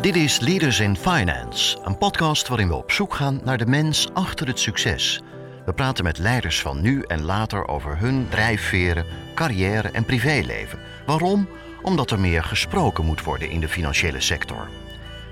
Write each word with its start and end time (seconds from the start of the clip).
Dit 0.00 0.16
is 0.16 0.38
Leaders 0.38 0.80
in 0.80 0.96
Finance, 0.96 1.78
een 1.84 1.98
podcast 1.98 2.48
waarin 2.48 2.68
we 2.68 2.74
op 2.74 2.90
zoek 2.90 3.14
gaan 3.14 3.40
naar 3.44 3.58
de 3.58 3.66
mens 3.66 4.08
achter 4.12 4.46
het 4.46 4.58
succes. 4.58 5.20
We 5.64 5.72
praten 5.72 6.04
met 6.04 6.18
leiders 6.18 6.60
van 6.60 6.80
nu 6.80 7.02
en 7.02 7.22
later 7.22 7.68
over 7.68 7.98
hun 7.98 8.26
drijfveren, 8.28 9.04
carrière 9.34 9.90
en 9.90 10.04
privéleven. 10.04 10.78
Waarom? 11.06 11.48
Omdat 11.82 12.10
er 12.10 12.20
meer 12.20 12.44
gesproken 12.44 13.04
moet 13.04 13.24
worden 13.24 13.50
in 13.50 13.60
de 13.60 13.68
financiële 13.68 14.20
sector. 14.20 14.68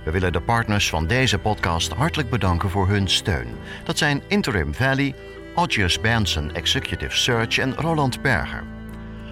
We 0.05 0.11
willen 0.11 0.33
de 0.33 0.41
partners 0.41 0.89
van 0.89 1.07
deze 1.07 1.39
podcast 1.39 1.93
hartelijk 1.93 2.31
bedanken 2.31 2.71
voor 2.71 2.89
hun 2.89 3.09
steun. 3.09 3.49
Dat 3.85 3.99
zijn 3.99 4.23
Interim 4.27 4.75
Valley, 4.75 5.15
Odgers 5.55 6.01
Benson 6.01 6.55
Executive 6.55 7.17
Search 7.17 7.59
en 7.59 7.75
Roland 7.75 8.23
Berger. 8.23 8.65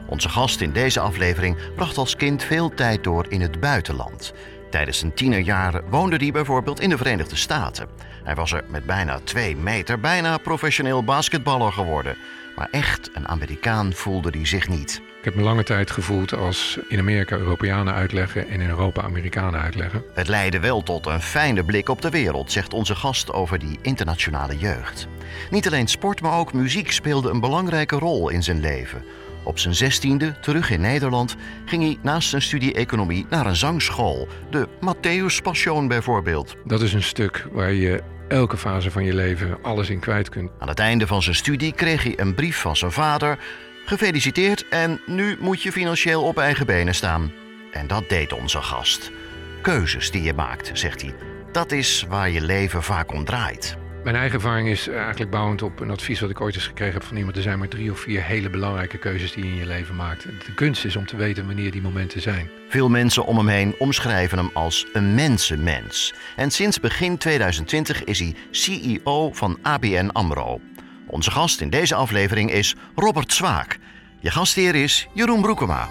Onze 0.06 0.28
gast 0.28 0.60
in 0.60 0.73
deze 0.73 1.00
aflevering 1.00 1.56
bracht 1.74 1.98
als 1.98 2.16
kind 2.16 2.42
veel 2.42 2.74
tijd 2.74 3.05
door 3.05 3.27
in 3.28 3.41
het 3.41 3.60
buitenland. 3.60 4.32
Tijdens 4.70 4.98
zijn 4.98 5.15
tienerjaren 5.15 5.84
woonde 5.91 6.16
hij 6.16 6.30
bijvoorbeeld 6.30 6.80
in 6.80 6.88
de 6.88 6.97
Verenigde 6.97 7.37
Staten. 7.37 7.88
Hij 8.25 8.34
was 8.34 8.52
er 8.52 8.65
met 8.69 8.87
bijna 8.87 9.20
twee 9.25 9.56
meter 9.56 10.01
bijna 10.01 10.39
professioneel 10.39 11.05
basketballer 11.05 11.73
geworden. 11.73 12.16
Maar 12.56 12.69
echt 12.70 13.11
een 13.15 13.29
Amerikaan 13.29 13.92
voelde 13.92 14.30
hij 14.30 14.47
zich 14.47 14.69
niet. 14.69 15.01
Ik 15.19 15.25
heb 15.25 15.34
me 15.34 15.42
lange 15.42 15.62
tijd 15.62 15.91
gevoeld 15.91 16.34
als 16.34 16.79
in 16.89 16.98
Amerika 16.98 17.37
Europeanen 17.37 17.95
uitleggen 17.95 18.48
en 18.48 18.61
in 18.61 18.69
Europa 18.69 19.02
Amerikanen 19.02 19.61
uitleggen. 19.61 20.02
Het 20.15 20.29
leidde 20.29 20.61
wel 20.61 20.83
tot 20.83 21.06
een 21.06 21.20
fijne 21.23 21.64
blik 21.64 21.89
op 21.89 22.03
de 22.03 22.11
wereld, 22.11 22.53
zegt 22.53 22.73
onze 22.73 22.95
gast 22.95 23.33
over 23.33 23.59
die 23.59 23.78
internationale 23.83 24.59
jeugd. 24.59 25.09
Niet 25.51 25.67
alleen 25.67 25.89
sport, 25.89 26.20
maar 26.20 26.39
ook 26.39 26.53
muziek 26.53 26.92
speelde 26.92 27.30
een 27.30 27.41
belangrijke 27.41 27.97
rol 27.97 28.28
in 28.28 28.42
zijn 28.42 28.61
leven. 28.61 29.05
Op 29.46 29.59
zijn 29.59 29.74
zestiende, 29.74 30.38
terug 30.41 30.70
in 30.70 30.80
Nederland, 30.80 31.36
ging 31.64 31.82
hij 31.82 31.98
naast 32.02 32.28
zijn 32.28 32.42
studie 32.42 32.74
economie 32.74 33.27
naar 33.30 33.46
een 33.46 33.56
zangschool. 33.56 34.28
De 34.50 34.69
Matthäus 34.80 35.42
Passion 35.42 35.89
bijvoorbeeld. 35.89 36.56
Dat 36.64 36.83
is 36.83 36.92
een 36.92 37.02
stuk 37.02 37.47
waar 37.52 37.72
je 37.72 38.02
elke 38.28 38.56
fase 38.56 38.91
van 38.91 39.05
je 39.05 39.14
leven 39.14 39.58
alles 39.62 39.91
in 39.91 39.98
kwijt 39.98 40.28
kunt. 40.28 40.50
Aan 40.58 40.69
het 40.69 40.78
einde 40.78 41.06
van 41.06 41.22
zijn 41.22 41.36
studie 41.36 41.72
kreeg 41.72 42.02
hij 42.02 42.19
een 42.19 42.34
brief 42.34 42.61
van 42.61 42.77
zijn 42.77 42.92
vader. 42.92 43.39
Gefeliciteerd 43.84 44.69
en 44.69 45.00
nu 45.06 45.36
moet 45.41 45.62
je 45.62 45.72
financieel 45.72 46.22
op 46.22 46.39
eigen 46.39 46.67
benen 46.67 46.94
staan. 46.94 47.33
En 47.72 47.86
dat 47.86 48.08
deed 48.08 48.33
onze 48.33 48.62
gast. 48.62 49.11
Keuzes 49.62 50.11
die 50.11 50.22
je 50.22 50.34
maakt, 50.34 50.70
zegt 50.72 51.02
hij. 51.02 51.14
Dat 51.52 51.72
is 51.72 52.05
waar 52.08 52.30
je 52.30 52.41
leven 52.41 52.83
vaak 52.83 53.12
om 53.12 53.24
draait. 53.24 53.77
Mijn 54.06 54.18
eigen 54.18 54.36
ervaring 54.36 54.68
is 54.68 54.88
eigenlijk 54.88 55.30
bouwend 55.30 55.62
op 55.62 55.80
een 55.80 55.90
advies 55.90 56.20
wat 56.20 56.30
ik 56.30 56.40
ooit 56.40 56.54
eens 56.54 56.66
gekregen 56.66 56.94
heb 56.94 57.02
van 57.02 57.16
iemand. 57.16 57.36
Er 57.36 57.42
zijn 57.42 57.58
maar 57.58 57.68
drie 57.68 57.90
of 57.90 57.98
vier 57.98 58.22
hele 58.22 58.50
belangrijke 58.50 58.98
keuzes 58.98 59.32
die 59.32 59.44
je 59.44 59.50
in 59.50 59.56
je 59.56 59.66
leven 59.66 59.96
maakt. 59.96 60.22
De 60.22 60.54
kunst 60.54 60.84
is 60.84 60.96
om 60.96 61.06
te 61.06 61.16
weten 61.16 61.46
wanneer 61.46 61.70
die 61.70 61.82
momenten 61.82 62.20
zijn. 62.20 62.50
Veel 62.68 62.88
mensen 62.88 63.24
om 63.24 63.36
hem 63.36 63.48
heen 63.48 63.74
omschrijven 63.78 64.38
hem 64.38 64.50
als 64.52 64.86
een 64.92 65.14
mensenmens. 65.14 66.14
En 66.36 66.50
sinds 66.50 66.80
begin 66.80 67.18
2020 67.18 68.04
is 68.04 68.18
hij 68.18 68.34
CEO 68.50 69.32
van 69.32 69.58
ABN 69.62 70.10
AMRO. 70.12 70.60
Onze 71.06 71.30
gast 71.30 71.60
in 71.60 71.70
deze 71.70 71.94
aflevering 71.94 72.50
is 72.50 72.74
Robert 72.94 73.32
Zwaak. 73.32 73.78
Je 74.20 74.30
gastheer 74.30 74.74
is 74.74 75.08
Jeroen 75.14 75.40
Broekema. 75.40 75.88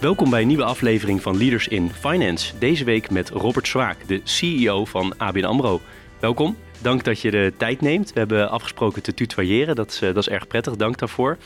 Welkom 0.00 0.30
bij 0.30 0.40
een 0.40 0.46
nieuwe 0.46 0.64
aflevering 0.64 1.22
van 1.22 1.36
Leaders 1.38 1.68
in 1.68 1.90
Finance. 1.90 2.58
Deze 2.58 2.84
week 2.84 3.10
met 3.10 3.28
Robert 3.28 3.68
Zwaak, 3.68 4.08
de 4.08 4.20
CEO 4.24 4.84
van 4.84 5.14
ABN 5.16 5.44
AMRO. 5.44 5.80
Welkom, 6.20 6.56
dank 6.78 7.04
dat 7.04 7.20
je 7.20 7.30
de 7.30 7.52
tijd 7.56 7.80
neemt. 7.80 8.12
We 8.12 8.18
hebben 8.18 8.50
afgesproken 8.50 9.02
te 9.02 9.14
tutoyeren, 9.14 9.74
dat 9.74 9.90
is, 9.90 10.02
eh, 10.02 10.08
dat 10.08 10.16
is 10.16 10.28
erg 10.28 10.46
prettig, 10.46 10.76
dank 10.76 10.98
daarvoor. 10.98 11.38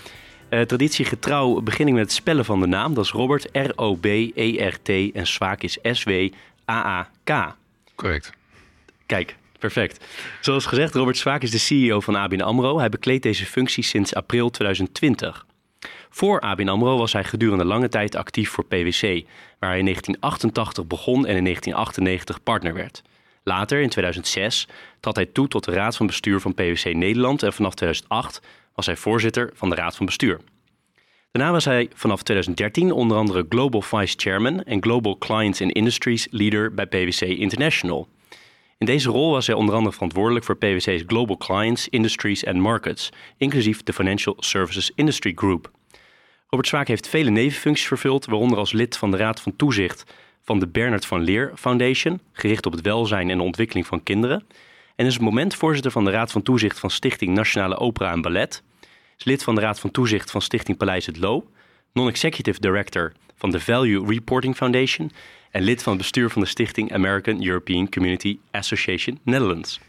Uh, 0.50 0.60
traditiegetrouw 0.60 1.60
begin 1.60 1.86
ik 1.86 1.92
met 1.92 2.02
het 2.02 2.12
spellen 2.12 2.44
van 2.44 2.60
de 2.60 2.66
naam. 2.66 2.94
Dat 2.94 3.04
is 3.04 3.10
Robert, 3.10 3.48
R-O-B-E-R-T 3.52 4.88
en 5.14 5.26
Zwaak 5.26 5.62
is 5.62 5.78
S-W-A-A-K. 5.82 7.54
Correct. 7.94 8.32
Kijk, 9.06 9.36
perfect. 9.58 10.04
Zoals 10.40 10.66
gezegd, 10.66 10.94
Robert 10.94 11.16
Zwaak 11.16 11.42
is 11.42 11.50
de 11.50 11.58
CEO 11.58 12.00
van 12.00 12.14
ABN 12.14 12.40
AMRO. 12.40 12.78
Hij 12.78 12.88
bekleedt 12.88 13.22
deze 13.22 13.46
functie 13.46 13.84
sinds 13.84 14.14
april 14.14 14.50
2020. 14.50 15.46
Voor 16.14 16.40
ABN 16.40 16.68
AMRO 16.68 16.98
was 16.98 17.12
hij 17.12 17.24
gedurende 17.24 17.64
lange 17.64 17.88
tijd 17.88 18.14
actief 18.14 18.50
voor 18.50 18.64
PwC, 18.64 19.02
waar 19.58 19.70
hij 19.70 19.78
in 19.78 19.84
1988 19.84 20.86
begon 20.86 21.26
en 21.26 21.36
in 21.36 21.44
1998 21.44 22.42
partner 22.42 22.74
werd. 22.74 23.02
Later, 23.42 23.80
in 23.80 23.88
2006, 23.88 24.68
trad 25.00 25.16
hij 25.16 25.26
toe 25.26 25.48
tot 25.48 25.64
de 25.64 25.72
Raad 25.72 25.96
van 25.96 26.06
Bestuur 26.06 26.40
van 26.40 26.54
PwC 26.54 26.94
Nederland 26.94 27.42
en 27.42 27.52
vanaf 27.52 27.74
2008 27.74 28.40
was 28.74 28.86
hij 28.86 28.96
voorzitter 28.96 29.50
van 29.54 29.68
de 29.68 29.74
Raad 29.74 29.96
van 29.96 30.06
Bestuur. 30.06 30.40
Daarna 31.32 31.52
was 31.52 31.64
hij 31.64 31.90
vanaf 31.94 32.22
2013 32.22 32.92
onder 32.92 33.16
andere 33.16 33.46
Global 33.48 33.82
Vice 33.82 34.14
Chairman 34.16 34.62
en 34.62 34.82
Global 34.82 35.18
Clients 35.18 35.62
and 35.62 35.72
Industries 35.72 36.26
Leader 36.30 36.74
bij 36.74 36.86
PwC 36.86 37.20
International. 37.20 38.08
In 38.78 38.86
deze 38.86 39.10
rol 39.10 39.30
was 39.30 39.46
hij 39.46 39.56
onder 39.56 39.74
andere 39.74 39.94
verantwoordelijk 39.94 40.44
voor 40.44 40.56
PwC's 40.56 41.02
Global 41.06 41.36
Clients, 41.36 41.88
Industries 41.88 42.46
and 42.46 42.56
Markets, 42.56 43.10
inclusief 43.36 43.82
de 43.82 43.92
Financial 43.92 44.36
Services 44.38 44.92
Industry 44.94 45.32
Group. 45.34 45.70
Robert 46.54 46.72
Zwaak 46.72 46.88
heeft 46.88 47.08
vele 47.08 47.30
nevenfuncties 47.30 47.86
vervuld, 47.86 48.24
waaronder 48.24 48.58
als 48.58 48.72
lid 48.72 48.96
van 48.96 49.10
de 49.10 49.16
Raad 49.16 49.40
van 49.40 49.56
Toezicht 49.56 50.04
van 50.42 50.58
de 50.58 50.66
Bernard 50.66 51.06
van 51.06 51.20
Leer 51.20 51.52
Foundation, 51.54 52.20
gericht 52.32 52.66
op 52.66 52.72
het 52.72 52.80
welzijn 52.80 53.30
en 53.30 53.36
de 53.36 53.42
ontwikkeling 53.42 53.86
van 53.86 54.02
kinderen. 54.02 54.44
En 54.96 55.06
is 55.06 55.12
op 55.12 55.20
het 55.20 55.28
moment 55.28 55.54
voorzitter 55.54 55.90
van 55.90 56.04
de 56.04 56.10
Raad 56.10 56.32
van 56.32 56.42
Toezicht 56.42 56.78
van 56.78 56.90
Stichting 56.90 57.34
Nationale 57.34 57.76
Opera 57.76 58.12
en 58.12 58.22
Ballet. 58.22 58.62
Is 59.18 59.24
lid 59.24 59.42
van 59.42 59.54
de 59.54 59.60
Raad 59.60 59.80
van 59.80 59.90
Toezicht 59.90 60.30
van 60.30 60.42
Stichting 60.42 60.76
Paleis 60.76 61.06
het 61.06 61.16
Loo. 61.16 61.46
Non-executive 61.92 62.60
director 62.60 63.12
van 63.36 63.50
de 63.50 63.60
Value 63.60 64.06
Reporting 64.06 64.56
Foundation. 64.56 65.10
En 65.50 65.62
lid 65.62 65.82
van 65.82 65.92
het 65.92 66.02
bestuur 66.02 66.30
van 66.30 66.42
de 66.42 66.48
Stichting 66.48 66.92
American 66.92 67.46
European 67.46 67.88
Community 67.88 68.38
Association 68.50 69.18
Netherlands. 69.22 69.80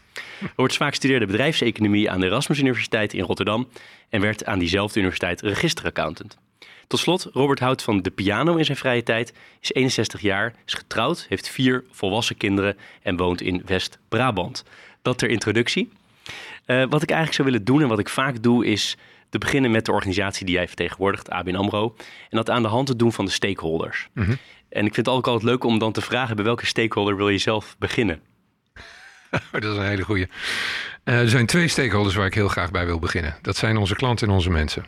Robert 0.56 0.74
Zwaak 0.74 0.94
studeerde 0.94 1.26
bedrijfseconomie 1.26 2.10
aan 2.10 2.20
de 2.20 2.26
Erasmus 2.26 2.58
Universiteit 2.58 3.14
in 3.14 3.24
Rotterdam 3.24 3.68
en 4.08 4.20
werd 4.20 4.44
aan 4.44 4.58
diezelfde 4.58 4.98
universiteit 4.98 5.40
registeraccountant. 5.40 6.36
Tot 6.86 7.00
slot, 7.00 7.28
Robert 7.32 7.60
houdt 7.60 7.82
van 7.82 8.02
de 8.02 8.10
piano 8.10 8.56
in 8.56 8.64
zijn 8.64 8.76
vrije 8.76 9.02
tijd, 9.02 9.32
is 9.60 9.72
61 9.72 10.20
jaar, 10.20 10.54
is 10.66 10.74
getrouwd, 10.74 11.26
heeft 11.28 11.48
vier 11.48 11.84
volwassen 11.90 12.36
kinderen 12.36 12.76
en 13.02 13.16
woont 13.16 13.40
in 13.40 13.62
West-Brabant. 13.66 14.64
Dat 15.02 15.18
ter 15.18 15.28
introductie. 15.28 15.92
Uh, 16.66 16.84
wat 16.88 17.02
ik 17.02 17.10
eigenlijk 17.10 17.32
zou 17.32 17.48
willen 17.48 17.64
doen 17.64 17.82
en 17.82 17.88
wat 17.88 17.98
ik 17.98 18.08
vaak 18.08 18.42
doe 18.42 18.66
is 18.66 18.96
te 19.28 19.38
beginnen 19.38 19.70
met 19.70 19.84
de 19.84 19.92
organisatie 19.92 20.46
die 20.46 20.54
jij 20.54 20.66
vertegenwoordigt, 20.66 21.30
ABN 21.30 21.54
AMRO. 21.54 21.94
En 22.30 22.36
dat 22.36 22.50
aan 22.50 22.62
de 22.62 22.68
hand 22.68 22.86
te 22.86 22.96
doen 22.96 23.12
van 23.12 23.24
de 23.24 23.30
stakeholders. 23.30 24.08
Mm 24.12 24.24
-hmm. 24.24 24.38
En 24.68 24.86
ik 24.86 24.94
vind 24.94 25.06
het 25.06 25.14
ook 25.14 25.26
altijd 25.26 25.44
leuk 25.44 25.64
om 25.64 25.78
dan 25.78 25.92
te 25.92 26.00
vragen 26.00 26.36
bij 26.36 26.44
welke 26.44 26.66
stakeholder 26.66 27.16
wil 27.16 27.28
je 27.28 27.38
zelf 27.38 27.76
beginnen? 27.78 28.20
dat 29.52 29.64
is 29.64 29.76
een 29.76 29.86
hele 29.86 30.04
goede. 30.04 30.28
Uh, 31.04 31.20
er 31.20 31.28
zijn 31.28 31.46
twee 31.46 31.68
stakeholders 31.68 32.14
waar 32.14 32.26
ik 32.26 32.34
heel 32.34 32.48
graag 32.48 32.70
bij 32.70 32.86
wil 32.86 32.98
beginnen. 32.98 33.36
Dat 33.42 33.56
zijn 33.56 33.76
onze 33.76 33.94
klanten 33.94 34.28
en 34.28 34.34
onze 34.34 34.50
mensen. 34.50 34.84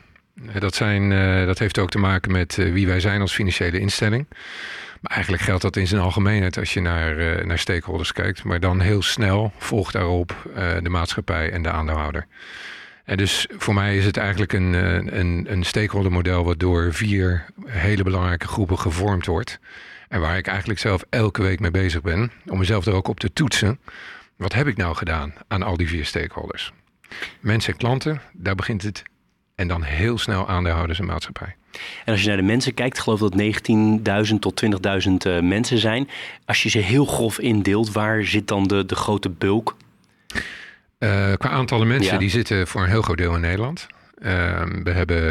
Eh, 0.47 0.61
dat, 0.61 0.75
zijn, 0.75 1.11
uh, 1.11 1.47
dat 1.47 1.59
heeft 1.59 1.79
ook 1.79 1.91
te 1.91 1.99
maken 1.99 2.33
met 2.33 2.55
wie 2.55 2.87
wij 2.87 3.01
zijn 3.01 3.21
als 3.21 3.35
financiële 3.35 3.79
instelling. 3.79 4.27
Maar 5.01 5.13
eigenlijk 5.13 5.43
geldt 5.43 5.63
dat 5.63 5.77
in 5.77 5.87
zijn 5.87 6.01
algemeenheid 6.01 6.59
als 6.59 6.75
je 6.75 6.81
naar, 6.81 7.47
naar 7.47 7.59
stakeholders 7.59 8.13
kijkt. 8.13 8.45
Maar 8.45 8.61
dan 8.61 8.81
heel 8.81 9.03
snel 9.03 9.53
volgt 9.59 9.93
daarop 9.93 10.51
de 10.83 10.89
maatschappij 10.89 11.51
en 11.51 11.63
de 11.63 11.71
aandeelhouder. 11.71 12.27
En 13.05 13.17
dus 13.17 13.47
voor 13.57 13.75
mij 13.75 13.97
is 13.97 14.05
het 14.05 14.17
eigenlijk 14.17 14.53
een, 14.53 14.73
een, 15.19 15.47
een 15.49 15.65
stakeholdermodel 15.65 16.45
wat 16.45 16.59
door 16.59 16.95
vier 16.95 17.45
hele 17.67 18.03
belangrijke 18.03 18.47
groepen 18.47 18.79
gevormd 18.79 19.27
wordt. 19.27 19.59
En 20.09 20.21
waar 20.21 20.37
ik 20.37 20.47
eigenlijk 20.47 20.81
zelf 20.81 21.05
elke 21.11 21.43
week 21.43 21.61
mee 21.61 21.71
bezig 21.71 22.03
ben. 22.03 22.33
Om 22.47 22.59
mezelf 22.59 22.87
er 22.87 22.93
ook 22.93 23.09
op 23.09 23.21
te 23.21 23.33
toetsen. 23.33 23.79
Wat 24.37 24.53
heb 24.53 24.67
ik 24.67 24.77
nou 24.77 24.95
gedaan 24.95 25.35
aan 25.49 25.63
al 25.63 25.77
die 25.77 25.89
vier 25.89 26.05
stakeholders? 26.05 26.73
Mensen 27.41 27.73
en 27.73 27.79
klanten, 27.79 28.21
daar 28.33 28.55
begint 28.55 28.83
het. 28.83 29.03
En 29.59 29.69
dan 29.69 29.83
heel 29.83 30.19
snel 30.19 30.49
aandeelhouders 30.49 30.99
en 30.99 31.07
maatschappij. 31.07 31.57
En 32.05 32.13
als 32.13 32.23
je 32.23 32.29
naar 32.29 32.37
de 32.37 32.43
mensen 32.43 32.75
kijkt, 32.75 32.99
geloof 32.99 33.21
dat 33.21 33.35
19.000 34.31 34.35
tot 34.39 34.65
20.000 34.65 35.13
uh, 35.27 35.41
mensen 35.41 35.79
zijn. 35.79 36.09
Als 36.45 36.63
je 36.63 36.69
ze 36.69 36.79
heel 36.79 37.05
grof 37.05 37.39
indeelt, 37.39 37.93
waar 37.93 38.25
zit 38.25 38.49
dan 38.49 38.67
de, 38.67 38.87
de 38.87 38.95
grote 38.95 39.31
bulk? 39.31 39.77
Uh, 40.99 41.33
qua 41.33 41.49
aantallen 41.49 41.89
mensen, 41.89 42.13
ja. 42.13 42.19
die 42.19 42.31
zitten 42.31 42.67
voor 42.67 42.83
een 42.83 42.89
heel 42.89 43.03
groot 43.03 43.17
deel 43.17 43.35
in 43.35 43.41
Nederland. 43.41 43.87
Uh, 44.19 44.63
we 44.83 44.91
hebben 44.91 45.23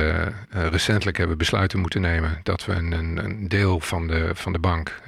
uh, 0.56 0.68
recentelijk 0.68 1.18
hebben 1.18 1.38
besluiten 1.38 1.80
moeten 1.80 2.01
nemen 2.01 2.39
dat 2.44 2.65
we 2.65 2.73
een, 2.73 2.91
een 2.91 3.47
deel 3.47 3.80
van 3.80 4.07
de, 4.07 4.31
van 4.33 4.51
de 4.51 4.59
bank, 4.59 5.01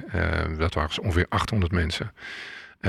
dat 0.58 0.74
waren 0.74 1.02
ongeveer 1.02 1.26
800 1.28 1.72
mensen, 1.72 2.12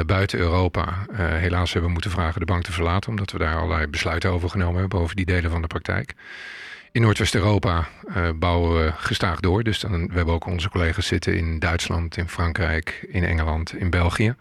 buiten 0.06 0.40
Europa 0.40 1.06
uh, 1.12 1.18
helaas 1.18 1.72
hebben 1.72 1.88
we 1.88 1.94
moeten 1.94 2.12
vragen 2.12 2.40
de 2.40 2.46
bank 2.46 2.64
te 2.64 2.72
verlaten, 2.72 3.10
omdat 3.10 3.32
we 3.32 3.38
daar 3.38 3.56
allerlei 3.58 3.88
besluiten 3.88 4.30
over 4.30 4.50
genomen 4.50 4.80
hebben 4.80 5.00
over 5.00 5.16
die 5.16 5.26
delen 5.26 5.52
van 5.52 5.62
de 5.62 5.68
praktijk. 5.68 6.14
In 6.92 7.02
Noordwest-Europa 7.02 7.88
uh, 8.08 8.30
bouwen 8.36 8.86
we 8.86 8.92
gestaag 8.98 9.40
door. 9.40 9.64
Dus 9.64 9.80
dan, 9.80 10.08
we 10.08 10.14
hebben 10.16 10.34
ook 10.34 10.46
onze 10.46 10.70
collega's 10.70 11.08
zitten 11.08 11.38
in 11.38 11.60
Duitsland, 11.60 12.18
in 12.18 12.30
Frankrijk, 12.30 13.06
in 13.10 13.24
Engeland, 13.24 13.74
in 13.76 13.90
België. 13.90 14.36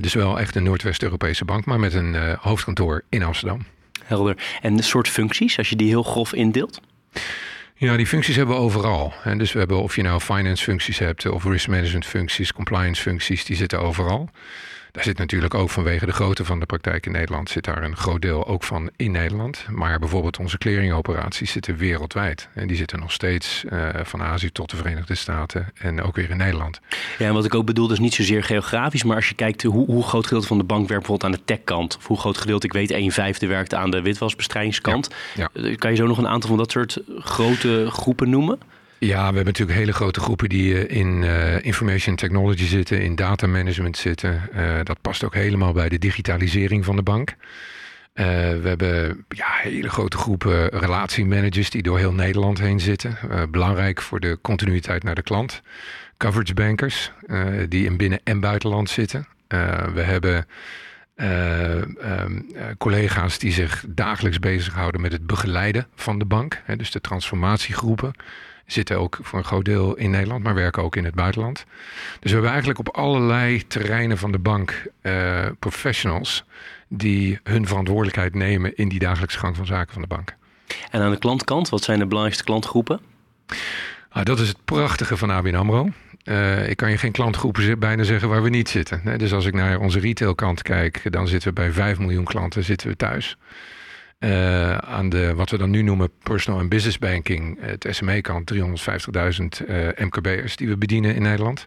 dus 0.00 0.14
wel 0.14 0.40
echt 0.40 0.56
een 0.56 0.62
Noordwest-Europese 0.62 1.44
bank, 1.44 1.64
maar 1.64 1.80
met 1.80 1.94
een 1.94 2.36
hoofdkantoor 2.40 3.02
in 3.08 3.22
Amsterdam. 3.22 3.66
Helder. 4.04 4.36
En 4.60 4.76
de 4.76 4.82
soort 4.82 5.08
functies, 5.08 5.58
als 5.58 5.68
je 5.68 5.76
die 5.76 5.88
heel 5.88 6.02
grof 6.02 6.32
indeelt? 6.32 6.80
Ja, 7.76 7.96
die 7.96 8.06
functies 8.06 8.36
hebben 8.36 8.54
we 8.54 8.60
overal. 8.60 9.12
Dus 9.36 9.52
we 9.52 9.58
hebben 9.58 9.82
of 9.82 9.96
je 9.96 10.02
nou 10.02 10.20
finance 10.20 10.64
functies 10.64 10.98
hebt 10.98 11.26
of 11.26 11.44
risk 11.44 11.68
management 11.68 12.06
functies, 12.06 12.52
compliance 12.52 13.02
functies, 13.02 13.44
die 13.44 13.56
zitten 13.56 13.80
overal. 13.80 14.28
Daar 14.94 15.04
zit 15.04 15.18
natuurlijk 15.18 15.54
ook 15.54 15.70
vanwege 15.70 16.06
de 16.06 16.12
grootte 16.12 16.44
van 16.44 16.60
de 16.60 16.66
praktijk 16.66 17.06
in 17.06 17.12
Nederland, 17.12 17.50
zit 17.50 17.64
daar 17.64 17.82
een 17.82 17.96
groot 17.96 18.22
deel 18.22 18.46
ook 18.46 18.64
van 18.64 18.90
in 18.96 19.10
Nederland. 19.10 19.66
Maar 19.70 19.98
bijvoorbeeld 19.98 20.38
onze 20.38 20.58
clearingoperaties 20.58 21.52
zitten 21.52 21.76
wereldwijd. 21.76 22.48
En 22.52 22.66
die 22.66 22.76
zitten 22.76 22.98
nog 22.98 23.12
steeds 23.12 23.64
uh, 23.72 23.88
van 24.02 24.22
Azië 24.22 24.52
tot 24.52 24.70
de 24.70 24.76
Verenigde 24.76 25.14
Staten 25.14 25.72
en 25.74 26.02
ook 26.02 26.16
weer 26.16 26.30
in 26.30 26.36
Nederland. 26.36 26.80
Ja, 27.18 27.26
en 27.26 27.34
wat 27.34 27.44
ik 27.44 27.54
ook 27.54 27.66
bedoel, 27.66 27.92
is 27.92 27.98
niet 27.98 28.14
zozeer 28.14 28.44
geografisch, 28.44 29.04
maar 29.04 29.16
als 29.16 29.28
je 29.28 29.34
kijkt 29.34 29.62
hoe, 29.62 29.86
hoe 29.86 30.02
groot 30.02 30.24
gedeelte 30.24 30.46
van 30.46 30.58
de 30.58 30.64
bank 30.64 30.88
werkt 30.88 31.06
bijvoorbeeld 31.06 31.32
aan 31.32 31.40
de 31.40 31.44
techkant. 31.54 31.96
Of 31.96 32.06
hoe 32.06 32.18
groot 32.18 32.38
gedeelte, 32.38 32.66
ik 32.66 32.72
weet, 32.72 32.90
een 32.90 33.12
vijfde 33.12 33.46
werkte 33.46 33.76
aan 33.76 33.90
de 33.90 34.02
witwasbestrijdingskant. 34.02 35.10
Ja, 35.34 35.48
ja. 35.52 35.74
Kan 35.74 35.90
je 35.90 35.96
zo 35.96 36.06
nog 36.06 36.18
een 36.18 36.28
aantal 36.28 36.48
van 36.48 36.58
dat 36.58 36.70
soort 36.70 36.98
grote 37.18 37.86
groepen 37.90 38.30
noemen? 38.30 38.58
Ja, 39.04 39.18
we 39.28 39.34
hebben 39.34 39.44
natuurlijk 39.44 39.78
hele 39.78 39.92
grote 39.92 40.20
groepen 40.20 40.48
die 40.48 40.86
eh, 40.86 40.96
in 40.96 41.22
uh, 41.22 41.64
information 41.64 42.16
technology 42.16 42.64
zitten, 42.64 43.02
in 43.02 43.14
data 43.14 43.46
management 43.46 43.96
zitten. 43.96 44.42
Uh, 44.54 44.78
dat 44.82 45.00
past 45.00 45.24
ook 45.24 45.34
helemaal 45.34 45.72
bij 45.72 45.88
de 45.88 45.98
digitalisering 45.98 46.84
van 46.84 46.96
de 46.96 47.02
bank. 47.02 47.34
We 48.12 48.62
hebben 48.64 49.24
ja, 49.28 49.46
hele 49.46 49.88
grote 49.88 50.16
groepen 50.16 50.68
relatiemanagers 50.68 51.70
die 51.70 51.82
door 51.82 51.98
heel 51.98 52.12
Nederland 52.12 52.58
heen 52.58 52.80
zitten. 52.80 53.18
belangrijk 53.50 54.02
voor 54.02 54.20
de 54.20 54.38
continuïteit 54.42 55.02
naar 55.02 55.14
de 55.14 55.22
klant. 55.22 55.62
Coverage 56.16 56.54
bankers 56.54 57.12
die 57.68 57.84
in 57.84 57.96
binnen- 57.96 58.20
en 58.24 58.40
buitenland 58.40 58.90
zitten. 58.90 59.26
we 59.94 60.00
hebben 60.00 60.46
um, 61.16 62.46
collega's 62.78 63.38
die 63.38 63.52
zich 63.52 63.84
dagelijks 63.88 64.38
bezighouden 64.38 65.00
met 65.00 65.12
het 65.12 65.26
begeleiden 65.26 65.86
van 65.94 66.18
de 66.18 66.24
bank. 66.24 66.62
Hè, 66.64 66.76
dus 66.76 66.90
de 66.90 67.00
transformatiegroepen 67.00 68.14
zitten 68.66 68.98
ook 68.98 69.18
voor 69.22 69.38
een 69.38 69.44
groot 69.44 69.64
deel 69.64 69.94
in 69.94 70.10
Nederland, 70.10 70.42
maar 70.42 70.54
werken 70.54 70.82
ook 70.82 70.96
in 70.96 71.04
het 71.04 71.14
buitenland. 71.14 71.64
Dus 72.20 72.30
we 72.30 72.30
hebben 72.30 72.50
eigenlijk 72.50 72.78
op 72.78 72.88
allerlei 72.88 73.66
terreinen 73.66 74.18
van 74.18 74.32
de 74.32 74.38
bank 74.38 74.82
uh, 75.02 75.46
professionals 75.58 76.44
die 76.88 77.40
hun 77.42 77.66
verantwoordelijkheid 77.66 78.34
nemen 78.34 78.76
in 78.76 78.88
die 78.88 78.98
dagelijkse 78.98 79.38
gang 79.38 79.56
van 79.56 79.66
zaken 79.66 79.92
van 79.92 80.02
de 80.02 80.08
bank. 80.08 80.34
En 80.90 81.00
aan 81.00 81.10
de 81.10 81.18
klantkant, 81.18 81.68
wat 81.68 81.82
zijn 81.82 81.98
de 81.98 82.06
belangrijkste 82.06 82.44
klantgroepen? 82.44 83.00
Ah, 84.08 84.24
dat 84.24 84.40
is 84.40 84.48
het 84.48 84.64
prachtige 84.64 85.16
van 85.16 85.30
ABN 85.30 85.54
AMRO. 85.54 85.88
Uh, 86.24 86.68
ik 86.68 86.76
kan 86.76 86.90
je 86.90 86.98
geen 86.98 87.12
klantgroepen 87.12 87.78
bijna 87.78 88.02
zeggen 88.02 88.28
waar 88.28 88.42
we 88.42 88.48
niet 88.48 88.68
zitten. 88.68 89.18
Dus 89.18 89.32
als 89.32 89.46
ik 89.46 89.54
naar 89.54 89.78
onze 89.78 90.00
retailkant 90.00 90.62
kijk, 90.62 91.12
dan 91.12 91.28
zitten 91.28 91.48
we 91.48 91.54
bij 91.54 91.72
5 91.72 91.98
miljoen 91.98 92.24
klanten 92.24 92.64
zitten 92.64 92.88
we 92.88 92.96
thuis. 92.96 93.36
Uh, 94.24 94.76
aan 94.76 95.08
de, 95.08 95.34
wat 95.34 95.50
we 95.50 95.58
dan 95.58 95.70
nu 95.70 95.82
noemen 95.82 96.10
personal 96.22 96.60
en 96.60 96.68
business 96.68 96.98
banking, 96.98 97.58
het 97.60 97.86
SME-kant, 97.90 98.52
350.000 98.54 98.60
uh, 99.68 99.88
MKB'ers 99.96 100.56
die 100.56 100.68
we 100.68 100.76
bedienen 100.76 101.14
in 101.14 101.22
Nederland. 101.22 101.66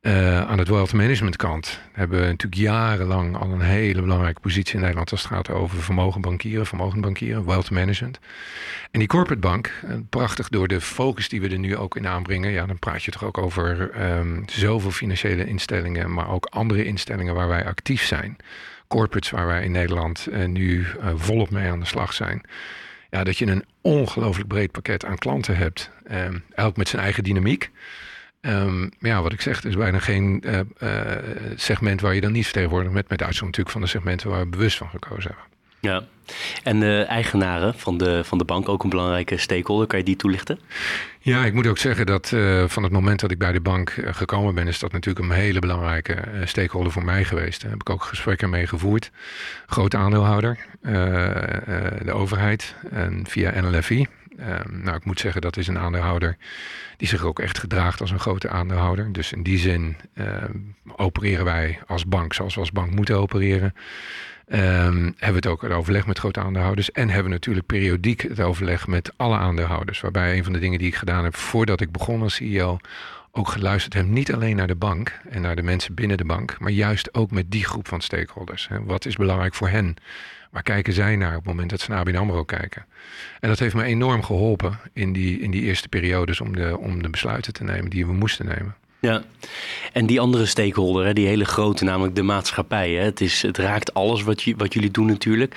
Uh, 0.00 0.40
aan 0.40 0.58
het 0.58 0.68
wealth 0.68 0.92
management 0.92 1.36
kant 1.36 1.80
hebben 1.92 2.20
we 2.20 2.26
natuurlijk 2.26 2.60
jarenlang 2.62 3.36
al 3.36 3.50
een 3.50 3.60
hele 3.60 4.00
belangrijke 4.00 4.40
positie 4.40 4.74
in 4.74 4.80
Nederland 4.80 5.10
als 5.10 5.22
het 5.22 5.32
gaat 5.32 5.50
over 5.50 5.82
vermogenbankieren, 5.82 6.66
vermogenbankieren, 6.66 7.44
wealth 7.44 7.70
management. 7.70 8.18
En 8.90 8.98
die 8.98 9.08
corporate 9.08 9.40
bank, 9.40 9.72
prachtig 10.08 10.48
door 10.48 10.68
de 10.68 10.80
focus 10.80 11.28
die 11.28 11.40
we 11.40 11.48
er 11.48 11.58
nu 11.58 11.76
ook 11.76 11.96
in 11.96 12.06
aanbrengen, 12.06 12.50
ja, 12.50 12.66
dan 12.66 12.78
praat 12.78 13.02
je 13.02 13.10
toch 13.10 13.24
ook 13.24 13.38
over 13.38 13.90
um, 14.18 14.42
zoveel 14.46 14.90
financiële 14.90 15.46
instellingen, 15.46 16.12
maar 16.12 16.30
ook 16.30 16.46
andere 16.46 16.84
instellingen 16.84 17.34
waar 17.34 17.48
wij 17.48 17.64
actief 17.64 18.02
zijn 18.02 18.36
corporates 18.90 19.30
waar 19.30 19.46
wij 19.46 19.64
in 19.64 19.70
Nederland 19.70 20.28
uh, 20.30 20.46
nu 20.46 20.78
uh, 20.78 21.12
volop 21.14 21.50
mee 21.50 21.70
aan 21.70 21.80
de 21.80 21.86
slag 21.86 22.12
zijn. 22.12 22.42
Ja, 23.10 23.24
dat 23.24 23.38
je 23.38 23.46
een 23.46 23.64
ongelooflijk 23.80 24.48
breed 24.48 24.70
pakket 24.70 25.04
aan 25.04 25.18
klanten 25.18 25.56
hebt. 25.56 25.90
Um, 26.10 26.44
elk 26.54 26.76
met 26.76 26.88
zijn 26.88 27.02
eigen 27.02 27.24
dynamiek. 27.24 27.70
Um, 28.40 28.90
ja, 28.98 29.22
wat 29.22 29.32
ik 29.32 29.40
zeg, 29.40 29.62
er 29.62 29.68
is 29.68 29.76
bijna 29.76 29.98
geen 29.98 30.44
uh, 30.46 30.60
segment 31.54 32.00
waar 32.00 32.14
je 32.14 32.20
dan 32.20 32.32
niet 32.32 32.44
vertegenwoordigd 32.44 32.94
met, 32.94 33.08
met 33.08 33.22
uitzondering 33.22 33.56
natuurlijk 33.56 33.70
van 33.70 33.80
de 33.80 33.86
segmenten 33.86 34.30
waar 34.30 34.40
we 34.40 34.56
bewust 34.56 34.76
van 34.76 34.88
gekozen 34.88 35.30
hebben. 35.30 35.58
Ja, 35.80 36.02
en 36.62 36.80
de 36.80 37.02
eigenaren 37.08 37.74
van 37.74 37.98
de, 37.98 38.24
van 38.24 38.38
de 38.38 38.44
bank, 38.44 38.68
ook 38.68 38.82
een 38.82 38.90
belangrijke 38.90 39.36
stakeholder, 39.36 39.86
kan 39.86 39.98
je 39.98 40.04
die 40.04 40.16
toelichten? 40.16 40.60
Ja, 41.20 41.44
ik 41.44 41.54
moet 41.54 41.66
ook 41.66 41.78
zeggen 41.78 42.06
dat 42.06 42.30
uh, 42.34 42.64
van 42.68 42.82
het 42.82 42.92
moment 42.92 43.20
dat 43.20 43.30
ik 43.30 43.38
bij 43.38 43.52
de 43.52 43.60
bank 43.60 43.90
uh, 43.90 44.14
gekomen 44.14 44.54
ben, 44.54 44.66
is 44.66 44.78
dat 44.78 44.92
natuurlijk 44.92 45.26
een 45.26 45.36
hele 45.36 45.58
belangrijke 45.58 46.12
uh, 46.34 46.46
stakeholder 46.46 46.92
voor 46.92 47.04
mij 47.04 47.24
geweest. 47.24 47.60
Daar 47.60 47.70
heb 47.70 47.80
ik 47.80 47.90
ook 47.90 48.02
gesprekken 48.02 48.50
mee 48.50 48.66
gevoerd. 48.66 49.10
Grote 49.66 49.96
aandeelhouder, 49.96 50.58
de 52.02 52.12
overheid 52.12 52.74
en 52.90 53.24
via 53.28 53.60
NLFI. 53.60 54.06
nou, 54.66 54.96
ik 54.96 55.04
moet 55.04 55.20
zeggen 55.20 55.40
dat 55.40 55.56
is 55.56 55.66
een 55.66 55.78
aandeelhouder 55.78 56.36
die 56.96 57.08
zich 57.08 57.24
ook 57.24 57.38
echt 57.38 57.58
gedraagt 57.58 58.00
als 58.00 58.10
een 58.10 58.20
grote 58.20 58.48
aandeelhouder. 58.48 59.12
Dus 59.12 59.32
in 59.32 59.42
die 59.42 59.58
zin 59.58 59.96
opereren 60.96 61.44
wij 61.44 61.78
als 61.86 62.06
bank 62.06 62.34
zoals 62.34 62.54
we 62.54 62.60
als 62.60 62.72
bank 62.72 62.90
moeten 62.90 63.18
opereren. 63.18 63.74
Um, 64.52 64.58
hebben 64.58 65.14
we 65.18 65.34
het 65.34 65.46
ook 65.46 65.62
het 65.62 65.72
overleg 65.72 66.06
met 66.06 66.18
grote 66.18 66.40
aandeelhouders. 66.40 66.92
En 66.92 67.06
hebben 67.06 67.24
we 67.24 67.30
natuurlijk 67.30 67.66
periodiek 67.66 68.20
het 68.20 68.40
overleg 68.40 68.86
met 68.86 69.12
alle 69.16 69.36
aandeelhouders. 69.36 70.00
Waarbij 70.00 70.36
een 70.36 70.44
van 70.44 70.52
de 70.52 70.58
dingen 70.58 70.78
die 70.78 70.88
ik 70.88 70.94
gedaan 70.94 71.24
heb 71.24 71.36
voordat 71.36 71.80
ik 71.80 71.92
begon 71.92 72.22
als 72.22 72.34
CEO. 72.34 72.78
ook 73.32 73.48
geluisterd 73.48 73.94
heb. 73.94 74.06
Niet 74.06 74.32
alleen 74.32 74.56
naar 74.56 74.66
de 74.66 74.74
bank 74.74 75.20
en 75.28 75.42
naar 75.42 75.56
de 75.56 75.62
mensen 75.62 75.94
binnen 75.94 76.16
de 76.16 76.24
bank. 76.24 76.58
maar 76.58 76.70
juist 76.70 77.14
ook 77.14 77.30
met 77.30 77.50
die 77.50 77.64
groep 77.64 77.88
van 77.88 78.00
stakeholders. 78.00 78.68
Wat 78.84 79.04
is 79.04 79.16
belangrijk 79.16 79.54
voor 79.54 79.68
hen? 79.68 79.96
Waar 80.50 80.62
kijken 80.62 80.92
zij 80.92 81.16
naar 81.16 81.30
op 81.30 81.36
het 81.36 81.44
moment 81.44 81.70
dat 81.70 81.80
ze 81.80 81.90
naar 81.90 81.98
ABN 81.98 82.16
AMRO 82.16 82.44
kijken? 82.44 82.86
En 83.40 83.48
dat 83.48 83.58
heeft 83.58 83.74
me 83.74 83.82
enorm 83.84 84.22
geholpen 84.22 84.78
in 84.92 85.12
die, 85.12 85.40
in 85.40 85.50
die 85.50 85.62
eerste 85.62 85.88
periodes 85.88 86.40
om 86.40 86.54
de, 86.54 86.78
om 86.78 87.02
de 87.02 87.10
besluiten 87.10 87.52
te 87.52 87.64
nemen 87.64 87.90
die 87.90 88.06
we 88.06 88.12
moesten 88.12 88.46
nemen. 88.46 88.74
Ja, 89.00 89.22
en 89.92 90.06
die 90.06 90.20
andere 90.20 90.46
stakeholder, 90.46 91.06
hè, 91.06 91.12
die 91.12 91.26
hele 91.26 91.44
grote, 91.44 91.84
namelijk 91.84 92.14
de 92.14 92.22
maatschappij. 92.22 92.90
Hè, 92.90 93.04
het, 93.04 93.20
is, 93.20 93.42
het 93.42 93.58
raakt 93.58 93.94
alles 93.94 94.22
wat, 94.22 94.42
je, 94.42 94.54
wat 94.56 94.74
jullie 94.74 94.90
doen 94.90 95.06
natuurlijk. 95.06 95.56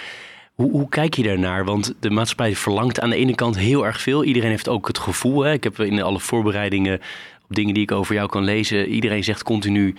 Hoe, 0.54 0.72
hoe, 0.72 0.90
kijk 0.90 1.14
je 1.14 1.24
daarnaar? 1.24 1.66
Want 1.66 1.94
de 2.00 2.10
maatschappij 2.10 2.56
verlangt 2.56 3.00
aan 3.00 3.10
de 3.10 3.16
ene 3.16 3.36
kant 3.36 3.58
heel 3.58 3.86
erg 3.86 4.02
veel. 4.02 4.24
Iedereen 4.24 4.50
heeft 4.50 4.70
ook 4.70 4.88
het 4.88 4.98
gevoel. 4.98 5.44
Hè? 5.44 5.52
Ik 5.52 5.64
heb 5.64 5.80
in 5.80 6.02
alle 6.02 6.20
voorbereidingen 6.20 7.02
op 7.50 7.56
dingen 7.56 7.74
die 7.74 7.84
ik 7.84 7.92
over 7.92 8.16
jou 8.16 8.30
kan 8.30 8.44
lezen. 8.44 8.88
Iedereen 8.88 9.24
zegt 9.24 9.44
continu. 9.44 9.96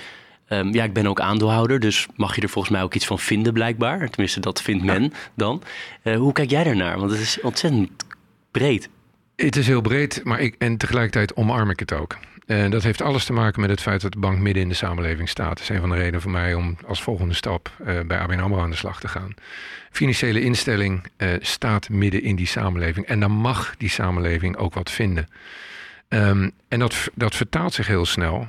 Um, 0.49 0.73
ja, 0.73 0.85
ik 0.85 0.93
ben 0.93 1.06
ook 1.06 1.20
aandeelhouder, 1.20 1.81
dus 1.81 2.06
mag 2.17 2.35
je 2.37 2.43
er 2.43 2.49
volgens 2.49 2.75
mij 2.75 2.82
ook 2.82 2.94
iets 2.94 3.06
van 3.06 3.19
vinden, 3.19 3.52
blijkbaar. 3.52 4.11
Tenminste, 4.11 4.40
dat 4.40 4.62
vindt 4.62 4.85
men 4.85 5.12
dan. 5.35 5.62
Uh, 6.02 6.17
hoe 6.17 6.32
kijk 6.32 6.50
jij 6.50 6.64
daarnaar? 6.64 6.99
Want 6.99 7.11
het 7.11 7.20
is 7.20 7.40
ontzettend 7.40 7.90
breed. 8.50 8.88
Het 9.37 9.56
is 9.56 9.67
heel 9.67 9.81
breed, 9.81 10.20
maar 10.25 10.40
ik, 10.40 10.55
en 10.58 10.76
tegelijkertijd 10.76 11.37
omarm 11.37 11.71
ik 11.71 11.78
het 11.78 11.92
ook. 11.92 12.16
En 12.46 12.70
dat 12.70 12.82
heeft 12.82 13.02
alles 13.02 13.24
te 13.24 13.32
maken 13.32 13.60
met 13.60 13.70
het 13.70 13.80
feit 13.80 14.00
dat 14.00 14.12
de 14.12 14.18
bank 14.18 14.38
midden 14.38 14.62
in 14.62 14.68
de 14.68 14.74
samenleving 14.74 15.28
staat. 15.28 15.48
Dat 15.48 15.60
is 15.60 15.68
een 15.68 15.80
van 15.80 15.88
de 15.88 15.96
redenen 15.96 16.20
voor 16.20 16.30
mij 16.30 16.54
om 16.54 16.76
als 16.86 17.02
volgende 17.02 17.34
stap 17.34 17.70
uh, 17.80 18.00
bij 18.06 18.18
ABN 18.18 18.38
AMRO 18.38 18.60
aan 18.60 18.70
de 18.70 18.76
slag 18.76 19.00
te 19.00 19.08
gaan. 19.08 19.34
Financiële 19.90 20.40
instelling 20.40 21.06
uh, 21.16 21.28
staat 21.40 21.88
midden 21.88 22.22
in 22.22 22.36
die 22.36 22.46
samenleving. 22.46 23.06
En 23.06 23.20
dan 23.20 23.30
mag 23.30 23.74
die 23.76 23.88
samenleving 23.88 24.56
ook 24.56 24.74
wat 24.74 24.90
vinden. 24.90 25.28
Um, 26.08 26.50
en 26.68 26.78
dat, 26.78 27.10
dat 27.14 27.34
vertaalt 27.34 27.74
zich 27.74 27.86
heel 27.86 28.06
snel 28.06 28.46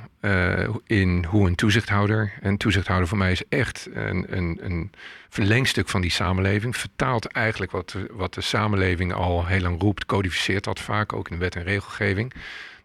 in 0.86 1.24
hoe 1.28 1.46
een 1.46 1.54
toezichthouder... 1.54 2.32
een 2.40 2.56
toezichthouder 2.56 3.08
voor 3.08 3.18
mij 3.18 3.32
is 3.32 3.42
echt 3.48 3.88
een, 3.92 4.26
een, 4.28 4.58
een 4.62 4.90
verlengstuk 5.28 5.88
van 5.88 6.00
die 6.00 6.10
samenleving... 6.10 6.76
vertaalt 6.76 7.26
eigenlijk 7.26 7.72
wat, 7.72 7.96
wat 8.10 8.34
de 8.34 8.40
samenleving 8.40 9.12
al 9.12 9.46
heel 9.46 9.60
lang 9.60 9.80
roept... 9.80 10.06
codificeert 10.06 10.64
dat 10.64 10.80
vaak, 10.80 11.12
ook 11.12 11.28
in 11.28 11.38
wet 11.38 11.56
en 11.56 11.62
regelgeving... 11.62 12.32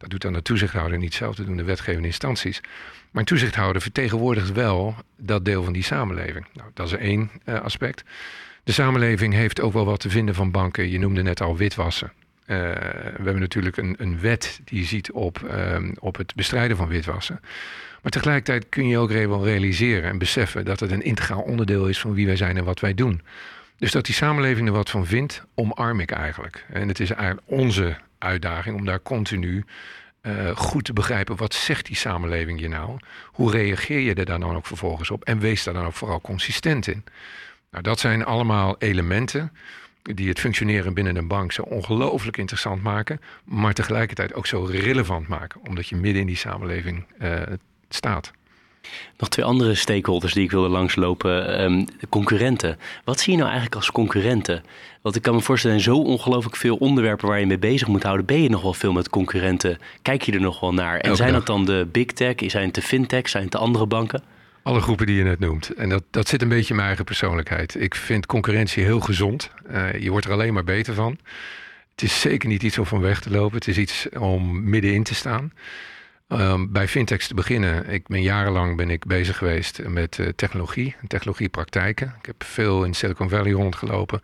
Dat 0.02 0.10
doet 0.10 0.22
dan 0.22 0.34
de 0.34 0.42
toezichthouder 0.42 0.98
niet 0.98 1.14
zelf, 1.14 1.36
dat 1.36 1.46
doen 1.46 1.58
de 1.58 1.64
wetgevende 1.64 2.08
instanties. 2.08 2.62
Maar 3.12 3.22
een 3.22 3.26
toezichthouder 3.26 3.82
vertegenwoordigt 3.82 4.52
wel 4.52 4.96
dat 5.18 5.46
deel 5.46 5.64
van 5.64 5.74
die 5.74 5.84
samenleving. 5.84 6.46
Nou, 6.54 6.70
dat 6.74 6.88
is 6.88 6.94
één 6.94 7.30
uh, 7.46 7.62
aspect. 7.62 8.04
De 8.64 8.72
samenleving 8.72 9.34
heeft 9.34 9.62
ook 9.62 9.74
wel 9.74 9.86
wat 9.86 10.00
te 10.00 10.10
vinden 10.10 10.36
van 10.36 10.52
banken. 10.52 10.90
Je 10.90 11.00
noemde 11.00 11.22
net 11.22 11.42
al 11.42 11.58
witwassen. 11.58 12.12
Uh, 12.46 12.58
we 12.58 13.24
hebben 13.24 13.40
natuurlijk 13.40 13.78
een, 13.78 13.96
een 13.98 14.20
wet 14.20 14.62
die 14.64 14.86
ziet 14.86 15.12
op, 15.12 15.42
um, 15.52 15.94
op 16.00 16.18
het 16.18 16.36
bestrijden 16.36 16.78
van 16.78 16.88
witwassen. 16.88 17.40
Maar 18.02 18.12
tegelijkertijd 18.12 18.70
kun 18.70 18.88
je 18.88 18.98
ook 18.98 19.12
wel 19.12 19.46
realiseren 19.46 20.10
en 20.10 20.18
beseffen 20.18 20.66
dat 20.66 20.80
het 20.80 20.92
een 20.92 21.04
integraal 21.04 21.42
onderdeel 21.42 21.88
is 21.88 22.00
van 22.00 22.14
wie 22.14 22.26
wij 22.26 22.36
zijn 22.36 22.58
en 22.58 22.64
wat 22.64 22.80
wij 22.80 22.94
doen. 22.94 23.22
Dus 23.78 23.92
dat 23.92 24.06
die 24.06 24.16
samenleving 24.16 24.68
er 24.68 24.74
wat 24.74 24.90
van 24.90 25.06
vindt, 25.06 25.46
omarm 25.56 26.00
ik 26.00 26.12
eigenlijk. 26.12 26.66
En 26.70 26.88
het 26.88 27.00
is 27.00 27.12
eigenlijk 27.12 27.48
onze 27.48 27.98
uitdaging 28.22 28.76
om 28.76 28.86
daar 28.86 29.02
continu 29.02 29.66
uh, 30.22 30.56
goed 30.56 30.86
te 30.86 30.94
begrijpen 30.94 31.36
wat 31.36 31.54
zegt 31.54 31.86
die 31.86 31.96
samenleving 31.96 32.60
je 32.60 32.68
nou? 32.68 32.98
Hoe 33.26 33.52
reageer 33.52 34.00
je 34.00 34.14
er 34.14 34.26
dan 34.26 34.56
ook 34.56 34.66
vervolgens 34.66 35.12
op? 35.12 35.24
En 35.24 35.40
wees 35.40 35.64
daar 35.64 35.74
dan 35.74 35.86
ook 35.86 35.94
vooral 35.94 36.22
consistent 36.22 36.88
in. 36.88 37.04
Nou, 37.72 37.84
dat 37.84 38.00
zijn 38.00 38.26
allemaal 38.26 38.76
elementen 38.80 39.52
die 40.02 40.30
het 40.30 40.40
functioneren 40.40 40.94
binnen 40.94 41.16
een 41.16 41.28
bank 41.28 41.52
zo 41.52 41.62
ongelooflijk 41.62 42.38
interessant 42.38 42.84
maken, 42.84 43.22
maar 43.44 43.74
tegelijkertijd 43.74 44.34
ook 44.34 44.48
zo 44.48 44.64
relevant 44.64 45.28
maken, 45.28 45.62
omdat 45.68 45.88
je 45.88 45.96
midden 45.96 46.22
in 46.22 46.28
die 46.28 46.36
samenleving 46.36 47.06
uh, 47.22 47.42
staat. 47.90 48.32
Nog 49.18 49.30
twee 49.30 49.46
andere 49.46 49.76
stakeholders 49.76 50.34
die 50.34 50.44
ik 50.44 50.52
wilde 50.52 50.70
langslopen. 50.70 51.64
Um, 51.64 51.86
de 52.00 52.10
concurrenten. 52.10 52.80
Wat 53.04 53.20
zie 53.20 53.32
je 53.32 53.38
nou 53.38 53.50
eigenlijk 53.50 53.80
als 53.80 53.92
concurrenten? 53.92 54.64
Want 55.02 55.16
ik 55.16 55.22
kan 55.22 55.36
me 55.36 55.42
voorstellen, 55.42 55.80
zo 55.80 55.98
ongelooflijk 55.98 56.56
veel 56.56 56.76
onderwerpen 56.76 57.28
waar 57.28 57.40
je 57.40 57.46
mee 57.46 57.60
bezig 57.60 57.88
moet 57.88 58.04
houden. 58.04 58.26
Ben 58.26 58.42
je 58.42 58.50
nog 58.50 58.62
wel 58.62 58.74
veel 58.74 58.94
met 58.94 59.10
concurrenten? 59.10 59.78
Kijk 60.02 60.22
je 60.22 60.32
er 60.32 60.42
nog 60.42 60.60
wel 60.60 60.74
naar? 60.74 60.98
En 60.98 61.16
zijn 61.16 61.34
dat 61.34 61.46
dan 61.46 61.66
de 61.66 61.88
big 61.92 62.06
tech? 62.06 62.36
Zijn 62.38 62.66
het 62.66 62.76
de 62.76 62.82
fintech? 62.82 63.30
Zijn 63.30 63.44
het 63.44 63.52
de 63.52 63.58
andere 63.58 63.86
banken? 63.86 64.24
Alle 64.64 64.82
groepen 64.82 65.06
die 65.06 65.16
je 65.16 65.24
net 65.24 65.40
noemt. 65.40 65.74
En 65.74 65.90
dat, 65.90 66.04
dat 66.10 66.28
zit 66.28 66.42
een 66.42 66.50
beetje 66.50 66.70
in 66.70 66.76
mijn 66.76 66.88
eigen 66.88 67.06
persoonlijkheid. 67.06 67.82
Ik 67.82 67.96
vind 67.96 68.26
concurrentie 68.26 68.84
heel 68.84 69.00
gezond. 69.00 69.52
Uh, 69.72 70.00
je 70.00 70.10
wordt 70.10 70.26
er 70.26 70.32
alleen 70.32 70.54
maar 70.54 70.64
beter 70.64 70.94
van. 70.94 71.18
Het 71.92 72.02
is 72.02 72.22
zeker 72.22 72.50
niet 72.50 72.64
iets 72.64 72.78
om 72.78 72.86
van 72.86 73.02
weg 73.02 73.22
te 73.22 73.32
lopen. 73.32 73.56
Het 73.56 73.68
is 73.68 73.78
iets 73.78 74.08
om 74.20 74.70
middenin 74.70 75.04
te 75.04 75.16
staan. 75.16 75.52
Um, 76.34 76.72
bij 76.72 76.88
fintechs 76.88 77.28
te 77.28 77.34
beginnen. 77.34 77.90
Ik 77.90 78.08
ben 78.08 78.22
jarenlang 78.22 78.78
ben 78.78 78.90
ik 78.90 79.06
bezig 79.06 79.38
geweest 79.38 79.88
met 79.88 80.18
uh, 80.18 80.28
technologie 80.28 80.96
en 81.02 81.08
technologiepraktijken. 81.08 82.16
Ik 82.20 82.26
heb 82.26 82.44
veel 82.44 82.84
in 82.84 82.94
Silicon 82.94 83.30
Valley 83.30 83.52
rondgelopen. 83.52 84.22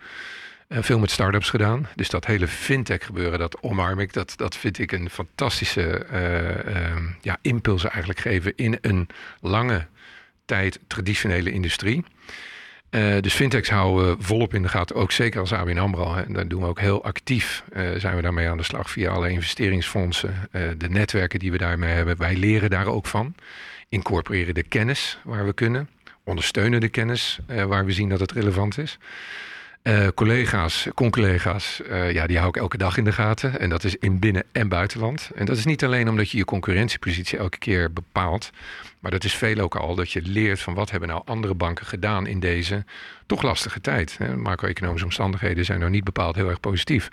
Uh, 0.67 0.77
veel 0.81 0.99
met 0.99 1.11
startups 1.11 1.49
gedaan. 1.49 1.87
Dus 1.95 2.09
dat 2.09 2.25
hele 2.25 2.47
fintech 2.47 3.05
gebeuren, 3.05 3.39
dat 3.39 3.61
omarm 3.61 3.99
ik. 3.99 4.13
Dat, 4.13 4.33
dat 4.35 4.55
vind 4.55 4.79
ik 4.79 4.91
een 4.91 5.09
fantastische 5.09 6.05
uh, 6.13 7.03
ja, 7.21 7.37
impuls 7.41 7.83
eigenlijk 7.83 8.19
geven 8.19 8.53
in 8.55 8.77
een 8.81 9.07
lange 9.41 9.87
tijd 10.45 10.79
traditionele 10.87 11.51
industrie. 11.51 12.03
Uh, 12.91 13.21
dus 13.21 13.33
fintechs 13.33 13.69
houden 13.69 14.17
we 14.17 14.23
volop 14.23 14.53
in 14.53 14.61
de 14.61 14.67
gaten, 14.67 14.95
ook 14.95 15.11
zeker 15.11 15.39
als 15.39 15.53
ABN 15.53 15.77
AMRO. 15.77 16.15
En 16.15 16.33
daar 16.33 16.47
doen 16.47 16.61
we 16.61 16.67
ook 16.67 16.79
heel 16.79 17.03
actief, 17.03 17.63
uh, 17.73 17.89
zijn 17.97 18.15
we 18.15 18.21
daarmee 18.21 18.49
aan 18.49 18.57
de 18.57 18.63
slag 18.63 18.89
via 18.89 19.11
alle 19.11 19.29
investeringsfondsen. 19.29 20.49
Uh, 20.51 20.61
de 20.77 20.89
netwerken 20.89 21.39
die 21.39 21.51
we 21.51 21.57
daarmee 21.57 21.93
hebben, 21.93 22.17
wij 22.17 22.35
leren 22.35 22.69
daar 22.69 22.85
ook 22.85 23.05
van. 23.05 23.35
Incorporeren 23.89 24.53
de 24.53 24.63
kennis 24.63 25.19
waar 25.23 25.45
we 25.45 25.53
kunnen. 25.53 25.89
Ondersteunen 26.23 26.79
de 26.79 26.89
kennis 26.89 27.39
waar 27.67 27.85
we 27.85 27.91
zien 27.91 28.09
dat 28.09 28.19
het 28.19 28.31
relevant 28.31 28.77
is. 28.77 28.97
Collega's, 30.15 30.87
con-collega's, 30.93 31.81
ja, 32.11 32.27
die 32.27 32.37
hou 32.37 32.49
ik 32.49 32.57
elke 32.57 32.77
dag 32.77 32.97
in 32.97 33.03
de 33.03 33.11
gaten. 33.11 33.59
En 33.59 33.69
dat 33.69 33.83
is 33.83 33.95
in 33.95 34.19
binnen- 34.19 34.43
en 34.51 34.67
buitenland. 34.67 35.31
En 35.35 35.45
dat 35.45 35.57
is 35.57 35.65
niet 35.65 35.83
alleen 35.83 36.09
omdat 36.09 36.29
je 36.29 36.37
je 36.37 36.45
concurrentiepositie 36.45 37.37
elke 37.37 37.57
keer 37.57 37.93
bepaalt. 37.93 38.51
Maar 39.07 39.15
dat 39.19 39.25
is 39.25 39.35
veel 39.35 39.59
ook 39.59 39.75
al 39.75 39.95
dat 39.95 40.11
je 40.11 40.21
leert 40.21 40.59
van 40.59 40.73
wat 40.73 40.91
hebben 40.91 41.09
nou 41.09 41.21
andere 41.25 41.53
banken 41.53 41.85
gedaan 41.85 42.25
in 42.27 42.39
deze 42.39 42.85
toch 43.25 43.41
lastige 43.41 43.81
tijd. 43.81 44.17
Macro-economische 44.35 45.05
omstandigheden 45.05 45.65
zijn 45.65 45.79
nou 45.79 45.91
niet 45.91 46.03
bepaald 46.03 46.35
heel 46.35 46.49
erg 46.49 46.59
positief. 46.59 47.09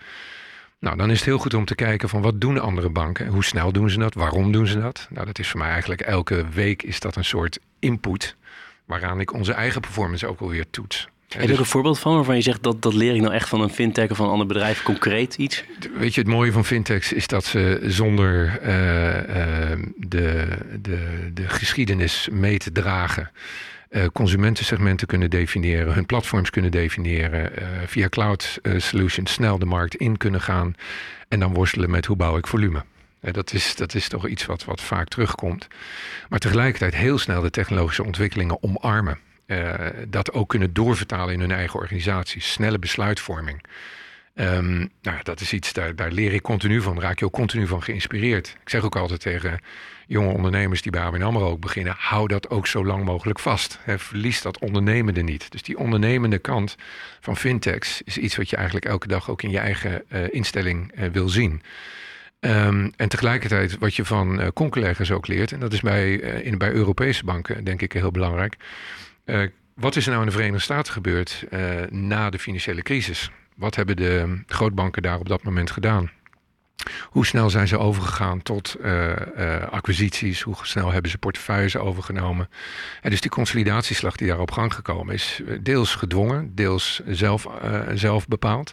Nou, 0.78 0.96
dan 0.96 1.10
is 1.10 1.16
het 1.16 1.24
heel 1.24 1.38
goed 1.38 1.54
om 1.54 1.64
te 1.64 1.74
kijken 1.74 2.08
van 2.08 2.22
wat 2.22 2.40
doen 2.40 2.58
andere 2.58 2.90
banken? 2.90 3.26
Hoe 3.26 3.44
snel 3.44 3.72
doen 3.72 3.90
ze 3.90 3.98
dat? 3.98 4.14
Waarom 4.14 4.52
doen 4.52 4.66
ze 4.66 4.80
dat? 4.80 5.06
Nou, 5.10 5.26
dat 5.26 5.38
is 5.38 5.48
voor 5.48 5.60
mij 5.60 5.70
eigenlijk 5.70 6.00
elke 6.00 6.48
week 6.48 6.82
is 6.82 7.00
dat 7.00 7.16
een 7.16 7.24
soort 7.24 7.58
input 7.78 8.36
waaraan 8.84 9.20
ik 9.20 9.32
onze 9.32 9.52
eigen 9.52 9.80
performance 9.80 10.26
ook 10.26 10.40
alweer 10.40 10.70
toets. 10.70 11.08
Heb 11.28 11.42
je 11.42 11.48
dus, 11.48 11.58
een 11.58 11.64
voorbeeld 11.64 11.98
van 11.98 12.14
waarvan 12.14 12.36
je 12.36 12.42
zegt 12.42 12.62
dat 12.62 12.82
dat 12.82 12.94
leer 12.94 13.14
ik 13.14 13.20
nou 13.20 13.34
echt 13.34 13.48
van 13.48 13.60
een 13.60 13.70
fintech 13.70 14.10
of 14.10 14.16
van 14.16 14.26
een 14.26 14.32
ander 14.32 14.46
bedrijf 14.46 14.82
concreet 14.82 15.34
iets? 15.34 15.64
Weet 15.98 16.14
je, 16.14 16.20
het 16.20 16.30
mooie 16.30 16.52
van 16.52 16.64
fintechs 16.64 17.12
is 17.12 17.26
dat 17.26 17.44
ze 17.44 17.80
zonder 17.82 18.60
uh, 18.62 18.68
uh, 18.68 19.86
de, 19.96 20.46
de, 20.80 21.30
de 21.34 21.48
geschiedenis 21.48 22.28
mee 22.32 22.58
te 22.58 22.72
dragen. 22.72 23.30
Uh, 23.90 24.04
consumentensegmenten 24.12 25.06
kunnen 25.06 25.30
definiëren, 25.30 25.94
hun 25.94 26.06
platforms 26.06 26.50
kunnen 26.50 26.70
definiëren, 26.70 27.52
via 27.86 28.08
cloud 28.08 28.58
solutions 28.76 29.32
snel 29.32 29.58
de 29.58 29.66
markt 29.66 29.94
in 29.94 30.16
kunnen 30.16 30.40
gaan 30.40 30.74
en 31.28 31.40
dan 31.40 31.54
worstelen 31.54 31.90
met 31.90 32.06
hoe 32.06 32.16
bouw 32.16 32.36
ik 32.36 32.46
volume. 32.46 32.84
Dat 33.20 33.52
is, 33.52 33.76
dat 33.76 33.94
is 33.94 34.08
toch 34.08 34.28
iets 34.28 34.46
wat, 34.46 34.64
wat 34.64 34.80
vaak 34.80 35.08
terugkomt. 35.08 35.66
Maar 36.28 36.38
tegelijkertijd 36.38 36.94
heel 36.94 37.18
snel 37.18 37.42
de 37.42 37.50
technologische 37.50 38.04
ontwikkelingen 38.04 38.62
omarmen. 38.62 39.18
Uh, 39.46 39.74
dat 40.08 40.32
ook 40.32 40.48
kunnen 40.48 40.72
doorvertalen 40.72 41.34
in 41.34 41.40
hun 41.40 41.52
eigen 41.52 41.80
organisatie. 41.80 42.40
Snelle 42.40 42.78
besluitvorming. 42.78 43.64
Um, 44.34 44.90
nou, 45.02 45.18
dat 45.22 45.40
is 45.40 45.52
iets, 45.52 45.72
daar, 45.72 45.96
daar 45.96 46.10
leer 46.10 46.32
ik 46.32 46.42
continu 46.42 46.80
van. 46.80 47.00
Raak 47.00 47.18
je 47.18 47.24
ook 47.24 47.32
continu 47.32 47.66
van 47.66 47.82
geïnspireerd. 47.82 48.56
Ik 48.60 48.68
zeg 48.68 48.84
ook 48.84 48.96
altijd 48.96 49.20
tegen 49.20 49.58
jonge 50.06 50.32
ondernemers 50.32 50.82
die 50.82 50.92
bij 50.92 51.00
ABN 51.00 51.22
AMRO 51.22 51.50
ook 51.50 51.60
beginnen... 51.60 51.94
hou 51.98 52.28
dat 52.28 52.50
ook 52.50 52.66
zo 52.66 52.84
lang 52.84 53.04
mogelijk 53.04 53.38
vast. 53.38 53.78
Verlies 53.86 54.42
dat 54.42 54.58
ondernemende 54.58 55.22
niet. 55.22 55.50
Dus 55.50 55.62
die 55.62 55.78
ondernemende 55.78 56.38
kant 56.38 56.76
van 57.20 57.36
fintechs... 57.36 58.02
is 58.02 58.18
iets 58.18 58.36
wat 58.36 58.50
je 58.50 58.56
eigenlijk 58.56 58.86
elke 58.86 59.08
dag 59.08 59.30
ook 59.30 59.42
in 59.42 59.50
je 59.50 59.58
eigen 59.58 60.04
uh, 60.08 60.20
instelling 60.30 60.92
uh, 60.98 61.08
wil 61.12 61.28
zien. 61.28 61.62
Um, 62.40 62.92
en 62.96 63.08
tegelijkertijd 63.08 63.78
wat 63.78 63.94
je 63.94 64.04
van 64.04 64.40
uh, 64.40 64.48
ook 65.10 65.26
leert... 65.26 65.52
en 65.52 65.60
dat 65.60 65.72
is 65.72 65.80
in, 65.80 66.58
bij 66.58 66.72
Europese 66.72 67.24
banken 67.24 67.64
denk 67.64 67.82
ik 67.82 67.92
heel 67.92 68.10
belangrijk... 68.10 68.56
Uh, 69.24 69.48
wat 69.74 69.96
is 69.96 70.04
er 70.04 70.10
nou 70.10 70.22
in 70.22 70.28
de 70.28 70.34
Verenigde 70.34 70.62
Staten 70.62 70.92
gebeurd 70.92 71.44
uh, 71.50 71.82
na 71.90 72.30
de 72.30 72.38
financiële 72.38 72.82
crisis? 72.82 73.30
Wat 73.56 73.74
hebben 73.74 73.96
de 73.96 74.42
grootbanken 74.46 75.02
daar 75.02 75.18
op 75.18 75.28
dat 75.28 75.42
moment 75.42 75.70
gedaan? 75.70 76.10
Hoe 77.10 77.26
snel 77.26 77.50
zijn 77.50 77.68
ze 77.68 77.78
overgegaan 77.78 78.42
tot 78.42 78.76
uh, 78.80 79.12
acquisities? 79.70 80.40
Hoe 80.40 80.56
snel 80.62 80.92
hebben 80.92 81.10
ze 81.10 81.18
portefeuilles 81.18 81.76
overgenomen? 81.76 82.48
En 83.02 83.10
dus 83.10 83.20
die 83.20 83.30
consolidatieslag 83.30 84.16
die 84.16 84.28
daar 84.28 84.40
op 84.40 84.50
gang 84.50 84.74
gekomen 84.74 85.14
is, 85.14 85.40
deels 85.60 85.94
gedwongen, 85.94 86.54
deels 86.54 87.00
zelf, 87.06 87.48
zelf 87.94 88.28
bepaald 88.28 88.72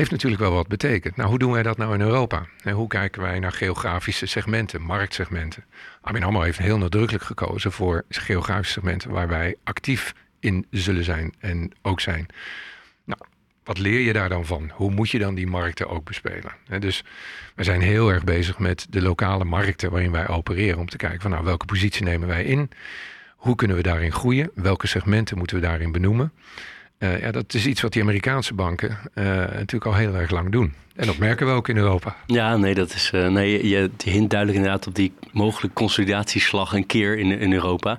heeft 0.00 0.10
natuurlijk 0.10 0.42
wel 0.42 0.52
wat 0.52 0.68
betekend. 0.68 1.16
Nou, 1.16 1.28
hoe 1.28 1.38
doen 1.38 1.52
wij 1.52 1.62
dat 1.62 1.76
nou 1.76 1.94
in 1.94 2.00
Europa? 2.00 2.46
En 2.62 2.72
hoe 2.72 2.88
kijken 2.88 3.22
wij 3.22 3.38
naar 3.38 3.52
geografische 3.52 4.26
segmenten, 4.26 4.82
marktsegmenten? 4.82 5.64
Armin 6.00 6.22
AMRO 6.22 6.42
heeft 6.42 6.58
heel 6.58 6.78
nadrukkelijk 6.78 7.24
gekozen 7.24 7.72
voor 7.72 8.04
geografische 8.08 8.72
segmenten 8.72 9.10
waar 9.10 9.28
wij 9.28 9.56
actief 9.64 10.14
in 10.40 10.66
zullen 10.70 11.04
zijn 11.04 11.34
en 11.38 11.72
ook 11.82 12.00
zijn. 12.00 12.26
Wat 13.70 13.78
leer 13.78 14.00
je 14.00 14.12
daar 14.12 14.28
dan 14.28 14.46
van? 14.46 14.70
Hoe 14.74 14.90
moet 14.90 15.10
je 15.10 15.18
dan 15.18 15.34
die 15.34 15.46
markten 15.46 15.88
ook 15.88 16.04
bespelen? 16.04 16.52
dus 16.78 17.04
we 17.54 17.64
zijn 17.64 17.80
heel 17.80 18.08
erg 18.08 18.24
bezig 18.24 18.58
met 18.58 18.86
de 18.88 19.02
lokale 19.02 19.44
markten 19.44 19.90
waarin 19.90 20.10
wij 20.10 20.28
opereren 20.28 20.78
om 20.78 20.88
te 20.88 20.96
kijken 20.96 21.20
van 21.20 21.30
nou, 21.30 21.44
welke 21.44 21.64
positie 21.64 22.04
nemen 22.04 22.28
wij 22.28 22.44
in? 22.44 22.70
Hoe 23.36 23.54
kunnen 23.54 23.76
we 23.76 23.82
daarin 23.82 24.12
groeien? 24.12 24.50
Welke 24.54 24.86
segmenten 24.86 25.38
moeten 25.38 25.56
we 25.56 25.62
daarin 25.62 25.92
benoemen? 25.92 26.32
Uh, 26.98 27.20
ja, 27.20 27.30
dat 27.30 27.54
is 27.54 27.66
iets 27.66 27.80
wat 27.80 27.92
die 27.92 28.02
Amerikaanse 28.02 28.54
banken 28.54 28.98
uh, 29.14 29.24
natuurlijk 29.24 29.86
al 29.86 29.94
heel 29.94 30.14
erg 30.14 30.30
lang 30.30 30.52
doen. 30.52 30.74
En 30.96 31.06
dat 31.06 31.18
merken 31.18 31.46
we 31.46 31.52
ook 31.52 31.68
in 31.68 31.76
Europa. 31.76 32.16
Ja, 32.26 32.56
nee, 32.56 32.74
dat 32.74 32.94
is. 32.94 33.10
Uh, 33.14 33.28
nee, 33.28 33.68
je, 33.68 33.90
hint 34.04 34.30
duidelijk 34.30 34.58
inderdaad 34.58 34.86
op 34.86 34.94
die 34.94 35.12
mogelijke 35.32 35.76
consolidatieslag 35.76 36.72
een 36.72 36.86
keer 36.86 37.18
in, 37.18 37.30
in 37.38 37.52
Europa. 37.52 37.98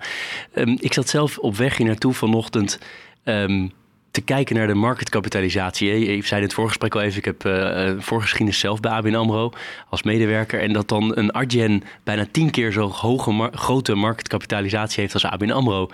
Um, 0.56 0.78
ik 0.80 0.94
zat 0.94 1.10
zelf 1.10 1.38
op 1.38 1.56
weg 1.56 1.78
hier 1.78 1.88
naartoe 1.88 2.14
vanochtend. 2.14 2.80
Um, 3.24 3.72
te 4.12 4.22
kijken 4.22 4.56
naar 4.56 4.68
de 4.68 4.74
marketkapitalisatie. 4.74 6.16
Je 6.16 6.24
zei 6.24 6.42
in 6.42 6.48
het 6.48 6.56
voorgesprek 6.56 6.96
al 6.96 7.02
even, 7.02 7.18
ik 7.18 7.26
heb 7.26 7.46
uh, 7.46 7.92
voorgeschiedenis 8.00 8.60
zelf 8.60 8.80
bij 8.80 8.92
ABN 8.92 9.16
AMRO 9.16 9.52
als 9.90 10.04
medewerker. 10.04 10.60
En 10.60 10.74
dat 10.74 10.88
dan 10.88 11.18
een 11.18 11.32
Argen 11.32 11.84
bijna 12.04 12.26
tien 12.32 12.50
keer 12.50 12.72
zo 12.72 12.90
hoge 12.90 13.50
grote 13.54 13.96
marketkapitalisatie 13.96 15.02
heeft 15.02 15.14
als 15.14 15.26
ABN 15.26 15.52
AMRO. 15.52 15.90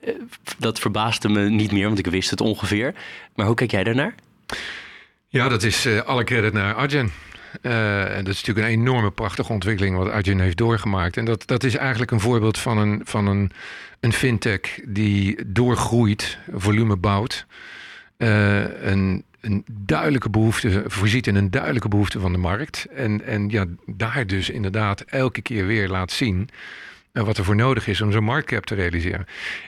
Eh, 0.00 0.14
dat 0.58 0.78
verbaasde 0.78 1.28
me 1.28 1.48
niet 1.48 1.72
meer, 1.72 1.86
want 1.86 1.98
ik 1.98 2.06
wist 2.06 2.30
het 2.30 2.40
ongeveer. 2.40 2.94
Maar 3.34 3.46
hoe 3.46 3.54
kijk 3.54 3.70
jij 3.70 3.84
daarnaar? 3.84 4.14
Ja, 5.28 5.48
dat 5.48 5.62
is 5.62 5.86
alle 6.04 6.24
credit 6.24 6.52
naar 6.52 6.74
Arjen. 6.74 7.12
Uh, 7.62 8.16
en 8.16 8.24
dat 8.24 8.34
is 8.34 8.44
natuurlijk 8.44 8.66
een 8.66 8.80
enorme 8.80 9.10
prachtige 9.10 9.52
ontwikkeling 9.52 9.96
wat 9.96 10.10
Arjen 10.10 10.40
heeft 10.40 10.56
doorgemaakt. 10.56 11.16
En 11.16 11.24
dat, 11.24 11.46
dat 11.46 11.64
is 11.64 11.76
eigenlijk 11.76 12.10
een 12.10 12.20
voorbeeld 12.20 12.58
van 12.58 12.78
een, 12.78 13.00
van 13.04 13.26
een, 13.26 13.50
een 14.00 14.12
fintech 14.12 14.80
die 14.84 15.38
doorgroeit, 15.46 16.38
volume 16.52 16.96
bouwt. 16.96 17.46
Uh, 18.18 18.82
een, 18.82 19.24
een 19.40 19.64
duidelijke 19.70 20.30
behoefte, 20.30 20.82
voorziet 20.86 21.26
in 21.26 21.34
een 21.34 21.50
duidelijke 21.50 21.88
behoefte 21.88 22.20
van 22.20 22.32
de 22.32 22.38
markt. 22.38 22.86
En, 22.94 23.24
en 23.24 23.48
ja, 23.48 23.64
daar 23.86 24.26
dus 24.26 24.50
inderdaad 24.50 25.00
elke 25.00 25.42
keer 25.42 25.66
weer 25.66 25.88
laat 25.88 26.12
zien 26.12 26.48
wat 27.24 27.38
er 27.38 27.44
voor 27.44 27.56
nodig 27.56 27.86
is 27.86 28.00
om 28.00 28.12
zo'n 28.12 28.24
marktcap 28.24 28.66
te 28.66 28.74
realiseren. 28.74 29.26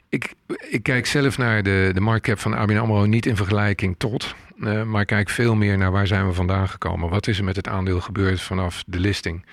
Ik, 0.09 0.33
ik 0.69 0.83
kijk 0.83 1.07
zelf 1.07 1.39
naar 1.39 1.63
de, 1.63 1.91
de 1.95 2.01
marktcap 2.01 2.39
van 2.39 2.55
ABN 2.55 2.77
AMRO 2.77 3.05
niet 3.05 3.27
in 3.27 3.37
vergelijking 3.37 3.95
tot, 3.99 4.35
uh, 4.59 4.83
maar 4.83 5.05
kijk 5.05 5.29
veel 5.29 5.55
meer 5.55 5.79
naar 5.79 5.91
waar 5.91 6.07
zijn 6.07 6.27
we 6.27 6.33
vandaan 6.33 6.69
gekomen. 6.69 7.09
Wat 7.09 7.27
is 7.27 7.39
er 7.39 7.45
met 7.45 7.57
het 7.57 7.69
aandeel 7.69 8.01
gebeurd 8.01 8.41
vanaf 8.41 8.83
de 8.87 9.01
listing? 9.01 9.45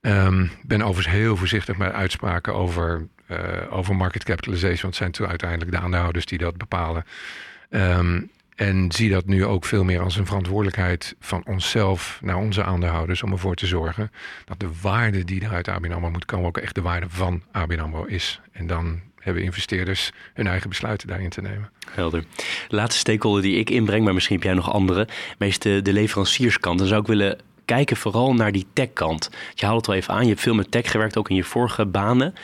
Um, 0.00 0.50
ben 0.62 0.82
overigens 0.82 1.14
heel 1.14 1.36
voorzichtig 1.36 1.76
met 1.76 1.92
uitspraken 1.92 2.54
over, 2.54 3.06
uh, 3.28 3.38
over 3.70 3.96
market 3.96 4.24
capitalization, 4.24 4.80
want 4.80 4.94
het 4.94 5.02
zijn 5.02 5.10
toen 5.10 5.28
uiteindelijk 5.28 5.70
de 5.70 5.78
aandeelhouders 5.78 6.26
die 6.26 6.38
dat 6.38 6.56
bepalen. 6.56 7.04
Um, 7.70 8.30
en 8.54 8.92
zie 8.92 9.10
dat 9.10 9.26
nu 9.26 9.44
ook 9.44 9.64
veel 9.64 9.84
meer 9.84 10.00
als 10.00 10.16
een 10.16 10.26
verantwoordelijkheid 10.26 11.14
van 11.20 11.42
onszelf 11.46 12.18
naar 12.22 12.36
onze 12.36 12.64
aandeelhouders 12.64 13.22
om 13.22 13.32
ervoor 13.32 13.54
te 13.54 13.66
zorgen 13.66 14.10
dat 14.44 14.60
de 14.60 14.68
waarde 14.82 15.24
die 15.24 15.44
er 15.44 15.52
uit 15.52 15.68
ABN 15.68 15.92
AMRO 15.92 16.10
moet 16.10 16.24
komen 16.24 16.46
ook 16.46 16.58
echt 16.58 16.74
de 16.74 16.82
waarde 16.82 17.06
van 17.08 17.42
ABN 17.52 17.78
AMRO 17.78 18.04
is. 18.04 18.40
En 18.52 18.66
dan 18.66 19.00
hebben 19.18 19.42
investeerders 19.42 20.12
hun 20.34 20.46
eigen 20.46 20.68
besluiten 20.68 21.08
daarin 21.08 21.30
te 21.30 21.40
nemen. 21.40 21.70
Helder. 21.90 22.24
laatste 22.68 22.98
stakeholder 22.98 23.42
die 23.42 23.58
ik 23.58 23.70
inbreng, 23.70 24.04
maar 24.04 24.14
misschien 24.14 24.36
heb 24.36 24.44
jij 24.44 24.54
nog 24.54 24.72
andere, 24.72 25.08
meest 25.38 25.62
de, 25.62 25.92
leverancierskant. 25.92 26.78
Dan 26.78 26.88
zou 26.88 27.00
ik 27.00 27.06
willen 27.06 27.38
kijken 27.64 27.96
vooral 27.96 28.34
naar 28.34 28.52
die 28.52 28.66
techkant. 28.72 29.30
Je 29.54 29.66
haalt 29.66 29.78
het 29.78 29.88
al 29.88 29.94
even 29.94 30.14
aan, 30.14 30.22
je 30.22 30.28
hebt 30.28 30.40
veel 30.40 30.54
met 30.54 30.70
tech 30.70 30.90
gewerkt, 30.90 31.16
ook 31.16 31.30
in 31.30 31.36
je 31.36 31.44
vorige 31.44 31.86
banen. 31.86 32.34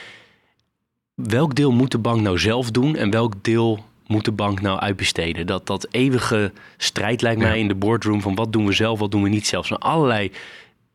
welk 1.14 1.54
deel 1.54 1.72
moet 1.72 1.90
de 1.90 1.98
bank 1.98 2.20
nou 2.20 2.38
zelf 2.38 2.70
doen 2.70 2.96
en 2.96 3.10
welk 3.10 3.34
deel 3.42 3.84
moet 4.08 4.24
de 4.24 4.32
bank 4.32 4.60
nou 4.60 4.78
uitbesteden? 4.78 5.46
Dat, 5.46 5.66
dat 5.66 5.86
eeuwige 5.90 6.52
strijd 6.76 7.22
lijkt 7.22 7.40
mij 7.40 7.58
in 7.58 7.68
de 7.68 7.74
boardroom 7.74 8.20
van 8.20 8.34
wat 8.34 8.52
doen 8.52 8.66
we 8.66 8.72
zelf, 8.72 8.98
wat 8.98 9.10
doen 9.10 9.22
we 9.22 9.28
niet 9.28 9.46
zelf. 9.46 9.62
Er 9.62 9.68
zijn 9.68 9.92
allerlei 9.92 10.30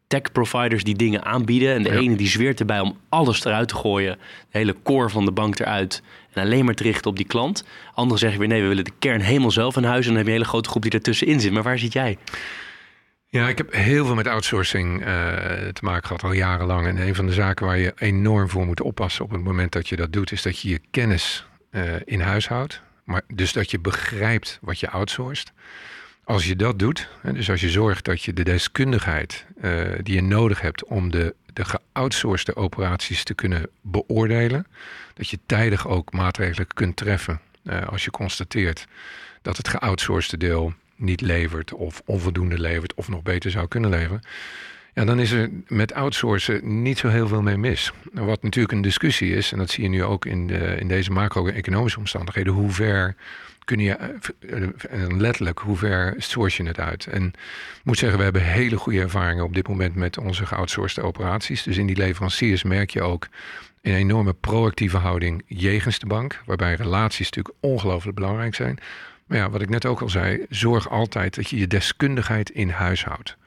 tech 0.08 0.32
providers 0.32 0.84
die 0.84 0.96
dingen 0.96 1.26
aanbieden. 1.26 1.76
En 1.76 1.84
de 1.84 1.98
ene 1.98 2.16
die 2.16 2.28
zweert 2.28 2.60
erbij 2.60 2.80
om 2.80 2.98
alles 3.10 3.46
eruit 3.46 3.68
te 3.68 3.76
gooien. 3.76 4.18
De 4.52 4.58
hele 4.58 4.76
core 4.84 5.10
van 5.10 5.26
de 5.26 5.32
bank 5.32 5.60
eruit. 5.60 6.02
En 6.34 6.44
alleen 6.44 6.66
maar 6.66 6.74
te 6.74 6.84
richten 6.84 7.10
op 7.10 7.18
die 7.18 7.26
klant. 7.26 7.66
Anderen 7.94 8.20
zeggen 8.20 8.40
weer 8.40 8.48
nee, 8.48 8.62
we 8.62 8.68
willen 8.68 8.84
de 8.84 8.92
kern 9.00 9.22
helemaal 9.22 9.52
zelf 9.52 9.76
in 9.76 9.84
huis. 9.84 10.06
En 10.06 10.08
dan 10.08 10.16
heb 10.16 10.26
je 10.26 10.32
een 10.32 10.38
hele 10.38 10.50
grote 10.50 10.70
groep 10.70 10.82
die 10.82 10.92
ertussenin 10.92 11.40
zit. 11.40 11.52
Maar 11.52 11.64
waar 11.64 11.80
zit 11.80 11.94
jij? 11.94 12.18
Ja, 13.28 13.48
ik 13.48 13.58
heb 13.58 13.74
heel 13.74 14.06
veel 14.06 14.16
met 14.16 14.28
outsourcing 14.28 15.00
uh, 15.00 15.06
te 15.74 15.82
maken 15.82 16.08
gehad 16.08 16.24
al 16.24 16.32
jarenlang. 16.32 16.88
En 16.88 17.08
een 17.08 17.16
van 17.16 17.26
de 17.26 17.34
zaken 17.34 17.66
waar 17.66 17.78
je 17.78 17.94
enorm 17.98 18.50
voor 18.50 18.66
moet 18.66 18.82
oppassen 18.82 19.26
op 19.26 19.32
het 19.32 19.44
moment 19.44 19.72
dat 19.72 19.90
je 19.90 19.96
dat 19.96 20.14
doet, 20.14 20.32
is 20.32 20.42
dat 20.42 20.60
je 20.60 20.70
je 20.70 20.80
kennis 20.92 21.46
uh, 21.72 21.84
in 22.06 22.20
huis 22.20 22.48
houdt. 22.48 22.82
Maar 23.04 23.22
dus 23.28 23.54
dat 23.54 23.72
je 23.72 23.80
begrijpt 23.80 24.60
wat 24.62 24.80
je 24.80 24.90
outsourced. 24.90 25.52
Als 26.24 26.46
je 26.46 26.56
dat 26.56 26.80
doet, 26.80 27.10
dus 27.22 27.50
als 27.50 27.62
je 27.62 27.70
zorgt 27.70 28.06
dat 28.06 28.24
je 28.24 28.34
de 28.34 28.44
deskundigheid 28.44 29.46
uh, 29.62 29.92
die 30.02 30.16
je 30.16 30.22
nodig 30.22 30.62
hebt 30.62 30.84
om 30.84 31.12
de, 31.12 31.36
de 31.54 32.56
operaties 32.56 33.24
te 33.24 33.34
kunnen 33.34 33.70
beoordelen, 33.82 34.68
dat 35.14 35.30
je 35.30 35.40
tijdig 35.46 35.88
ook 35.88 36.14
maatregelen 36.14 36.68
kunt 36.68 36.96
treffen 36.96 37.40
uh, 37.64 37.88
als 37.88 38.04
je 38.04 38.12
constateert 38.12 38.88
dat 39.42 39.58
het 39.58 39.68
geoutsourcede 39.68 40.38
deel 40.38 40.74
niet 40.96 41.22
levert 41.22 41.74
of 41.74 42.02
onvoldoende 42.06 42.60
levert 42.60 42.94
of 42.94 43.10
nog 43.10 43.22
beter 43.22 43.52
zou 43.52 43.68
kunnen 43.68 43.90
leveren. 43.90 44.22
Ja, 44.94 45.06
dan 45.06 45.20
is 45.20 45.32
er 45.32 45.50
met 45.68 45.94
outsourcen 45.94 46.82
niet 46.82 46.98
zo 46.98 47.08
heel 47.08 47.28
veel 47.28 47.42
mee 47.42 47.58
mis. 47.58 47.92
Wat 48.14 48.44
natuurlijk 48.44 48.74
een 48.74 48.82
discussie 48.82 49.36
is, 49.36 49.52
en 49.52 49.58
dat 49.58 49.70
zie 49.70 49.84
je 49.84 49.90
nu 49.90 50.04
ook 50.04 50.26
in, 50.26 50.48
de, 50.48 50.76
in 50.80 50.88
deze 50.88 51.12
macro-economische 51.12 52.00
omstandigheden, 52.00 52.54
hoe 52.54 52.72
ver 52.72 53.16
kun 53.66 53.80
je, 53.80 53.98
uh, 54.40 54.68
letterlijk, 55.18 55.60
hoe 55.60 55.78
ver 55.78 56.16
source 56.18 56.62
je 56.62 56.68
het 56.68 56.80
uit? 56.80 57.08
En 57.08 57.26
ik 57.26 57.84
moet 57.84 57.98
zeggen, 57.98 58.18
we 58.18 58.24
hebben 58.24 58.44
hele 58.44 58.78
goede 58.78 59.00
ervaringen 59.00 59.44
op 59.44 59.54
dit 59.54 59.68
moment 59.68 59.96
met 59.96 60.18
onze 60.18 60.46
geoutsourced 60.46 61.04
operaties. 61.04 61.64
Dus 61.64 61.78
in 61.78 61.86
die 61.86 61.98
leveranciers 61.98 62.64
merk 62.64 62.90
je 62.90 63.02
ook 63.02 63.28
een 63.82 63.96
enorme 63.96 64.34
proactieve 64.34 64.98
houding 64.98 65.44
jegens 65.46 66.00
de 66.00 66.06
bank, 66.06 66.42
waarbij 66.46 66.76
relaties 66.76 67.30
natuurlijk 67.30 67.56
ongelooflijk 67.60 68.16
belangrijk 68.16 68.56
zijn. 68.56 68.80
Maar 69.26 69.38
ja, 69.38 69.50
wat 69.50 69.62
ik 69.62 69.70
net 69.70 69.86
ook 69.86 70.02
al 70.02 70.10
zei, 70.10 70.46
zorg 70.50 70.90
altijd 70.90 71.36
dat 71.36 71.50
je 71.50 71.58
je 71.58 71.68
deskundigheid 71.68 72.50
in 72.50 72.70
huis 72.70 73.04
houdt. 73.04 73.38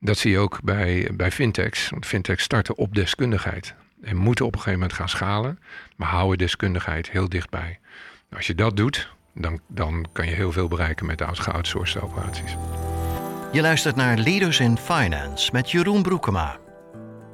Dat 0.00 0.18
zie 0.18 0.30
je 0.30 0.38
ook 0.38 0.62
bij, 0.62 1.10
bij 1.14 1.30
fintechs. 1.30 1.90
Want 1.90 2.06
fintechs 2.06 2.42
starten 2.42 2.76
op 2.76 2.94
deskundigheid. 2.94 3.74
En 4.02 4.16
moeten 4.16 4.44
op 4.44 4.52
een 4.52 4.58
gegeven 4.58 4.80
moment 4.80 4.98
gaan 4.98 5.08
schalen, 5.08 5.58
maar 5.96 6.08
houden 6.08 6.38
deskundigheid 6.38 7.10
heel 7.10 7.28
dichtbij. 7.28 7.78
Als 8.36 8.46
je 8.46 8.54
dat 8.54 8.76
doet, 8.76 9.14
dan, 9.34 9.60
dan 9.68 10.06
kan 10.12 10.26
je 10.26 10.34
heel 10.34 10.52
veel 10.52 10.68
bereiken 10.68 11.06
met 11.06 11.18
de 11.18 11.26
geoutsourced 11.32 12.02
operaties. 12.02 12.56
Je 13.52 13.60
luistert 13.60 13.96
naar 13.96 14.16
Leaders 14.16 14.60
in 14.60 14.78
Finance 14.78 15.52
met 15.52 15.70
Jeroen 15.70 16.02
Broekema. 16.02 16.58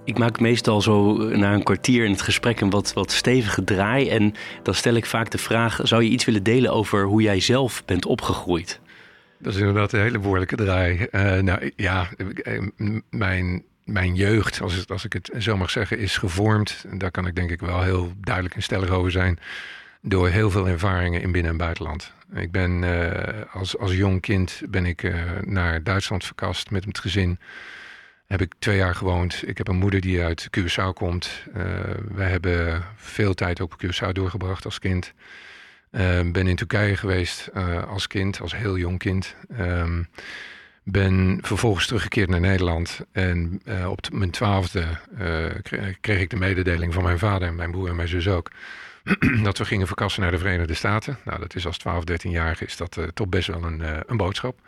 Ik 0.05 0.19
maak 0.19 0.41
meestal 0.41 0.81
zo 0.81 1.13
na 1.17 1.53
een 1.53 1.63
kwartier 1.63 2.05
in 2.05 2.11
het 2.11 2.23
gesprek 2.23 2.61
een 2.61 2.71
wat, 2.71 2.93
wat 2.93 3.13
stevige 3.13 3.65
draai. 3.65 4.09
En 4.09 4.35
dan 4.63 4.75
stel 4.75 4.95
ik 4.95 5.07
vaak 5.07 5.31
de 5.31 5.39
vraag: 5.39 5.81
zou 5.83 6.03
je 6.03 6.11
iets 6.11 6.25
willen 6.25 6.43
delen 6.43 6.73
over 6.73 7.05
hoe 7.05 7.23
jij 7.23 7.41
zelf 7.41 7.85
bent 7.85 8.07
opgegroeid? 8.07 8.81
Dat 9.43 9.55
is 9.55 9.59
inderdaad 9.59 9.93
een 9.93 10.01
hele 10.01 10.19
behoorlijke 10.19 10.57
draai. 10.57 11.07
Uh, 11.11 11.39
nou 11.39 11.73
ja, 11.77 12.09
eh, 12.43 12.63
mijn, 13.11 13.65
mijn 13.85 14.15
jeugd, 14.15 14.61
als, 14.61 14.89
als 14.89 15.05
ik 15.05 15.13
het 15.13 15.31
zo 15.39 15.57
mag 15.57 15.71
zeggen, 15.71 15.99
is 15.99 16.17
gevormd. 16.17 16.85
En 16.91 16.99
daar 16.99 17.11
kan 17.11 17.27
ik 17.27 17.35
denk 17.35 17.51
ik 17.51 17.61
wel 17.61 17.83
heel 17.83 18.13
duidelijk 18.21 18.55
en 18.55 18.63
stellig 18.63 18.91
over 18.91 19.11
zijn 19.11 19.39
door 20.01 20.29
heel 20.29 20.51
veel 20.51 20.69
ervaringen 20.69 21.23
in 21.23 21.33
binnen- 21.33 21.51
en 21.51 21.57
buitenland. 21.57 22.13
Ik 22.35 22.51
ben 22.51 22.83
uh, 22.83 23.11
als, 23.53 23.79
als 23.79 23.95
jong 23.95 24.21
kind 24.21 24.63
ben 24.69 24.87
ik 24.87 25.13
naar 25.45 25.83
Duitsland 25.83 26.25
verkast 26.25 26.71
met 26.71 26.85
het 26.85 26.99
gezin. 26.99 27.39
Heb 28.27 28.41
ik 28.41 28.55
twee 28.59 28.77
jaar 28.77 28.95
gewoond. 28.95 29.43
Ik 29.47 29.59
heb 29.59 29.69
een 29.69 29.77
moeder 29.77 30.01
die 30.01 30.23
uit 30.23 30.49
Curaçao 30.59 30.93
komt. 30.95 31.43
We 32.15 32.23
hebben 32.23 32.85
veel 32.97 33.35
tijd 33.35 33.61
ook 33.61 33.73
op 33.73 33.85
Curaçao 33.85 34.13
doorgebracht 34.13 34.65
als 34.65 34.79
kind. 34.79 35.13
Ben 36.33 36.47
in 36.47 36.57
Turkije 36.57 36.97
geweest 36.97 37.51
als 37.89 38.07
kind, 38.07 38.41
als 38.41 38.57
heel 38.57 38.79
jong 38.79 38.99
kind. 38.99 39.35
Um, 39.61 40.09
ben 40.85 41.39
vervolgens 41.43 41.87
teruggekeerd 41.87 42.29
naar 42.29 42.41
Nederland. 42.41 43.01
En 43.13 43.63
op 43.87 44.13
mijn 44.13 44.31
twaalfde 44.31 44.85
kreeg 46.01 46.21
ik 46.21 46.31
de 46.31 46.37
mededeling 46.37 46.95
van 46.95 47.03
mijn 47.03 47.19
vader 47.19 47.49
en 47.49 47.55
mijn 47.55 47.71
broer 47.71 47.89
en 47.89 47.97
mijn 47.97 48.09
zus 48.09 48.29
ook 48.29 48.51
dat 49.43 49.59
we 49.59 49.65
gingen 49.65 49.87
verkassen 49.87 50.23
naar 50.23 50.31
de 50.31 50.39
Verenigde 50.39 50.75
Staten. 50.75 51.19
Nou, 51.25 51.41
dat 51.41 51.55
is 51.55 51.67
als 51.67 51.79
12, 51.79 52.05
13-jarige 52.11 52.65
is 52.65 52.77
dat 52.77 52.99
toch 53.15 53.29
best 53.29 53.47
wel 53.47 53.63
een, 53.63 53.83
een 54.07 54.17
boodschap. 54.17 54.61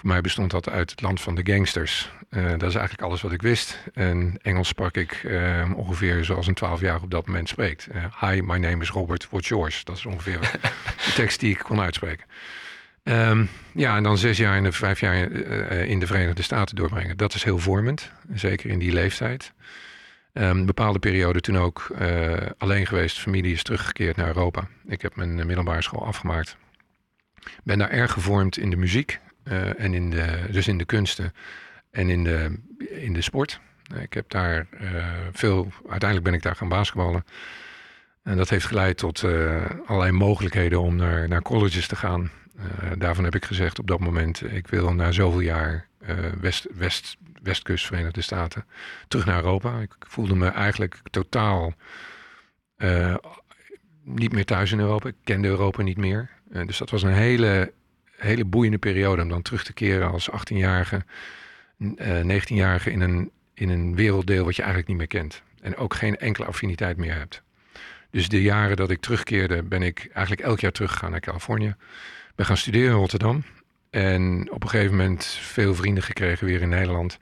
Voor 0.00 0.08
mij 0.08 0.20
bestond 0.20 0.50
dat 0.50 0.68
uit 0.68 0.90
het 0.90 1.00
land 1.00 1.20
van 1.20 1.34
de 1.34 1.52
gangsters. 1.52 2.10
Uh, 2.30 2.50
dat 2.50 2.62
is 2.62 2.74
eigenlijk 2.74 3.02
alles 3.02 3.20
wat 3.20 3.32
ik 3.32 3.42
wist. 3.42 3.78
En 3.94 4.38
Engels 4.42 4.68
sprak 4.68 4.96
ik 4.96 5.26
ongeveer 5.76 6.24
zoals 6.24 6.46
een 6.46 6.56
12-jarige 6.64 7.04
op 7.04 7.10
dat 7.10 7.26
moment 7.26 7.48
spreekt. 7.48 7.88
Hi, 8.20 8.40
my 8.40 8.58
name 8.58 8.82
is 8.82 8.90
Robert, 8.90 9.28
what's 9.30 9.48
yours? 9.48 9.84
Dat 9.84 9.96
is 9.96 10.06
ongeveer 10.06 10.40
de 11.06 11.12
tekst 11.14 11.40
die 11.40 11.50
ik 11.50 11.58
kon 11.58 11.80
uitspreken. 11.80 12.26
Um, 13.02 13.48
ja, 13.74 13.96
en 13.96 14.02
dan 14.02 14.18
zes 14.18 14.38
jaar 14.38 14.56
en 14.56 14.72
vijf 14.72 15.00
jaar 15.00 15.30
in 15.86 15.98
de 15.98 16.06
Verenigde 16.06 16.42
Staten 16.42 16.76
doorbrengen. 16.76 17.16
Dat 17.16 17.34
is 17.34 17.44
heel 17.44 17.58
vormend, 17.58 18.10
zeker 18.32 18.70
in 18.70 18.78
die 18.78 18.92
leeftijd. 18.92 19.52
Um, 20.32 20.42
een 20.42 20.66
bepaalde 20.66 20.98
periode 20.98 21.40
toen 21.40 21.58
ook 21.58 21.92
alleen 22.58 22.86
geweest. 22.86 23.18
Familie 23.18 23.52
is 23.52 23.62
teruggekeerd 23.62 24.16
naar 24.16 24.26
Europa. 24.26 24.68
Ik 24.86 25.02
heb 25.02 25.16
mijn 25.16 25.34
middelbare 25.34 25.82
school 25.82 26.06
afgemaakt. 26.06 26.56
Ben 27.64 27.78
daar 27.78 27.90
erg 27.90 28.12
gevormd 28.12 28.58
in 28.58 28.70
de 28.70 28.76
muziek. 28.76 29.20
Uh, 29.44 29.80
en 29.80 29.94
in 29.94 30.10
de, 30.10 30.46
dus 30.50 30.68
in 30.68 30.78
de 30.78 30.84
kunsten 30.84 31.32
en 31.90 32.08
in 32.08 32.24
de, 32.24 32.58
in 32.78 33.12
de 33.12 33.20
sport. 33.20 33.60
Ik 34.00 34.12
heb 34.12 34.30
daar 34.30 34.66
uh, 34.80 35.04
veel... 35.32 35.68
Uiteindelijk 35.88 36.22
ben 36.22 36.34
ik 36.34 36.42
daar 36.42 36.56
gaan 36.56 36.68
basketballen. 36.68 37.24
En 38.22 38.36
dat 38.36 38.48
heeft 38.48 38.66
geleid 38.66 38.96
tot 38.96 39.24
allerlei 39.86 40.12
mogelijkheden 40.12 40.80
om 40.80 40.96
naar, 40.96 41.28
naar 41.28 41.42
colleges 41.42 41.86
te 41.86 41.96
gaan. 41.96 42.30
daarvan 42.98 43.24
heb 43.24 43.34
ik 43.34 43.44
gezegd 43.44 43.78
op 43.78 43.86
dat 43.86 44.00
moment... 44.00 44.52
ik 44.52 44.66
wil 44.66 44.94
na 44.94 45.12
zoveel 45.12 45.40
jaar 45.40 45.86
West, 46.40 46.66
West, 46.74 47.16
Westkust, 47.42 47.86
Verenigde 47.86 48.22
Staten, 48.22 48.64
terug 49.08 49.26
naar 49.26 49.36
Europa. 49.36 49.80
Ik 49.80 49.94
voelde 49.98 50.34
me 50.34 50.48
eigenlijk 50.48 51.00
totaal 51.10 51.74
uh, 52.78 53.14
niet 54.04 54.32
meer 54.32 54.44
thuis 54.44 54.72
in 54.72 54.80
Europa. 54.80 55.08
Ik 55.08 55.14
kende 55.24 55.48
Europa 55.48 55.82
niet 55.82 55.96
meer. 55.96 56.30
Uh, 56.52 56.66
dus 56.66 56.78
dat 56.78 56.90
was 56.90 57.02
een 57.02 57.12
hele, 57.12 57.72
hele 58.20 58.44
boeiende 58.44 58.78
periode 58.78 59.22
om 59.22 59.28
dan 59.28 59.42
terug 59.42 59.64
te 59.64 59.72
keren 59.72 60.10
als 60.10 60.30
18-jarige, 60.30 61.04
uh, 61.78 62.40
19-jarige 62.40 62.90
in 62.90 63.00
een, 63.00 63.30
in 63.54 63.68
een 63.68 63.94
werelddeel 63.94 64.44
wat 64.44 64.56
je 64.56 64.62
eigenlijk 64.62 64.90
niet 64.90 64.98
meer 64.98 65.20
kent. 65.20 65.42
En 65.60 65.76
ook 65.76 65.94
geen 65.94 66.16
enkele 66.16 66.46
affiniteit 66.46 66.96
meer 66.96 67.14
hebt. 67.14 67.42
Dus 68.10 68.28
de 68.28 68.42
jaren 68.42 68.76
dat 68.76 68.90
ik 68.90 69.00
terugkeerde, 69.00 69.62
ben 69.62 69.82
ik 69.82 70.08
eigenlijk 70.12 70.46
elk 70.46 70.60
jaar 70.60 70.72
teruggegaan 70.72 71.10
naar 71.10 71.20
Californië. 71.20 71.74
Ben 72.34 72.46
gaan 72.46 72.56
studeren 72.56 72.90
in 72.90 72.96
Rotterdam. 72.96 73.44
En 73.90 74.48
op 74.50 74.62
een 74.62 74.68
gegeven 74.68 74.96
moment 74.96 75.24
veel 75.26 75.74
vrienden 75.74 76.02
gekregen 76.02 76.46
weer 76.46 76.60
in 76.60 76.68
Nederland. 76.68 77.18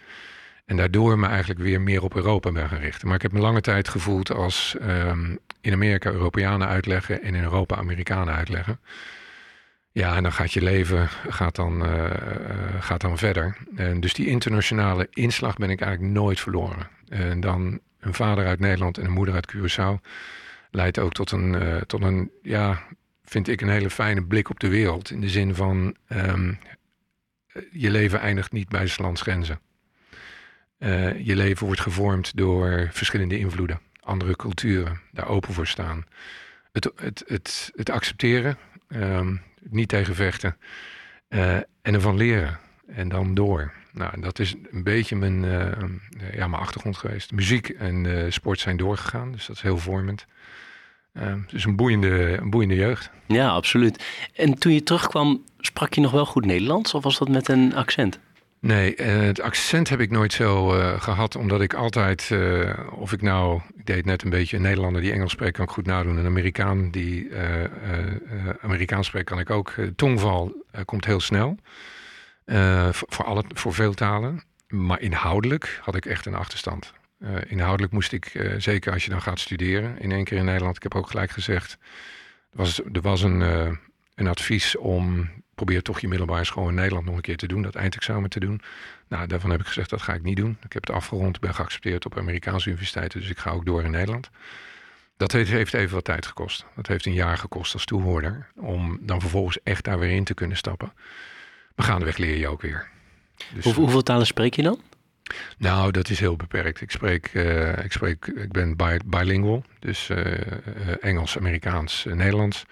En 0.65 0.77
daardoor 0.77 1.19
me 1.19 1.27
eigenlijk 1.27 1.61
weer 1.61 1.81
meer 1.81 2.03
op 2.03 2.15
Europa 2.17 2.53
ben 2.53 2.69
gaan 2.69 2.79
richten. 2.79 3.07
Maar 3.07 3.17
ik 3.17 3.23
heb 3.23 3.33
me 3.33 3.41
lange 3.41 3.61
tijd 3.61 3.89
gevoeld 3.89 4.31
als 4.31 4.77
um, 4.83 5.39
in 5.61 5.73
Amerika 5.73 6.11
Europeanen 6.11 6.69
uitleggen 6.69 7.23
en 7.23 7.35
in 7.35 7.43
Europa 7.43 7.77
Amerikanen 7.77 8.35
uitleggen. 8.35 8.81
Ja, 9.99 10.17
en 10.17 10.23
dan 10.23 10.33
gaat 10.33 10.53
je 10.53 10.63
leven 10.63 11.09
gaat 11.09 11.57
dan, 11.57 11.85
uh, 11.85 12.11
gaat 12.81 13.01
dan 13.01 13.19
verder. 13.19 13.57
En 13.77 14.01
dus 14.01 14.15
die 14.15 14.27
internationale 14.27 15.07
inslag 15.11 15.57
ben 15.57 15.71
ik 15.71 15.81
eigenlijk 15.81 16.13
nooit 16.13 16.41
verloren. 16.41 16.89
En 17.09 17.41
dan 17.41 17.81
een 18.01 18.15
vader 18.15 18.47
uit 18.47 18.61
Nederland 18.61 18.99
en 18.99 19.05
een 19.05 19.13
moeder 19.13 19.35
uit 19.35 19.55
Curaçao 19.57 20.09
leidt 20.71 20.99
ook 20.99 21.13
tot 21.13 21.31
een, 21.31 21.53
uh, 21.53 21.77
tot 21.77 22.03
een 22.03 22.31
ja, 22.43 22.83
vind 23.25 23.49
ik 23.49 23.61
een 23.61 23.69
hele 23.69 23.91
fijne 23.91 24.25
blik 24.25 24.51
op 24.51 24.61
de 24.61 24.69
wereld. 24.69 25.11
In 25.11 25.21
de 25.21 25.29
zin 25.29 25.55
van 25.55 25.97
um, 26.09 26.59
je 27.71 27.91
leven 27.91 28.21
eindigt 28.21 28.53
niet 28.53 28.69
bij 28.69 28.87
zijn 28.87 29.07
landsgrenzen. 29.07 29.61
Uh, 30.79 31.27
je 31.27 31.37
leven 31.37 31.67
wordt 31.67 31.81
gevormd 31.81 32.37
door 32.37 32.89
verschillende 32.93 33.39
invloeden, 33.39 33.81
andere 34.01 34.37
culturen, 34.37 35.01
daar 35.13 35.29
open 35.29 35.55
voor 35.55 35.67
staan. 35.67 36.05
Het, 36.73 36.91
het, 36.97 37.25
het, 37.27 37.73
het 37.75 37.91
accepteren, 37.91 38.59
um, 38.89 39.47
niet 39.71 39.89
tegen 39.89 40.15
vechten 40.15 40.57
uh, 41.29 41.55
en 41.57 41.95
ervan 41.95 42.17
leren 42.17 42.59
en 42.87 43.09
dan 43.09 43.35
door. 43.35 43.73
Nou, 43.93 44.21
dat 44.21 44.39
is 44.39 44.55
een 44.71 44.83
beetje 44.83 45.17
mijn, 45.17 45.45
uh, 45.45 45.73
ja, 46.33 46.49
mijn 46.49 46.63
achtergrond 46.63 46.97
geweest. 46.97 47.33
Muziek 47.33 47.69
en 47.69 48.27
sport 48.33 48.61
zijn 48.61 48.77
doorgegaan, 48.77 49.33
dus 49.33 49.47
dat 49.47 49.57
is 49.57 49.63
heel 49.63 49.79
vormend. 49.79 50.27
Dus 51.47 51.65
een 51.65 51.77
boeiende, 51.77 52.39
een 52.41 52.51
boeiende 52.51 52.75
jeugd. 52.75 53.11
Ja, 53.27 53.49
absoluut. 53.49 54.05
En 54.35 54.59
toen 54.59 54.73
je 54.73 54.83
terugkwam, 54.83 55.45
sprak 55.59 55.95
je 55.95 56.01
nog 56.01 56.11
wel 56.11 56.27
goed 56.27 56.45
Nederlands 56.45 56.95
of 56.95 57.03
was 57.03 57.19
dat 57.19 57.29
met 57.29 57.49
een 57.49 57.75
accent? 57.75 58.19
Nee, 58.61 58.95
eh, 58.95 59.21
het 59.21 59.41
accent 59.41 59.89
heb 59.89 60.01
ik 60.01 60.11
nooit 60.11 60.33
zo 60.33 60.75
eh, 60.75 61.01
gehad, 61.01 61.37
omdat 61.37 61.61
ik 61.61 61.75
altijd, 61.75 62.31
eh, 62.31 62.79
of 62.93 63.13
ik 63.13 63.23
nou, 63.23 63.61
ik 63.77 63.87
deed 63.87 64.05
net 64.05 64.23
een 64.23 64.31
beetje 64.31 64.57
een 64.57 64.63
Nederlander 64.63 65.03
die 65.03 65.13
Engels 65.13 65.33
spreekt, 65.33 65.57
kan 65.57 65.65
ik 65.65 65.71
goed 65.71 65.87
nadoen. 65.87 66.17
Een 66.17 66.27
Amerikaan 66.27 66.91
die 66.91 67.31
Amerikaans 68.61 69.07
spreekt, 69.07 69.29
kan 69.29 69.39
ik 69.39 69.51
ook. 69.51 69.75
Tongval 69.97 70.65
komt 70.85 71.05
heel 71.05 71.21
snel, 71.21 71.57
voor, 72.91 73.25
alle, 73.25 73.45
voor 73.55 73.75
veel 73.75 73.95
talen. 73.95 74.43
Maar 74.69 75.01
inhoudelijk 75.01 75.79
had 75.83 75.95
ik 75.95 76.07
echt 76.07 76.27
een 76.27 76.35
achterstand. 76.35 76.93
Inhoudelijk 77.47 77.93
moest 77.93 78.13
ik, 78.13 78.53
zeker 78.59 78.93
als 78.93 79.05
je 79.05 79.11
dan 79.11 79.23
gaat 79.23 79.41
studeren, 79.41 79.99
in 79.99 80.13
één 80.13 80.25
keer 80.25 80.39
in 80.39 80.45
Nederland, 80.45 80.77
ik 80.77 80.83
heb 80.83 80.95
ook 80.95 81.11
gelijk 81.11 81.31
gezegd, 81.31 81.79
was, 82.53 82.81
er 82.93 83.01
was 83.01 83.23
een, 83.23 83.41
een 84.15 84.29
advies 84.29 84.77
om 84.77 85.29
probeer 85.59 85.83
toch 85.83 86.01
je 86.01 86.09
middelbare 86.09 86.45
school 86.45 86.69
in 86.69 86.75
Nederland 86.75 87.07
nog 87.07 87.17
een 87.17 87.21
keer 87.21 87.37
te 87.37 87.47
doen, 87.47 87.63
dat 87.63 87.75
eindexamen 87.75 88.31
te 88.31 88.41
doen. 88.41 88.61
Nou, 89.09 89.27
daarvan 89.27 89.51
heb 89.51 89.61
ik 89.61 89.67
gezegd, 89.67 89.91
dat 89.91 90.03
ga 90.03 90.15
ik 90.15 90.23
niet 90.23 90.37
doen. 90.37 90.57
Ik 90.65 90.73
heb 90.73 90.87
het 90.87 90.97
afgerond, 90.97 91.41
ben 91.41 91.55
geaccepteerd 91.55 92.07
op 92.07 92.19
Amerikaanse 92.19 92.69
universiteiten, 92.69 93.21
dus 93.21 93.31
ik 93.31 93.39
ga 93.39 93.51
ook 93.51 93.67
door 93.67 93.83
in 93.83 93.91
Nederland. 93.91 94.31
Dat 95.17 95.33
heeft, 95.33 95.73
even 95.73 95.95
wat 95.95 96.05
tijd 96.05 96.27
gekost. 96.27 96.65
Dat 96.77 96.87
heeft 96.87 97.07
een 97.07 97.13
jaar 97.13 97.39
gekost 97.39 97.73
als 97.73 97.85
toehoorder, 97.85 98.47
om 98.57 98.99
dan 99.01 99.21
vervolgens 99.21 99.59
echt 99.63 99.85
daar 99.85 99.99
weer 99.99 100.11
in 100.11 100.25
te 100.25 100.35
kunnen 100.35 100.57
stappen. 100.57 100.93
Maar 101.75 101.87
gaandeweg 101.87 102.17
leer 102.17 102.37
je 102.37 102.49
ook 102.49 102.63
weer. 102.63 102.89
Dus, 103.55 103.65
Hoe, 103.65 103.75
hoeveel 103.75 104.03
talen 104.03 104.27
spreek 104.27 104.55
je 104.55 104.63
dan? 104.63 104.81
nou, 105.59 105.91
dat 105.91 106.09
is 106.09 106.21
heel 106.21 106.37
beperkt. 106.37 106.81
Ik 106.81 106.91
spreek, 106.91 107.27
eh, 107.27 107.85
ik, 107.85 107.93
spreek 107.93 108.27
ik 108.27 108.53
ben 108.53 108.77
bi 108.77 108.99
bilingual, 109.07 109.65
dus 109.79 110.09
eh, 110.09 110.41
eh, 110.41 110.57
Engels, 111.01 111.37
Amerikaans, 111.37 112.05
Nederlands. 112.05 112.65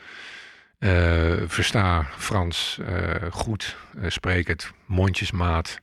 Eh, 0.86 1.32
versta 1.46 2.06
Frans 2.16 2.78
eh, 2.86 3.30
goed, 3.30 3.76
eh, 4.00 4.10
spreek 4.10 4.46
het 4.46 4.72
mondjesmaat. 4.84 5.78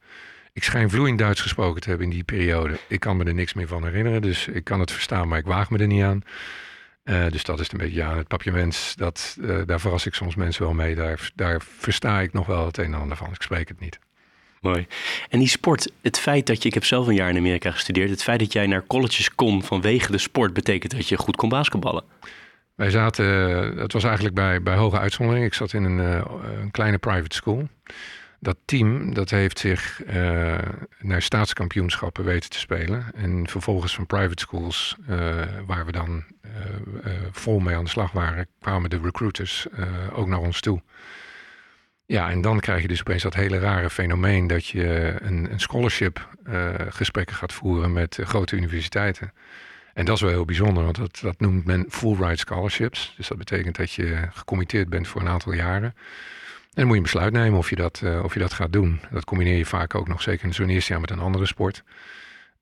Ik 0.53 0.63
schijn 0.63 0.89
vloeiend 0.89 1.19
Duits 1.19 1.41
gesproken 1.41 1.81
te 1.81 1.89
hebben 1.89 2.07
in 2.07 2.13
die 2.13 2.23
periode. 2.23 2.77
Ik 2.87 2.99
kan 2.99 3.17
me 3.17 3.23
er 3.23 3.33
niks 3.33 3.53
meer 3.53 3.67
van 3.67 3.83
herinneren, 3.83 4.21
dus 4.21 4.47
ik 4.47 4.63
kan 4.63 4.79
het 4.79 4.91
verstaan, 4.91 5.27
maar 5.27 5.39
ik 5.39 5.45
waag 5.45 5.69
me 5.69 5.77
er 5.77 5.87
niet 5.87 6.03
aan. 6.03 6.21
Dus 7.03 7.43
dat 7.43 7.59
is 7.59 7.71
een 7.71 7.77
beetje, 7.77 7.95
ja, 7.95 8.17
het 8.17 8.27
papiermens, 8.27 8.93
dat, 8.95 9.37
eh, 9.41 9.57
daar 9.65 9.79
verras 9.79 10.05
ik 10.05 10.13
soms 10.13 10.35
mensen 10.35 10.63
wel 10.63 10.73
mee. 10.73 10.95
Daar, 10.95 11.31
daar 11.35 11.61
versta 11.77 12.21
ik 12.21 12.33
nog 12.33 12.45
wel 12.45 12.65
het 12.65 12.77
een 12.77 12.93
en 12.93 12.99
ander 12.99 13.17
van. 13.17 13.27
Ik 13.33 13.41
spreek 13.41 13.67
het 13.67 13.79
niet. 13.79 13.99
Mooi. 14.61 14.87
En 15.29 15.39
die 15.39 15.47
sport, 15.47 15.91
het 16.01 16.19
feit 16.19 16.47
dat 16.47 16.61
je, 16.61 16.67
ik 16.67 16.73
heb 16.73 16.85
zelf 16.85 17.07
een 17.07 17.15
jaar 17.15 17.29
in 17.29 17.37
Amerika 17.37 17.71
gestudeerd, 17.71 18.09
het 18.09 18.23
feit 18.23 18.39
dat 18.39 18.53
jij 18.53 18.67
naar 18.67 18.87
colleges 18.87 19.35
kon 19.35 19.63
vanwege 19.63 20.11
de 20.11 20.17
sport, 20.17 20.53
betekent 20.53 20.91
dat 20.91 21.07
je 21.07 21.17
goed 21.17 21.35
kon 21.35 21.49
basketballen. 21.49 22.12
Wij 22.75 22.89
zaten, 22.89 23.25
eh, 23.25 23.81
het 23.81 23.93
was 23.93 24.03
eigenlijk 24.03 24.36
bij, 24.36 24.62
bij 24.62 24.75
hoge 24.75 24.99
uitzondering. 24.99 25.45
Ik 25.45 25.53
zat 25.53 25.73
in 25.73 25.83
een, 25.83 25.99
eh, 25.99 26.25
een 26.62 26.71
kleine 26.71 26.97
private 26.97 27.36
school. 27.36 27.67
Dat 28.39 28.57
team 28.65 29.13
dat 29.13 29.29
heeft 29.29 29.59
zich 29.59 30.03
eh, 30.03 30.57
naar 30.99 31.21
staatskampioenschappen 31.21 32.23
weten 32.23 32.49
te 32.49 32.59
spelen. 32.59 33.05
En 33.15 33.47
vervolgens 33.47 33.95
van 33.95 34.05
private 34.05 34.41
schools, 34.41 34.95
eh, 35.07 35.17
waar 35.65 35.86
we 35.86 35.91
dan 35.91 36.23
eh, 36.41 36.51
eh, 37.03 37.21
vol 37.31 37.59
mee 37.59 37.75
aan 37.75 37.83
de 37.83 37.89
slag 37.89 38.12
waren, 38.12 38.47
kwamen 38.59 38.89
de 38.89 38.99
recruiters 39.03 39.67
eh, 39.69 39.88
ook 40.13 40.27
naar 40.27 40.39
ons 40.39 40.62
toe. 40.62 40.81
Ja, 42.05 42.29
en 42.29 42.41
dan 42.41 42.59
krijg 42.59 42.81
je 42.81 42.88
dus 42.88 42.99
opeens 42.99 43.23
dat 43.23 43.33
hele 43.33 43.59
rare 43.59 43.89
fenomeen 43.89 44.47
dat 44.47 44.67
je 44.67 45.15
een, 45.21 45.51
een 45.51 45.59
scholarship 45.59 46.27
eh, 46.43 46.69
gesprekken 46.89 47.36
gaat 47.36 47.53
voeren 47.53 47.93
met 47.93 48.19
eh, 48.19 48.25
grote 48.25 48.55
universiteiten. 48.55 49.33
En 49.93 50.06
dat 50.06 50.15
is 50.15 50.21
wel 50.21 50.29
heel 50.32 50.45
bijzonder, 50.45 50.84
want 50.84 50.95
dat, 50.95 51.19
dat 51.21 51.39
noemt 51.39 51.65
men 51.65 51.86
full 51.89 52.15
ride 52.15 52.38
scholarships. 52.38 53.13
Dus 53.17 53.27
dat 53.27 53.38
betekent 53.38 53.75
dat 53.75 53.91
je 53.91 54.17
gecommitteerd 54.32 54.89
bent 54.89 55.08
voor 55.08 55.21
een 55.21 55.27
aantal 55.27 55.53
jaren. 55.53 55.93
En 55.93 55.93
dan 56.73 56.84
moet 56.86 56.91
je 56.93 56.97
een 56.97 57.12
besluit 57.12 57.34
nemen 57.34 57.58
of 57.60 57.69
je 57.69 57.75
dat, 57.75 58.01
eh, 58.03 58.23
of 58.23 58.34
je 58.34 58.39
dat 58.39 58.53
gaat 58.53 58.73
doen. 58.73 58.99
Dat 59.12 59.25
combineer 59.25 59.58
je 59.58 59.65
vaak 59.65 59.95
ook 59.95 60.08
nog, 60.08 60.21
zeker 60.21 60.45
in 60.45 60.53
zo'n 60.53 60.69
eerste 60.69 60.91
jaar, 60.91 61.01
met 61.01 61.12
een 61.12 61.19
andere 61.19 61.45
sport. 61.45 61.84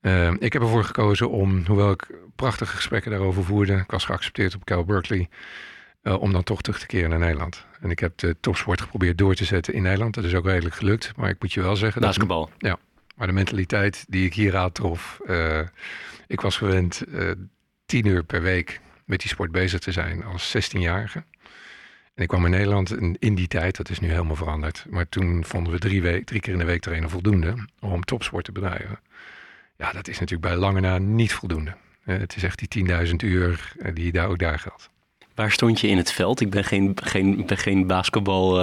Eh, 0.02 0.32
ik 0.40 0.54
heb 0.54 0.62
ervoor 0.62 0.84
gekozen 0.84 1.30
om, 1.30 1.64
hoewel 1.68 1.92
ik 1.92 2.08
prachtige 2.36 2.76
gesprekken 2.76 3.12
daarover 3.12 3.44
voerde, 3.44 3.74
ik 3.76 3.92
was 3.92 4.06
geaccepteerd 4.06 4.56
op 4.56 4.66
Cal 4.66 4.86
Berkeley, 4.86 5.30
eh, 6.02 6.22
om 6.22 6.32
dan 6.32 6.44
toch 6.44 6.62
terug 6.62 6.80
te 6.80 6.86
keren 6.86 7.10
naar 7.10 7.20
Nederland. 7.20 7.66
En 7.82 7.90
ik 7.90 8.00
heb 8.00 8.18
de 8.18 8.36
topsport 8.40 8.82
geprobeerd 8.82 9.18
door 9.18 9.36
te 9.36 9.46
zetten 9.46 9.74
in 9.74 9.82
Nederland. 9.82 10.14
Dat 10.14 10.24
is 10.24 10.36
ook 10.36 10.46
redelijk 10.46 10.76
gelukt. 10.76 11.12
Maar 11.16 11.30
ik 11.30 11.36
moet 11.40 11.54
je 11.54 11.62
wel 11.62 11.76
zeggen... 11.76 12.02
dat- 12.02 12.10
Basketbal. 12.10 12.50
maar 13.16 13.28
de 13.28 13.34
mentaliteit 13.34 14.06
die 14.08 14.26
ik 14.26 14.34
hier 14.34 14.58
aantrof. 14.58 15.20
Ik 16.32 16.42
was 16.42 16.58
gewend 16.58 17.02
eh, 17.02 17.32
tien 17.86 18.06
uur 18.06 18.24
per 18.24 18.42
week 18.42 18.80
met 19.06 19.20
die 19.20 19.30
sport 19.30 19.52
bezig 19.52 19.80
te 19.80 19.92
zijn 19.92 20.24
als 20.24 20.56
16-jarige. 20.58 21.24
En 22.14 22.24
ik 22.24 22.28
kwam 22.28 22.46
in 22.46 22.52
Nederland 22.52 22.92
en 22.92 23.16
in 23.20 23.36
die 23.36 23.48
tijd, 23.48 23.78
dat 23.78 23.90
is 23.90 24.00
nu 24.00 24.10
helemaal 24.10 24.36
veranderd. 24.36 24.86
Maar 24.90 25.10
toen 25.10 25.46
vonden 25.46 25.74
we 25.74 25.80
drie, 25.80 26.02
week, 26.02 26.26
drie 26.26 26.40
keer 26.40 26.54
in 26.54 26.60
de 26.60 26.66
week 26.66 26.82
trainen 26.82 27.10
voldoende 27.10 27.56
om 27.80 28.04
topsport 28.04 28.46
te 28.46 28.52
bedrijven. 28.52 29.00
Ja, 29.78 29.92
dat 29.92 30.08
is 30.08 30.20
natuurlijk 30.20 30.50
bij 30.50 30.58
lange 30.60 30.80
na 30.80 30.98
niet 30.98 31.34
voldoende. 31.34 31.76
Eh, 32.04 32.18
het 32.18 32.36
is 32.36 32.44
echt 32.44 32.70
die 32.70 32.86
10.000 33.08 33.16
uur 33.16 33.74
eh, 33.80 33.96
die 33.96 34.12
daar 34.12 34.28
ook 34.28 34.40
daar 34.40 34.60
geldt. 34.60 34.90
Waar 35.42 35.52
stond 35.52 35.80
je 35.80 35.88
in 35.88 35.98
het 35.98 36.12
veld? 36.12 36.40
Ik 36.42 36.50
ben 36.50 36.64
geen, 36.64 36.98
geen, 37.04 37.46
ben 37.46 37.58
geen 37.58 37.88
basketbal. 37.88 38.60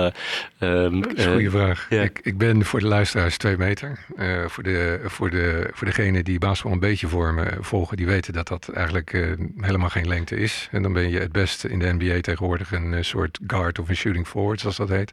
eh, 1.16 1.32
goede 1.32 1.50
vraag. 1.50 1.86
Ik, 1.90 2.20
ik 2.22 2.38
ben 2.38 2.64
voor 2.64 2.80
de 2.80 2.86
luisteraars 2.86 3.36
twee 3.36 3.56
meter. 3.56 3.98
Eh, 4.16 4.44
voor, 4.46 4.62
de, 4.62 5.00
voor, 5.04 5.30
de, 5.30 5.70
voor 5.72 5.86
degenen 5.86 6.24
die 6.24 6.38
basketbal 6.38 6.72
een 6.72 6.80
beetje 6.80 7.08
voor 7.08 7.34
me 7.34 7.56
volgen, 7.60 7.96
die 7.96 8.06
weten 8.06 8.32
dat 8.32 8.48
dat 8.48 8.68
eigenlijk 8.68 9.36
helemaal 9.56 9.88
geen 9.88 10.08
lengte 10.08 10.36
is. 10.36 10.68
En 10.70 10.82
dan 10.82 10.92
ben 10.92 11.10
je 11.10 11.18
het 11.18 11.32
best 11.32 11.64
in 11.64 11.78
de 11.78 11.92
NBA 11.98 12.20
tegenwoordig 12.20 12.72
een 12.72 13.04
soort 13.04 13.38
guard 13.46 13.78
of 13.78 13.88
een 13.88 13.96
shooting 13.96 14.26
forward, 14.26 14.60
zoals 14.60 14.76
dat 14.76 14.88
heet. 14.88 15.12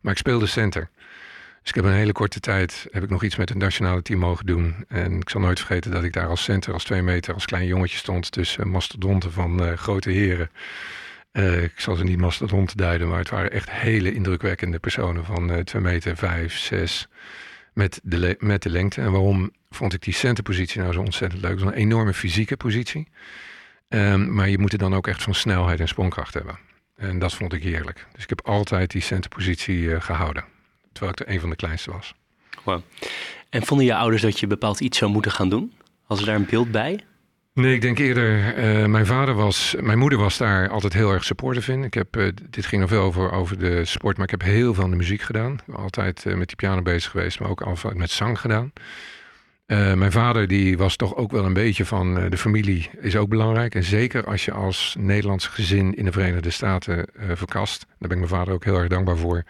Maar 0.00 0.12
ik 0.12 0.18
speelde 0.18 0.46
center. 0.46 0.88
Dus 1.60 1.68
ik 1.68 1.74
heb 1.74 1.84
een 1.84 1.98
hele 1.98 2.12
korte 2.12 2.40
tijd 2.40 2.86
heb 2.90 3.02
ik 3.02 3.10
nog 3.10 3.22
iets 3.22 3.36
met 3.36 3.48
het 3.48 3.58
nationale 3.58 4.02
team 4.02 4.18
mogen 4.18 4.46
doen. 4.46 4.84
En 4.88 5.12
ik 5.20 5.30
zal 5.30 5.40
nooit 5.40 5.58
vergeten 5.58 5.90
dat 5.90 6.04
ik 6.04 6.12
daar 6.12 6.28
als 6.28 6.42
center, 6.42 6.72
als 6.72 6.84
twee 6.84 7.02
meter, 7.02 7.34
als 7.34 7.46
klein 7.46 7.66
jongetje 7.66 7.98
stond 7.98 8.32
tussen 8.32 8.68
mastodonten 8.68 9.32
van 9.32 9.76
grote 9.76 10.10
heren. 10.10 10.50
Eh, 11.34 11.62
ik 11.62 11.80
zal 11.80 11.96
ze 11.96 12.04
niet 12.04 12.18
mastodonten 12.18 12.76
duiden, 12.76 13.08
maar 13.08 13.18
het 13.18 13.30
waren 13.30 13.50
echt 13.50 13.70
hele 13.70 14.14
indrukwekkende 14.14 14.78
personen 14.78 15.24
van 15.24 15.50
eh 15.50 15.58
2 15.58 15.82
meter, 15.82 16.16
5, 16.16 16.58
6 16.58 17.08
met 17.72 18.00
de, 18.02 18.36
met 18.38 18.62
de 18.62 18.70
lengte. 18.70 19.00
En 19.00 19.10
waarom 19.10 19.50
vond 19.70 19.92
ik 19.92 20.02
die 20.02 20.14
centerpositie 20.14 20.80
nou 20.80 20.92
zo 20.92 21.00
ontzettend 21.00 21.42
leuk? 21.42 21.50
Het 21.50 21.60
is 21.60 21.66
een 21.66 21.72
enorme 21.72 22.14
fysieke 22.14 22.56
positie. 22.56 23.08
Ehm, 23.88 24.34
maar 24.34 24.48
je 24.48 24.58
moet 24.58 24.72
er 24.72 24.78
dan 24.78 24.94
ook 24.94 25.06
echt 25.06 25.22
van 25.22 25.34
snelheid 25.34 25.80
en 25.80 25.88
sprongkracht 25.88 26.34
hebben. 26.34 26.58
En 26.96 27.18
dat 27.18 27.34
vond 27.34 27.52
ik 27.52 27.62
heerlijk. 27.62 28.06
Dus 28.12 28.22
ik 28.22 28.28
heb 28.28 28.46
altijd 28.46 28.90
die 28.90 29.02
centerpositie 29.02 29.94
eh, 29.94 30.00
gehouden. 30.00 30.44
Terwijl 30.92 31.12
ik 31.12 31.20
er 31.20 31.34
een 31.34 31.40
van 31.40 31.50
de 31.50 31.56
kleinste 31.56 31.90
was. 31.90 32.14
En 33.50 33.66
vonden 33.66 33.86
je 33.86 33.94
ouders 33.94 34.22
dat 34.22 34.40
je 34.40 34.46
bepaald 34.46 34.80
iets 34.80 34.98
zou 34.98 35.10
moeten 35.10 35.32
gaan 35.32 35.48
doen? 35.48 35.72
Had 36.02 36.18
er 36.18 36.26
daar 36.26 36.34
een 36.34 36.46
beeld 36.50 36.70
bij? 36.70 37.04
Nee, 37.54 37.74
ik 37.74 37.80
denk 37.80 37.98
eerder, 37.98 38.54
eh, 38.54 38.86
mijn 38.86 39.06
vader 39.06 39.34
was, 39.34 39.74
mijn 39.80 39.98
moeder 39.98 40.18
was 40.18 40.36
daar 40.38 40.68
altijd 40.68 40.92
heel 40.92 41.12
erg 41.12 41.24
supportive 41.24 41.72
in. 41.72 41.84
Ik 41.84 41.94
heb, 41.94 42.16
eh, 42.16 42.28
dit 42.50 42.66
ging 42.66 42.80
nog 42.80 42.90
veel 42.90 43.02
over, 43.02 43.32
over 43.32 43.58
de 43.58 43.84
sport, 43.84 44.16
maar 44.16 44.24
ik 44.24 44.30
heb 44.30 44.42
heel 44.42 44.74
veel 44.74 44.84
aan 44.84 44.90
de 44.90 44.96
muziek 44.96 45.20
gedaan. 45.20 45.58
Altijd 45.72 46.26
eh, 46.26 46.34
met 46.34 46.48
die 46.48 46.56
piano 46.56 46.82
bezig 46.82 47.10
geweest, 47.10 47.40
maar 47.40 47.50
ook 47.50 47.62
altijd 47.62 47.94
met 47.94 48.10
zang 48.10 48.40
gedaan. 48.40 48.72
Mijn 49.66 50.12
vader 50.12 50.48
die 50.48 50.78
was 50.78 50.96
toch 50.96 51.16
ook 51.16 51.30
wel 51.30 51.44
een 51.44 51.52
beetje 51.52 51.84
van 51.84 52.30
de 52.30 52.36
familie 52.36 52.90
is 53.00 53.16
ook 53.16 53.28
belangrijk. 53.28 53.74
En 53.74 53.84
zeker 53.84 54.26
als 54.26 54.44
je 54.44 54.52
als 54.52 54.96
Nederlands 54.98 55.46
gezin 55.46 55.94
in 55.94 56.04
de 56.04 56.12
Verenigde 56.12 56.50
Staten 56.50 57.08
verkast. 57.34 57.86
Daar 57.88 58.08
ben 58.08 58.10
ik 58.10 58.16
mijn 58.16 58.40
vader 58.40 58.54
ook 58.54 58.64
heel 58.64 58.78
erg 58.78 58.88
dankbaar 58.88 59.16
voor. 59.16 59.44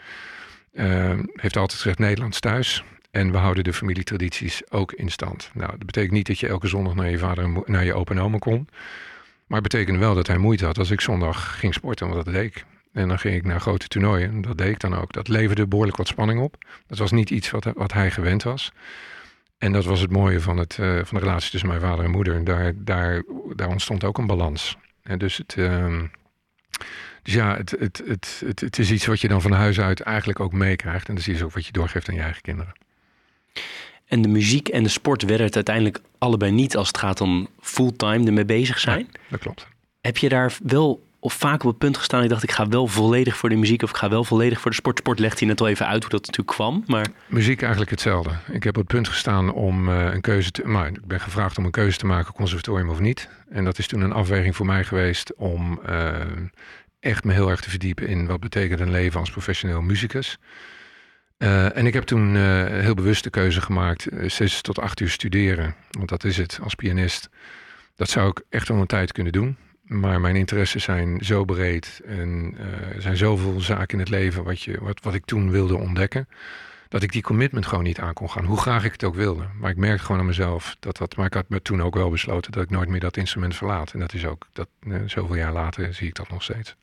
Heeft 1.32 1.56
altijd 1.56 1.80
gezegd 1.80 1.98
Nederlands 1.98 2.40
thuis. 2.40 2.84
En 3.14 3.30
we 3.30 3.36
houden 3.36 3.64
de 3.64 3.72
familietradities 3.72 4.70
ook 4.70 4.92
in 4.92 5.10
stand. 5.10 5.50
Nou, 5.52 5.70
dat 5.70 5.86
betekent 5.86 6.12
niet 6.12 6.26
dat 6.26 6.38
je 6.38 6.48
elke 6.48 6.66
zondag 6.66 6.94
naar 6.94 7.10
je 7.10 7.18
vader 7.18 7.48
naar 7.64 7.84
je 7.84 7.94
opa 7.94 8.14
en 8.14 8.20
oma 8.20 8.38
kon. 8.38 8.68
Maar 9.46 9.60
het 9.60 9.72
betekende 9.72 10.00
wel 10.00 10.14
dat 10.14 10.26
hij 10.26 10.38
moeite 10.38 10.64
had 10.64 10.78
als 10.78 10.90
ik 10.90 11.00
zondag 11.00 11.58
ging 11.58 11.74
sporten, 11.74 12.08
want 12.08 12.24
dat 12.24 12.34
deed 12.34 12.44
ik. 12.44 12.64
En 12.92 13.08
dan 13.08 13.18
ging 13.18 13.34
ik 13.34 13.44
naar 13.44 13.60
grote 13.60 13.88
toernooien. 13.88 14.28
En 14.28 14.40
dat 14.40 14.58
deed 14.58 14.68
ik 14.68 14.80
dan 14.80 14.94
ook. 14.94 15.12
Dat 15.12 15.28
leverde 15.28 15.66
behoorlijk 15.66 15.96
wat 15.96 16.06
spanning 16.06 16.40
op. 16.40 16.56
Dat 16.86 16.98
was 16.98 17.10
niet 17.10 17.30
iets 17.30 17.50
wat, 17.50 17.92
hij 17.92 18.10
gewend 18.10 18.42
was. 18.42 18.72
En 19.58 19.72
dat 19.72 19.84
was 19.84 20.00
het 20.00 20.10
mooie 20.10 20.40
van, 20.40 20.56
het, 20.56 20.78
eh, 20.78 20.94
van 21.04 21.18
de 21.18 21.24
relatie 21.24 21.50
tussen 21.50 21.68
mijn 21.68 21.80
vader 21.80 22.04
en 22.04 22.10
moeder. 22.10 22.44
Daar, 22.44 22.72
daar, 22.76 23.22
daar 23.56 23.68
ontstond 23.68 24.04
ook 24.04 24.18
een 24.18 24.26
balans. 24.26 24.76
En 25.02 25.18
dus 25.18 25.36
het, 25.36 25.54
ehm, 25.56 26.06
dus 27.22 27.34
ja, 27.34 27.56
het, 27.56 27.70
het, 27.78 28.02
het, 28.06 28.42
het, 28.46 28.60
het 28.60 28.78
is 28.78 28.90
iets 28.90 29.06
wat 29.06 29.20
je 29.20 29.28
dan 29.28 29.42
van 29.42 29.52
huis 29.52 29.80
uit 29.80 30.00
eigenlijk 30.00 30.40
ook 30.40 30.52
meekrijgt. 30.52 31.08
En 31.08 31.14
dat 31.14 31.26
is 31.26 31.34
iets 31.34 31.42
ook 31.42 31.52
wat 31.52 31.66
je 31.66 31.72
doorgeeft 31.72 32.08
aan 32.08 32.14
je 32.14 32.20
eigen 32.20 32.42
kinderen. 32.42 32.83
En 34.06 34.22
de 34.22 34.28
muziek 34.28 34.68
en 34.68 34.82
de 34.82 34.88
sport 34.88 35.22
werden 35.22 35.46
het 35.46 35.54
uiteindelijk 35.54 36.00
allebei 36.18 36.52
niet 36.52 36.76
als 36.76 36.88
het 36.88 36.98
gaat 36.98 37.20
om 37.20 37.48
fulltime 37.60 38.26
ermee 38.26 38.44
bezig 38.44 38.78
zijn. 38.78 39.08
Dat 39.28 39.40
klopt. 39.40 39.66
Heb 40.00 40.16
je 40.16 40.28
daar 40.28 40.56
wel 40.62 41.02
of 41.20 41.32
vaak 41.32 41.62
op 41.62 41.68
het 41.68 41.78
punt 41.78 41.96
gestaan? 41.96 42.22
Ik 42.22 42.28
dacht, 42.28 42.42
ik 42.42 42.52
ga 42.52 42.68
wel 42.68 42.86
volledig 42.86 43.36
voor 43.36 43.48
de 43.48 43.56
muziek 43.56 43.82
of 43.82 43.90
ik 43.90 43.96
ga 43.96 44.08
wel 44.08 44.24
volledig 44.24 44.60
voor 44.60 44.70
de 44.70 44.76
sport. 44.76 44.98
Sport 44.98 45.18
legt 45.18 45.38
hij 45.38 45.48
net 45.48 45.60
al 45.60 45.68
even 45.68 45.86
uit 45.86 46.02
hoe 46.02 46.10
dat 46.10 46.26
natuurlijk 46.26 46.56
kwam. 46.56 46.84
Maar 46.86 47.06
Muziek 47.26 47.60
eigenlijk 47.60 47.90
hetzelfde. 47.90 48.30
Ik 48.52 48.64
heb 48.64 48.76
op 48.76 48.82
het 48.82 48.92
punt 48.92 49.08
gestaan 49.08 49.52
om 49.52 49.88
eh, 49.88 50.12
een 50.12 50.20
keuze 50.20 50.50
te... 50.50 50.62
Maar 50.66 50.88
ik 50.88 51.06
ben 51.06 51.20
gevraagd 51.20 51.58
om 51.58 51.64
een 51.64 51.70
keuze 51.70 51.98
te 51.98 52.06
maken, 52.06 52.32
conservatorium 52.32 52.90
of 52.90 53.00
niet. 53.00 53.28
En 53.50 53.64
dat 53.64 53.78
is 53.78 53.86
toen 53.86 54.00
een 54.00 54.12
afweging 54.12 54.56
voor 54.56 54.66
mij 54.66 54.84
geweest 54.84 55.34
om 55.34 55.80
eh, 55.86 56.20
echt 57.00 57.24
me 57.24 57.32
heel 57.32 57.50
erg 57.50 57.60
te 57.60 57.70
verdiepen 57.70 58.06
in 58.06 58.26
wat 58.26 58.40
betekent 58.40 58.80
een 58.80 58.90
leven 58.90 59.20
als 59.20 59.30
professioneel 59.30 59.80
muzikus. 59.80 60.38
Uh, 61.38 61.76
en 61.76 61.86
ik 61.86 61.92
heb 61.92 62.04
toen 62.04 62.34
uh, 62.34 62.66
heel 62.66 62.94
bewust 62.94 63.24
de 63.24 63.30
keuze 63.30 63.60
gemaakt, 63.60 64.12
uh, 64.12 64.28
zes 64.28 64.60
tot 64.60 64.78
acht 64.78 65.00
uur 65.00 65.10
studeren. 65.10 65.74
Want 65.90 66.08
dat 66.08 66.24
is 66.24 66.36
het 66.36 66.58
als 66.62 66.74
pianist. 66.74 67.28
Dat 67.94 68.08
zou 68.08 68.28
ik 68.28 68.42
echt 68.48 68.68
wel 68.68 68.78
een 68.78 68.86
tijd 68.86 69.12
kunnen 69.12 69.32
doen. 69.32 69.56
Maar 69.82 70.20
mijn 70.20 70.36
interesses 70.36 70.82
zijn 70.82 71.20
zo 71.24 71.44
breed 71.44 72.00
en 72.06 72.56
er 72.94 73.02
zijn 73.02 73.16
zoveel 73.16 73.60
zaken 73.60 73.92
in 73.92 73.98
het 73.98 74.08
leven 74.08 74.44
wat, 74.44 74.62
je, 74.62 74.78
wat, 74.80 75.00
wat 75.02 75.14
ik 75.14 75.24
toen 75.24 75.50
wilde 75.50 75.76
ontdekken. 75.76 76.28
Dat 76.88 77.02
ik 77.02 77.12
die 77.12 77.22
commitment 77.22 77.66
gewoon 77.66 77.84
niet 77.84 78.00
aan 78.00 78.12
kon 78.12 78.30
gaan. 78.30 78.44
Hoe 78.44 78.60
graag 78.60 78.84
ik 78.84 78.92
het 78.92 79.04
ook 79.04 79.14
wilde. 79.14 79.44
Maar 79.58 79.70
ik 79.70 79.76
merkte 79.76 80.04
gewoon 80.04 80.20
aan 80.20 80.26
mezelf 80.26 80.76
dat 80.80 80.96
dat. 80.96 81.16
Maar 81.16 81.26
ik 81.26 81.34
had 81.34 81.48
me 81.48 81.62
toen 81.62 81.82
ook 81.82 81.94
wel 81.94 82.10
besloten 82.10 82.52
dat 82.52 82.62
ik 82.62 82.70
nooit 82.70 82.88
meer 82.88 83.00
dat 83.00 83.16
instrument 83.16 83.56
verlaat. 83.56 83.92
En 83.92 83.98
dat 83.98 84.12
is 84.12 84.26
ook, 84.26 84.46
dat, 84.52 84.68
zoveel 85.06 85.36
jaar 85.36 85.52
later 85.52 85.94
zie 85.94 86.08
ik 86.08 86.14
dat 86.14 86.30
nog 86.30 86.42
steeds. 86.42 86.76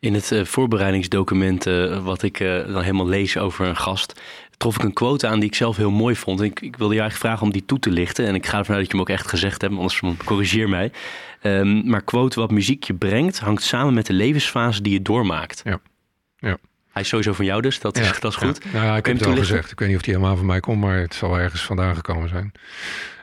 In 0.00 0.14
het 0.14 0.30
uh, 0.30 0.44
voorbereidingsdocument 0.44 1.66
uh, 1.66 2.04
wat 2.04 2.22
ik 2.22 2.40
uh, 2.40 2.66
dan 2.66 2.82
helemaal 2.82 3.06
lees 3.08 3.38
over 3.38 3.66
een 3.66 3.76
gast, 3.76 4.20
trof 4.56 4.76
ik 4.76 4.82
een 4.82 4.92
quote 4.92 5.26
aan 5.26 5.40
die 5.40 5.48
ik 5.48 5.54
zelf 5.54 5.76
heel 5.76 5.90
mooi 5.90 6.16
vond. 6.16 6.40
Ik, 6.40 6.60
ik 6.60 6.76
wilde 6.76 6.94
je 6.94 7.00
eigenlijk 7.00 7.28
vragen 7.28 7.46
om 7.46 7.52
die 7.52 7.64
toe 7.64 7.78
te 7.78 7.90
lichten. 7.90 8.26
En 8.26 8.34
ik 8.34 8.46
ga 8.46 8.58
ervan 8.58 8.74
uit 8.74 8.84
dat 8.84 8.92
je 8.92 8.98
hem 8.98 9.00
ook 9.00 9.18
echt 9.18 9.28
gezegd 9.28 9.60
hebt, 9.60 9.74
anders 9.74 10.02
corrigeer 10.24 10.68
mij. 10.68 10.92
Um, 11.42 11.88
maar 11.88 12.02
quote, 12.02 12.40
wat 12.40 12.50
muziek 12.50 12.84
je 12.84 12.94
brengt, 12.94 13.38
hangt 13.38 13.62
samen 13.62 13.94
met 13.94 14.06
de 14.06 14.12
levensfase 14.12 14.82
die 14.82 14.92
je 14.92 15.02
doormaakt. 15.02 15.60
Ja. 15.64 15.80
ja. 16.36 16.58
Hij 16.88 17.02
is 17.02 17.08
sowieso 17.08 17.32
van 17.32 17.44
jou 17.44 17.62
dus, 17.62 17.80
dat, 17.80 17.98
is, 17.98 18.20
dat 18.20 18.32
is 18.32 18.36
goed. 18.38 18.60
Ja. 18.72 18.82
Nou, 18.82 18.96
ik 18.96 19.06
heb 19.06 19.18
het 19.18 19.26
al 19.26 19.36
gezegd. 19.36 19.70
Ik 19.70 19.78
weet 19.78 19.88
niet 19.88 19.96
of 19.96 20.04
hij 20.04 20.14
helemaal 20.14 20.36
van 20.36 20.46
mij 20.46 20.60
komt, 20.60 20.80
maar 20.80 20.98
het 20.98 21.14
zal 21.14 21.38
ergens 21.38 21.62
vandaan 21.62 21.94
gekomen 21.94 22.28
zijn. 22.28 22.52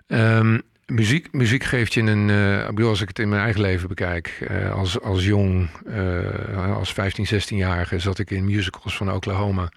Um, 0.07 0.61
Muziek, 0.85 1.63
geeft 1.63 1.93
je 1.93 2.01
een. 2.01 2.29
Uh, 2.29 2.67
bedoel, 2.67 2.89
als 2.89 3.01
ik 3.01 3.07
het 3.07 3.19
in 3.19 3.29
mijn 3.29 3.41
eigen 3.41 3.61
leven 3.61 3.87
bekijk. 3.87 4.47
Uh, 4.51 4.73
als, 4.73 5.01
als 5.01 5.25
jong, 5.25 5.69
uh, 5.87 6.75
als 6.75 6.93
15, 6.93 7.25
16-jarige, 7.25 7.99
zat 7.99 8.19
ik 8.19 8.31
in 8.31 8.45
musicals 8.45 8.97
van 8.97 9.11
Oklahoma. 9.11 9.69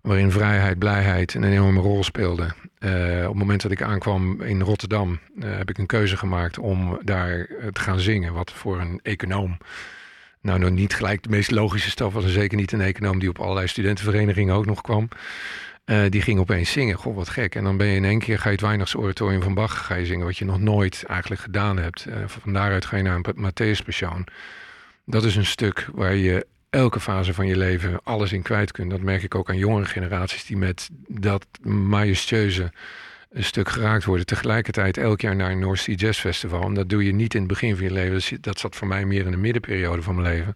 Waarin 0.00 0.30
vrijheid, 0.30 0.78
blijheid 0.78 1.34
een 1.34 1.44
enorme 1.44 1.80
rol 1.80 2.04
speelde. 2.04 2.54
op 3.22 3.28
het 3.28 3.34
moment 3.34 3.62
dat 3.62 3.70
ik 3.70 3.82
aankwam 3.82 4.40
in 4.40 4.60
Rotterdam, 4.60 5.18
heb 5.40 5.70
ik 5.70 5.78
een 5.78 5.86
keuze 5.86 6.16
gemaakt 6.16 6.58
om 6.58 6.98
daar 7.02 7.46
te 7.72 7.80
gaan 7.80 8.00
zingen. 8.00 8.32
Wat 8.32 8.52
voor 8.52 8.80
een 8.80 9.00
econoom. 9.02 9.58
Nou, 10.40 10.58
nog 10.58 10.70
niet 10.70 10.94
gelijk 10.94 11.22
de 11.22 11.28
meest 11.28 11.50
logische 11.50 11.90
stap 11.90 12.12
was. 12.12 12.24
En 12.24 12.30
zeker 12.30 12.56
niet 12.56 12.72
een 12.72 12.80
econoom 12.80 13.18
die 13.18 13.28
op 13.28 13.38
allerlei 13.38 13.66
studentenverenigingen 13.66 14.54
ook 14.54 14.66
nog 14.66 14.80
kwam. 14.80 15.08
Uh, 15.84 16.02
die 16.08 16.22
ging 16.22 16.38
opeens 16.38 16.72
zingen. 16.72 16.96
Goh, 16.96 17.16
wat 17.16 17.28
gek. 17.28 17.54
En 17.54 17.64
dan 17.64 17.76
ben 17.76 17.86
je 17.86 17.96
in 17.96 18.04
één 18.04 18.18
keer, 18.18 18.38
ga 18.38 18.44
je 18.44 18.54
het 18.54 18.60
Weinigs 18.64 18.94
oratorium 18.94 19.42
van 19.42 19.54
Bach 19.54 19.86
ga 19.86 19.94
je 19.94 20.06
zingen, 20.06 20.26
wat 20.26 20.38
je 20.38 20.44
nog 20.44 20.60
nooit 20.60 21.04
eigenlijk 21.04 21.40
gedaan 21.40 21.76
hebt. 21.76 22.06
Uh, 22.08 22.14
van 22.26 22.52
daaruit 22.52 22.84
ga 22.84 22.96
je 22.96 23.02
naar 23.02 23.20
een 23.22 23.52
Matthäus 23.52 23.84
Dat 25.04 25.24
is 25.24 25.36
een 25.36 25.46
stuk 25.46 25.88
waar 25.92 26.14
je 26.14 26.46
elke 26.70 27.00
fase 27.00 27.34
van 27.34 27.46
je 27.46 27.56
leven 27.56 28.00
alles 28.04 28.32
in 28.32 28.42
kwijt 28.42 28.72
kunt. 28.72 28.90
Dat 28.90 29.00
merk 29.00 29.22
ik 29.22 29.34
ook 29.34 29.48
aan 29.48 29.56
jongere 29.56 29.84
generaties 29.84 30.44
die 30.44 30.56
met 30.56 30.88
dat 31.08 31.46
majestueuze 31.62 32.72
een 33.30 33.44
stuk 33.44 33.68
geraakt 33.68 34.04
worden. 34.04 34.26
Tegelijkertijd 34.26 34.96
elk 34.96 35.20
jaar 35.20 35.36
naar 35.36 35.50
een 35.50 35.58
North 35.58 35.78
Sea 35.78 35.94
Jazz 35.94 36.20
Festival. 36.20 36.62
En 36.62 36.74
dat 36.74 36.88
doe 36.88 37.04
je 37.04 37.12
niet 37.12 37.34
in 37.34 37.40
het 37.40 37.48
begin 37.48 37.76
van 37.76 37.84
je 37.84 37.92
leven. 37.92 38.40
Dat 38.40 38.58
zat 38.58 38.76
voor 38.76 38.88
mij 38.88 39.04
meer 39.04 39.24
in 39.24 39.30
de 39.30 39.36
middenperiode 39.36 40.02
van 40.02 40.14
mijn 40.14 40.34
leven. 40.34 40.54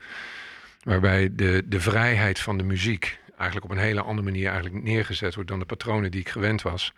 Waarbij 0.83 1.29
de, 1.33 1.62
de 1.67 1.81
vrijheid 1.81 2.39
van 2.39 2.59
de 2.59 2.65
muziek 2.65 3.19
eigenlijk 3.37 3.64
op 3.64 3.70
een 3.70 3.85
hele 3.85 4.03
andere 4.03 4.29
manier 4.29 4.51
eigenlijk 4.51 4.85
neergezet 4.85 5.35
wordt 5.35 5.51
dan 5.51 5.59
de 5.59 5.64
patronen 5.64 6.11
die 6.11 6.20
ik 6.20 6.29
gewend 6.29 6.62
was. 6.62 6.92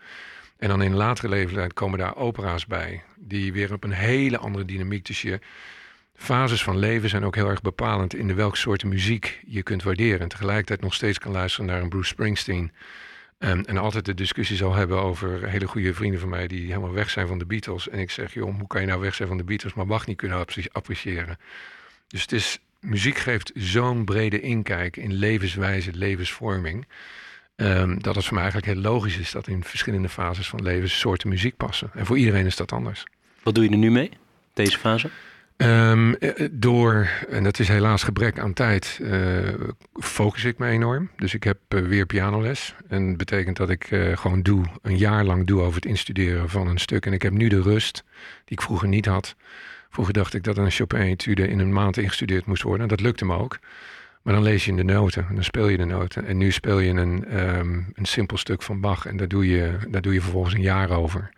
En 0.57 0.69
dan 0.69 0.83
in 0.83 0.95
latere 0.95 1.29
leeftijd 1.29 1.73
komen 1.73 1.99
daar 1.99 2.17
opera's 2.17 2.67
bij, 2.67 3.03
die 3.17 3.53
weer 3.53 3.73
op 3.73 3.85
een 3.85 3.91
hele 3.91 4.39
andere 4.39 4.65
dynamiek. 4.65 5.07
Dus 5.07 5.23
je 5.23 5.41
fases 6.15 6.63
van 6.63 6.79
leven 6.79 7.09
zijn 7.09 7.25
ook 7.25 7.35
heel 7.35 7.49
erg 7.49 7.61
bepalend 7.61 8.15
in 8.15 8.27
de 8.27 8.35
welke 8.35 8.57
soort 8.57 8.85
muziek 8.85 9.41
je 9.47 9.63
kunt 9.63 9.83
waarderen. 9.83 10.21
En 10.21 10.29
tegelijkertijd 10.29 10.81
nog 10.81 10.95
steeds 10.95 11.19
kan 11.19 11.33
luisteren 11.33 11.67
naar 11.67 11.83
een 11.83 11.89
Bruce 11.89 12.09
Springsteen. 12.09 12.73
En, 13.39 13.65
en 13.65 13.77
altijd 13.77 14.05
de 14.05 14.15
discussie 14.15 14.57
zal 14.57 14.75
hebben 14.75 15.01
over 15.01 15.49
hele 15.49 15.67
goede 15.67 15.95
vrienden 15.95 16.21
van 16.21 16.29
mij 16.29 16.47
die 16.47 16.67
helemaal 16.67 16.93
weg 16.93 17.11
zijn 17.11 17.27
van 17.27 17.39
de 17.39 17.47
Beatles. 17.47 17.89
En 17.89 17.99
ik 17.99 18.11
zeg, 18.11 18.35
joh, 18.35 18.57
hoe 18.59 18.67
kan 18.67 18.81
je 18.81 18.87
nou 18.87 19.01
weg 19.01 19.15
zijn 19.15 19.29
van 19.29 19.37
de 19.37 19.45
Beatles, 19.45 19.75
maar 19.75 19.87
mag 19.87 20.07
niet 20.07 20.17
kunnen 20.17 20.47
appreciëren? 20.73 21.39
Dus 22.09 22.23
het 22.23 22.33
is 22.33 22.61
muziek 22.81 23.19
geeft 23.19 23.51
zo'n 23.55 24.05
brede 24.05 24.41
inkijk 24.41 24.97
in 24.97 25.13
levenswijze, 25.13 25.91
levensvorming. 25.95 26.87
Um, 27.57 28.03
dat 28.03 28.15
het 28.15 28.25
voor 28.25 28.35
mij 28.35 28.43
eigenlijk 28.43 28.73
heel 28.73 28.83
logisch 28.83 29.19
is 29.19 29.31
dat 29.31 29.49
in 29.49 29.65
verschillende 29.65 30.09
fases 30.09 30.49
van 30.49 30.63
leven 30.63 30.91
soorten 30.91 31.29
muziek 31.29 31.57
passen. 31.57 31.91
En 31.95 32.07
voor 32.07 32.19
iedereen 32.19 32.47
is 32.47 32.57
dat 32.57 32.73
anders. 32.73 33.05
Wat 33.43 33.55
doe 33.55 33.65
je 33.65 33.71
er 33.71 33.77
nu 33.77 33.91
mee, 33.91 34.11
deze 34.53 34.79
fase? 34.79 35.11
Um, 35.57 36.17
door, 36.51 37.09
en 37.29 37.43
dat 37.43 37.59
is 37.59 37.69
helaas 37.69 38.03
gebrek 38.03 38.39
aan 38.39 38.53
tijd, 38.53 38.99
uh, 39.03 39.49
focus 39.93 40.45
ik 40.45 40.59
me 40.59 40.69
enorm. 40.69 41.11
Dus 41.17 41.35
ik 41.35 41.45
heb 41.45 41.59
uh, 41.69 41.87
weer 41.87 42.07
pianoles. 42.07 42.75
En 42.89 43.09
dat 43.09 43.17
betekent 43.17 43.57
dat 43.57 43.71
ik 43.71 43.91
uh, 43.91 44.17
gewoon 44.17 44.43
doe, 44.43 44.65
een 44.83 44.97
jaar 44.97 45.25
lang 45.25 45.47
doe 45.47 45.61
over 45.61 45.75
het 45.75 45.87
instuderen 45.87 46.49
van 46.49 46.67
een 46.67 46.79
stuk. 46.79 47.07
En 47.07 47.13
ik 47.13 47.23
heb 47.23 47.33
nu 47.33 47.49
de 47.49 47.63
rust, 47.63 48.05
die 48.45 48.59
ik 48.59 48.63
vroeger 48.63 48.89
niet 48.89 49.07
had. 49.07 49.37
Vroeger 49.91 50.15
dacht 50.15 50.35
ik 50.35 50.45
dat 50.45 50.57
een 50.57 50.71
Chopin-etude 50.71 51.49
in 51.49 51.59
een 51.59 51.73
maand 51.73 51.97
ingestudeerd 51.97 52.47
moest 52.47 52.63
worden. 52.63 52.83
En 52.83 52.89
dat 52.89 53.01
lukte 53.01 53.25
me 53.25 53.37
ook. 53.37 53.59
Maar 54.23 54.35
dan 54.35 54.43
lees 54.43 54.65
je 54.65 54.71
in 54.71 54.77
de 54.77 54.83
noten 54.83 55.27
en 55.29 55.35
dan 55.35 55.45
speel 55.45 55.69
je 55.69 55.77
de 55.77 55.85
noten. 55.85 56.27
En 56.27 56.37
nu 56.37 56.53
speel 56.53 56.79
je 56.79 56.91
een, 56.91 57.41
um, 57.41 57.93
een 57.95 58.05
simpel 58.05 58.37
stuk 58.37 58.63
van 58.63 58.81
Bach. 58.81 59.07
En 59.07 59.17
daar 59.17 59.29
doe, 59.29 59.49
je, 59.49 59.79
daar 59.89 60.03
doe 60.03 60.15
je 60.15 60.21
vervolgens 60.21 60.55
een 60.55 60.61
jaar 60.61 60.91
over 60.91 61.31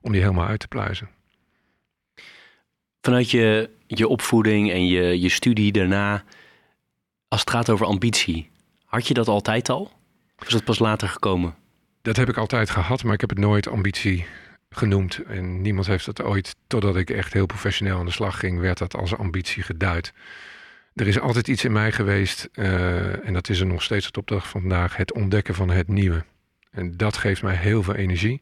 om 0.00 0.12
die 0.12 0.20
helemaal 0.20 0.46
uit 0.46 0.60
te 0.60 0.68
pluizen. 0.68 1.08
Vanuit 3.00 3.30
je, 3.30 3.70
je 3.86 4.08
opvoeding 4.08 4.70
en 4.72 4.86
je, 4.86 5.20
je 5.20 5.28
studie 5.28 5.72
daarna, 5.72 6.24
als 7.28 7.40
het 7.40 7.50
gaat 7.50 7.70
over 7.70 7.86
ambitie, 7.86 8.50
had 8.84 9.08
je 9.08 9.14
dat 9.14 9.28
altijd 9.28 9.68
al? 9.68 9.92
Of 10.38 10.46
is 10.46 10.52
dat 10.52 10.64
pas 10.64 10.78
later 10.78 11.08
gekomen? 11.08 11.54
Dat 12.02 12.16
heb 12.16 12.28
ik 12.28 12.36
altijd 12.36 12.70
gehad, 12.70 13.04
maar 13.04 13.14
ik 13.14 13.20
heb 13.20 13.30
het 13.30 13.38
nooit 13.38 13.68
ambitie 13.68 14.26
genoemd. 14.76 15.22
En 15.26 15.60
niemand 15.62 15.86
heeft 15.86 16.04
dat 16.06 16.22
ooit, 16.22 16.56
totdat 16.66 16.96
ik 16.96 17.10
echt 17.10 17.32
heel 17.32 17.46
professioneel 17.46 17.98
aan 17.98 18.06
de 18.06 18.12
slag 18.12 18.38
ging, 18.38 18.60
werd 18.60 18.78
dat 18.78 18.96
als 18.96 19.16
ambitie 19.16 19.62
geduid. 19.62 20.12
Er 20.94 21.06
is 21.06 21.20
altijd 21.20 21.48
iets 21.48 21.64
in 21.64 21.72
mij 21.72 21.92
geweest, 21.92 22.48
uh, 22.54 23.26
en 23.26 23.32
dat 23.32 23.48
is 23.48 23.60
er 23.60 23.66
nog 23.66 23.82
steeds 23.82 24.04
tot 24.04 24.16
op 24.16 24.26
de 24.26 24.34
dag 24.34 24.48
van 24.48 24.60
vandaag, 24.60 24.96
het 24.96 25.12
ontdekken 25.12 25.54
van 25.54 25.70
het 25.70 25.88
nieuwe. 25.88 26.24
En 26.70 26.96
dat 26.96 27.16
geeft 27.16 27.42
mij 27.42 27.54
heel 27.54 27.82
veel 27.82 27.94
energie. 27.94 28.40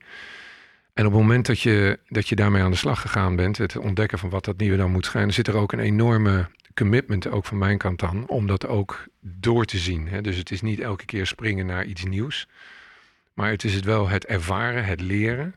En 0.92 1.06
op 1.06 1.12
het 1.12 1.20
moment 1.20 1.46
dat 1.46 1.60
je, 1.60 1.98
dat 2.08 2.28
je 2.28 2.34
daarmee 2.34 2.62
aan 2.62 2.70
de 2.70 2.76
slag 2.76 3.00
gegaan 3.00 3.36
bent, 3.36 3.58
het 3.58 3.76
ontdekken 3.76 4.18
van 4.18 4.30
wat 4.30 4.44
dat 4.44 4.56
nieuwe 4.56 4.76
dan 4.76 4.90
moet 4.90 5.06
zijn, 5.06 5.32
zit 5.32 5.48
er 5.48 5.56
ook 5.56 5.72
een 5.72 5.78
enorme 5.78 6.48
commitment, 6.74 7.28
ook 7.28 7.44
van 7.44 7.58
mijn 7.58 7.78
kant 7.78 7.98
dan, 7.98 8.28
om 8.28 8.46
dat 8.46 8.66
ook 8.66 9.06
door 9.20 9.64
te 9.64 9.78
zien. 9.78 10.08
Hè? 10.08 10.20
Dus 10.20 10.36
het 10.36 10.50
is 10.50 10.60
niet 10.60 10.80
elke 10.80 11.04
keer 11.04 11.26
springen 11.26 11.66
naar 11.66 11.84
iets 11.84 12.04
nieuws, 12.04 12.48
maar 13.32 13.50
het 13.50 13.64
is 13.64 13.74
het 13.74 13.84
wel 13.84 14.08
het 14.08 14.26
ervaren, 14.26 14.84
het 14.84 15.00
leren. 15.00 15.54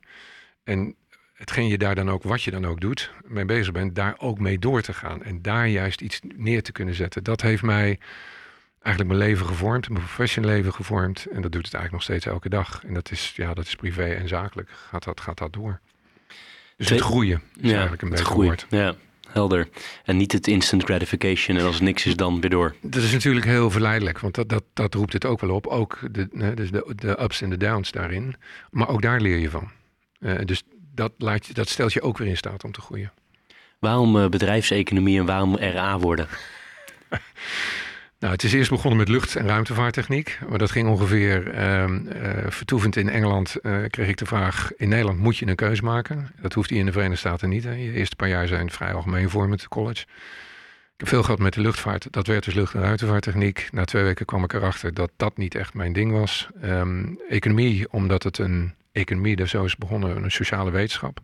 En 0.67 0.95
hetgeen 1.34 1.67
je 1.67 1.77
daar 1.77 1.95
dan 1.95 2.10
ook, 2.10 2.23
wat 2.23 2.43
je 2.43 2.51
dan 2.51 2.65
ook 2.65 2.82
doet, 2.82 3.12
mee 3.25 3.45
bezig 3.45 3.73
bent, 3.73 3.95
daar 3.95 4.15
ook 4.17 4.39
mee 4.39 4.60
door 4.60 4.82
te 4.82 4.93
gaan. 4.93 5.23
En 5.23 5.41
daar 5.41 5.67
juist 5.67 6.01
iets 6.01 6.19
neer 6.36 6.63
te 6.63 6.71
kunnen 6.71 6.93
zetten. 6.93 7.23
Dat 7.23 7.41
heeft 7.41 7.63
mij 7.63 7.99
eigenlijk 8.82 9.17
mijn 9.17 9.30
leven 9.30 9.45
gevormd, 9.45 9.89
mijn 9.89 10.03
professional 10.03 10.51
leven 10.51 10.73
gevormd. 10.73 11.25
En 11.25 11.41
dat 11.41 11.51
doet 11.51 11.65
het 11.65 11.73
eigenlijk 11.73 11.91
nog 11.91 12.03
steeds 12.03 12.25
elke 12.25 12.49
dag. 12.49 12.84
En 12.84 12.93
dat 12.93 13.12
is, 13.12 13.34
ja, 13.36 13.53
dat 13.53 13.65
is 13.65 13.75
privé 13.75 14.03
en 14.03 14.27
zakelijk. 14.27 14.69
Gaat 14.89 15.03
dat, 15.03 15.21
gaat 15.21 15.38
dat 15.38 15.53
door. 15.53 15.80
Dus 16.77 16.89
het 16.89 17.01
groeien 17.01 17.41
is 17.62 17.71
eigenlijk 17.71 18.01
een 18.01 18.10
beetje 18.10 18.34
woord. 18.34 18.65
Ja, 18.69 18.95
helder. 19.27 19.69
En 20.03 20.17
niet 20.17 20.32
het 20.32 20.47
instant 20.47 20.84
gratification 20.84 21.58
en 21.58 21.65
als 21.65 21.80
niks 21.80 22.06
is 22.06 22.15
dan 22.15 22.41
weer 22.41 22.49
door. 22.49 22.75
Dat 22.82 23.03
is 23.03 23.12
natuurlijk 23.12 23.45
heel 23.45 23.71
verleidelijk, 23.71 24.19
want 24.19 24.36
dat, 24.36 24.49
dat, 24.49 24.63
dat 24.73 24.93
roept 24.93 25.13
het 25.13 25.25
ook 25.25 25.39
wel 25.39 25.56
op. 25.56 25.67
Ook 25.67 25.99
de, 26.12 26.53
dus 26.56 26.71
de, 26.71 26.93
de 26.95 27.21
ups 27.21 27.41
en 27.41 27.49
de 27.49 27.58
downs 27.58 27.91
daarin. 27.91 28.36
Maar 28.71 28.89
ook 28.89 29.01
daar 29.01 29.21
leer 29.21 29.38
je 29.38 29.49
van. 29.49 29.71
Uh, 30.19 30.39
dus 30.45 30.63
dat, 30.93 31.12
laat, 31.17 31.56
dat 31.56 31.69
stelt 31.69 31.93
je 31.93 32.01
ook 32.01 32.17
weer 32.17 32.27
in 32.27 32.38
staat 32.38 32.63
om 32.63 32.71
te 32.71 32.82
groeien. 32.82 33.12
Waarom 33.80 34.15
uh, 34.15 34.27
bedrijfseconomie 34.27 35.19
en 35.19 35.25
waarom 35.25 35.58
RA 35.58 35.99
worden? 35.99 36.27
nou, 38.19 38.34
het 38.34 38.43
is 38.43 38.53
eerst 38.53 38.69
begonnen 38.69 38.99
met 38.99 39.08
lucht- 39.10 39.36
en 39.36 39.47
ruimtevaarttechniek. 39.47 40.39
Maar 40.49 40.58
dat 40.58 40.71
ging 40.71 40.88
ongeveer 40.88 41.56
uh, 41.56 41.86
vertoevend 42.47 42.95
in 42.95 43.10
Engeland. 43.10 43.56
kreeg 43.89 44.08
ik 44.08 44.17
de 44.17 44.25
vraag: 44.25 44.71
in 44.75 44.89
Nederland 44.89 45.19
moet 45.19 45.38
je 45.38 45.47
een 45.47 45.56
keuze 45.56 45.84
maken. 45.84 46.32
Dat 46.41 46.53
hoeft 46.53 46.69
hier 46.69 46.80
in 46.80 46.86
de 46.86 46.91
Verenigde 46.91 47.19
Staten 47.19 47.49
niet. 47.49 47.63
Hè. 47.63 47.71
Je 47.71 47.91
eerste 47.91 48.15
paar 48.15 48.30
jaar 48.30 48.47
zijn 48.47 48.71
vrij 48.71 48.93
algemeen 48.93 49.30
voor 49.30 49.49
met 49.49 49.67
college. 49.67 50.06
Ik 50.97 51.03
heb 51.03 51.12
veel 51.12 51.23
gehad 51.23 51.39
met 51.39 51.53
de 51.53 51.62
luchtvaart. 51.62 52.08
Dat 52.12 52.27
werd 52.27 52.43
dus 52.43 52.53
lucht- 52.53 52.73
en 52.73 52.82
ruimtevaarttechniek. 52.82 53.67
Na 53.71 53.86
twee 53.86 54.03
weken 54.03 54.25
kwam 54.25 54.43
ik 54.43 54.53
erachter 54.53 54.93
dat 54.93 55.12
dat 55.17 55.38
niet 55.38 55.56
echt 55.56 55.73
mijn 55.73 55.93
ding 55.93 56.12
was. 56.12 56.47
Um, 56.63 57.19
economie, 57.30 57.91
omdat 57.91 58.23
het 58.23 58.38
een 58.38 58.73
economie, 58.97 59.36
daar 59.36 59.47
zo 59.47 59.63
is 59.63 59.75
begonnen, 59.75 60.23
een 60.23 60.31
sociale 60.31 60.71
wetenschap. 60.71 61.19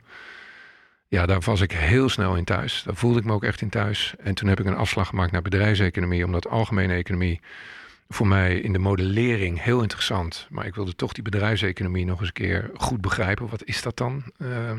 Ja, 1.07 1.25
daar 1.25 1.39
was 1.39 1.61
ik 1.61 1.71
heel 1.71 2.09
snel 2.09 2.35
in 2.35 2.43
thuis. 2.43 2.83
Daar 2.85 2.95
voelde 2.95 3.19
ik 3.19 3.25
me 3.25 3.33
ook 3.33 3.43
echt 3.43 3.61
in 3.61 3.69
thuis. 3.69 4.13
En 4.19 4.33
toen 4.35 4.49
heb 4.49 4.59
ik 4.59 4.65
een 4.65 4.75
afslag 4.75 5.07
gemaakt 5.07 5.31
naar 5.31 5.41
bedrijfseconomie, 5.41 6.25
omdat 6.25 6.47
algemene 6.49 6.93
economie 6.93 7.39
voor 8.09 8.27
mij 8.27 8.59
in 8.59 8.73
de 8.73 8.79
modellering 8.79 9.61
heel 9.61 9.81
interessant. 9.81 10.47
Maar 10.49 10.65
ik 10.65 10.75
wilde 10.75 10.95
toch 10.95 11.13
die 11.13 11.23
bedrijfseconomie 11.23 12.05
nog 12.05 12.19
eens 12.19 12.27
een 12.27 12.33
keer 12.33 12.69
goed 12.75 13.01
begrijpen. 13.01 13.49
Wat 13.49 13.63
is 13.63 13.81
dat 13.81 13.97
dan? 13.97 14.23
Uh, 14.37 14.71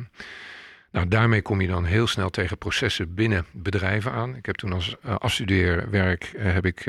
Nou, 0.94 1.09
daarmee 1.09 1.42
kom 1.42 1.61
je 1.61 1.66
dan 1.66 1.85
heel 1.85 2.07
snel 2.07 2.30
tegen 2.30 2.59
processen 2.59 3.14
binnen 3.14 3.46
bedrijven 3.52 4.12
aan. 4.12 4.37
Ik 4.37 4.46
heb 4.46 4.54
toen 4.54 4.72
als 4.72 4.96
uh, 5.07 5.14
afstudeerwerk 5.14 6.33
uh, 6.37 6.52
heb 6.52 6.66
ik 6.66 6.85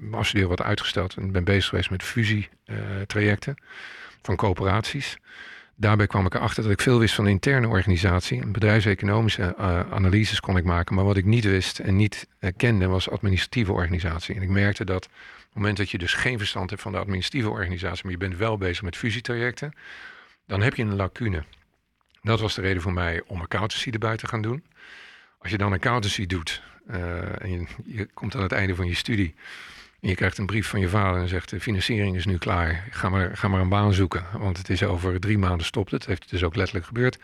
mijn 0.00 0.14
afstuderen 0.14 0.56
wat 0.56 0.66
uitgesteld 0.66 1.16
en 1.16 1.32
ben 1.32 1.44
bezig 1.44 1.68
geweest 1.68 1.90
met 1.90 2.02
fusietrajecten 2.02 3.54
van 4.22 4.36
coöperaties. 4.36 5.16
Daarbij 5.74 6.06
kwam 6.06 6.26
ik 6.26 6.34
erachter 6.34 6.62
dat 6.62 6.72
ik 6.72 6.80
veel 6.80 6.98
wist 6.98 7.14
van 7.14 7.26
interne 7.26 7.68
organisatie. 7.68 8.46
Bedrijfseconomische 8.46 9.56
analyses 9.90 10.40
kon 10.40 10.56
ik 10.56 10.64
maken, 10.64 10.94
maar 10.94 11.04
wat 11.04 11.16
ik 11.16 11.24
niet 11.24 11.44
wist 11.44 11.78
en 11.78 11.96
niet 11.96 12.28
kende 12.56 12.86
was 12.86 13.10
administratieve 13.10 13.72
organisatie. 13.72 14.34
En 14.34 14.42
ik 14.42 14.48
merkte 14.48 14.84
dat 14.84 15.04
op 15.06 15.12
het 15.42 15.54
moment 15.54 15.76
dat 15.76 15.90
je 15.90 15.98
dus 15.98 16.14
geen 16.14 16.38
verstand 16.38 16.70
hebt 16.70 16.82
van 16.82 16.92
de 16.92 16.98
administratieve 16.98 17.50
organisatie, 17.50 18.02
maar 18.02 18.12
je 18.12 18.18
bent 18.18 18.36
wel 18.36 18.56
bezig 18.56 18.82
met 18.82 18.96
fusietrajecten, 18.96 19.72
dan 20.46 20.62
heb 20.62 20.74
je 20.74 20.82
een 20.82 20.96
lacune. 20.96 21.44
Dat 22.22 22.40
was 22.40 22.54
de 22.54 22.60
reden 22.60 22.82
voor 22.82 22.92
mij 22.92 23.22
om 23.26 23.40
accountancy 23.40 23.90
erbij 23.90 24.16
te 24.16 24.26
gaan 24.26 24.42
doen. 24.42 24.64
Als 25.38 25.50
je 25.50 25.58
dan 25.58 25.72
accountancy 25.72 26.26
doet 26.26 26.62
uh, 26.90 27.42
en 27.42 27.68
je, 27.84 28.08
komt 28.14 28.34
aan 28.34 28.42
het 28.42 28.52
einde 28.52 28.74
van 28.74 28.86
je 28.86 28.94
studie 28.94 29.34
je 30.08 30.14
krijgt 30.14 30.38
een 30.38 30.46
brief 30.46 30.68
van 30.68 30.80
je 30.80 30.88
vader 30.88 31.20
en 31.20 31.28
zegt 31.28 31.50
de 31.50 31.60
financiering 31.60 32.16
is 32.16 32.26
nu 32.26 32.38
klaar, 32.38 32.84
ga 32.90 33.08
maar, 33.08 33.36
ga 33.36 33.48
maar 33.48 33.60
een 33.60 33.68
baan 33.68 33.92
zoeken, 33.92 34.24
want 34.38 34.58
het 34.58 34.70
is 34.70 34.82
over 34.82 35.20
drie 35.20 35.38
maanden 35.38 35.66
stopt 35.66 35.90
het. 35.90 36.06
heeft 36.06 36.30
dus 36.30 36.44
ook 36.44 36.56
letterlijk 36.56 36.86
gebeurd. 36.86 37.18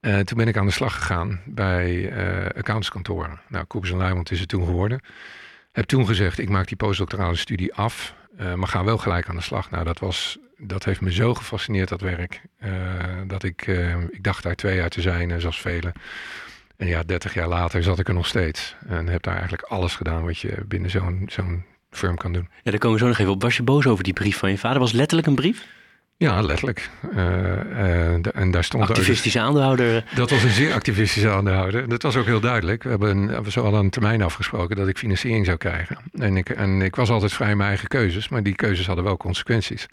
Uh, 0.00 0.18
toen 0.18 0.38
ben 0.38 0.48
ik 0.48 0.56
aan 0.56 0.66
de 0.66 0.72
slag 0.72 0.94
gegaan 0.94 1.40
bij 1.44 1.92
uh, 1.94 2.46
accountskantoren. 2.46 3.40
Nou, 3.48 3.64
Koepers 3.64 3.92
en 3.92 3.98
Luijmond 3.98 4.30
is 4.30 4.40
het 4.40 4.48
toen 4.48 4.64
geworden. 4.64 5.00
Heb 5.72 5.84
toen 5.84 6.06
gezegd, 6.06 6.38
ik 6.38 6.48
maak 6.48 6.68
die 6.68 6.76
postdoctorale 6.76 7.36
studie 7.36 7.74
af, 7.74 8.14
maar 8.56 8.68
ga 8.68 8.84
wel 8.84 8.98
gelijk 8.98 9.28
aan 9.28 9.36
de 9.36 9.42
slag. 9.42 9.70
Nou, 9.70 9.84
dat 9.84 9.98
was 9.98 10.38
dat 10.58 10.84
heeft 10.84 11.00
me 11.00 11.12
zo 11.12 11.34
gefascineerd, 11.34 11.88
dat 11.88 12.00
werk. 12.00 12.40
Dat 13.26 13.42
ik, 13.42 13.66
ik 14.10 14.22
dacht 14.22 14.42
daar 14.42 14.54
twee 14.54 14.76
jaar 14.76 14.88
te 14.88 15.00
zijn, 15.00 15.40
zoals 15.40 15.60
velen. 15.60 15.92
En 16.76 16.86
ja, 16.86 17.02
dertig 17.02 17.34
jaar 17.34 17.48
later 17.48 17.82
zat 17.82 17.98
ik 17.98 18.08
er 18.08 18.14
nog 18.14 18.26
steeds. 18.26 18.76
En 18.86 19.06
heb 19.06 19.22
daar 19.22 19.34
eigenlijk 19.34 19.62
alles 19.62 19.96
gedaan 19.96 20.24
wat 20.24 20.38
je 20.38 20.64
binnen 20.66 20.90
zo'n 20.90 21.22
zo'n 21.26 21.64
firm 21.96 22.16
kan 22.16 22.32
doen. 22.32 22.48
Ja, 22.62 22.70
daar 22.70 22.80
komen 22.80 22.98
we 22.98 23.02
zo 23.02 23.08
nog 23.08 23.18
even 23.18 23.32
op. 23.32 23.42
Was 23.42 23.56
je 23.56 23.62
boos 23.62 23.86
over 23.86 24.04
die 24.04 24.12
brief 24.12 24.38
van 24.38 24.50
je 24.50 24.58
vader? 24.58 24.78
Was 24.78 24.92
letterlijk 24.92 25.28
een 25.28 25.34
brief? 25.34 25.66
Ja, 26.16 26.40
letterlijk. 26.40 26.90
Uh, 27.14 28.36
en 28.36 28.50
daar 28.50 28.64
stond 28.64 28.88
activistische 28.88 29.40
aandeelhouder. 29.40 30.04
Dat 30.14 30.30
was 30.30 30.42
een 30.42 30.50
zeer 30.50 30.72
activistische 30.72 31.30
aandeelhouder. 31.30 31.88
Dat 31.88 32.02
was 32.02 32.16
ook 32.16 32.24
heel 32.24 32.40
duidelijk. 32.40 32.82
We 32.82 33.06
hebben 33.06 33.52
zo 33.52 33.64
al 33.64 33.74
een 33.74 33.90
termijn 33.90 34.22
afgesproken 34.22 34.76
dat 34.76 34.88
ik 34.88 34.98
financiering 34.98 35.46
zou 35.46 35.56
krijgen. 35.56 35.96
En 36.12 36.36
ik, 36.36 36.48
en 36.48 36.82
ik 36.82 36.96
was 36.96 37.10
altijd 37.10 37.32
vrij 37.32 37.50
in 37.50 37.56
mijn 37.56 37.68
eigen 37.68 37.88
keuzes, 37.88 38.28
maar 38.28 38.42
die 38.42 38.54
keuzes 38.54 38.86
hadden 38.86 39.04
wel 39.04 39.16
consequenties. 39.16 39.86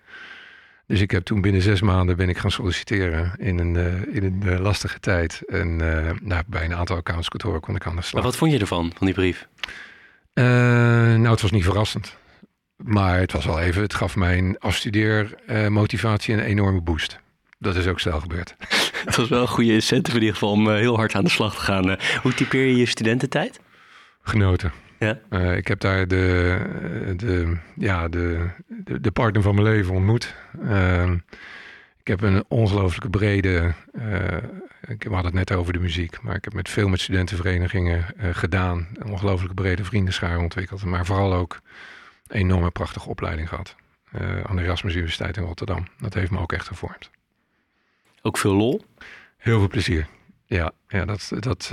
Dus 0.88 1.02
ik 1.02 1.12
heb 1.12 1.24
toen 1.24 1.42
binnen 1.42 1.62
zes 1.62 1.82
maanden 1.82 2.18
ben 2.18 2.30
ik 2.30 2.38
gaan 2.38 2.52
solliciteren 2.52 3.32
in 3.38 3.60
een, 3.60 3.76
uh, 3.76 4.16
in 4.16 4.24
een 4.24 4.62
lastige 4.62 5.00
tijd. 5.00 5.42
En 5.48 5.76
nou, 6.22 6.44
bij 6.48 6.66
een 6.66 6.76
aantal 6.76 6.98
accountskantoren 6.98 7.60
kon 7.60 7.76
ik 7.76 7.86
aan 7.86 7.96
de 7.96 8.02
slag. 8.02 8.14
Maar 8.14 8.32
wat 8.32 8.36
vond 8.40 8.52
je 8.52 8.60
ervan, 8.60 8.92
van 8.98 9.06
die 9.06 9.16
brief? 9.16 9.48
Nou, 10.34 11.30
het 11.30 11.42
was 11.42 11.52
niet 11.52 11.64
verrassend. 11.64 12.18
Maar 12.76 13.20
het 13.20 13.32
was 13.32 13.46
wel 13.46 13.60
even, 13.60 13.82
het 13.82 13.94
gaf 13.94 14.16
mijn 14.16 14.60
afstudeermotivatie 14.60 16.34
een 16.34 16.40
enorme 16.40 16.82
boost. 16.82 17.20
Dat 17.60 17.76
is 17.76 17.88
ook 17.88 18.00
snel 18.00 18.20
gebeurd. 18.20 18.56
Het 19.06 19.16
was 19.16 19.30
wel 19.30 19.42
een 19.42 19.48
goede 19.48 19.74
incentive 19.74 20.16
in 20.16 20.22
ieder 20.24 20.38
geval 20.38 20.54
om 20.54 20.70
heel 20.70 20.96
hard 20.96 21.16
aan 21.16 21.24
de 21.24 21.30
slag 21.30 21.56
te 21.56 21.62
gaan. 21.62 21.98
Hoe 22.22 22.34
typeer 22.34 22.66
je 22.66 22.76
je 22.76 22.86
studententijd? 22.86 23.60
Genoten. 24.22 24.72
Ja. 25.00 25.20
Uh, 25.30 25.56
ik 25.56 25.68
heb 25.68 25.80
daar 25.80 26.08
de, 26.08 26.58
de, 27.18 27.58
ja, 27.76 28.08
de, 28.08 28.50
de, 28.68 29.00
de 29.00 29.12
partner 29.12 29.42
van 29.42 29.56
mijn 29.56 29.68
leven 29.68 29.94
ontmoet. 29.94 30.36
Uh, 30.64 31.12
ik 31.12 31.22
heb 32.12 32.22
een 32.22 32.44
ongelooflijke 32.48 33.10
brede. 33.10 33.74
Uh, 33.94 34.38
ik, 34.88 35.04
we 35.04 35.14
hadden 35.14 35.26
het 35.38 35.50
net 35.50 35.52
over 35.52 35.74
de 35.74 35.80
muziek, 35.80 36.22
maar 36.22 36.36
ik 36.36 36.44
heb 36.44 36.54
met 36.54 36.70
veel 36.70 36.88
met 36.88 37.00
studentenverenigingen 37.00 38.06
gedaan. 38.18 38.88
Een 38.94 39.12
ongelooflijke 39.12 39.56
brede 39.56 39.84
vriendenschaar 39.84 40.38
ontwikkeld. 40.38 40.86
Maar 40.86 41.06
vooral 41.06 41.34
ook 41.34 41.60
een 42.28 42.40
enorme 42.40 42.72
prachtige 42.72 43.10
opleiding 43.10 43.50
gehad. 43.50 43.76
aan 44.44 44.56
de 44.56 44.64
Erasmus 44.64 44.94
Universiteit 44.94 45.38
in 45.38 45.44
Rotterdam. 45.44 45.88
Dat 46.00 46.14
heeft 46.14 46.32
me 46.32 46.40
ook 46.40 46.54
echt 46.54 46.68
gevormd. 46.68 47.10
Ook 48.22 48.38
veel 48.38 48.54
lol? 48.54 48.86
Heel 49.38 49.60
veel 49.60 49.68
plezier. 49.68 50.08
Ja, 50.46 50.72
ja 50.88 51.06
dat, 51.06 51.32
dat, 51.40 51.72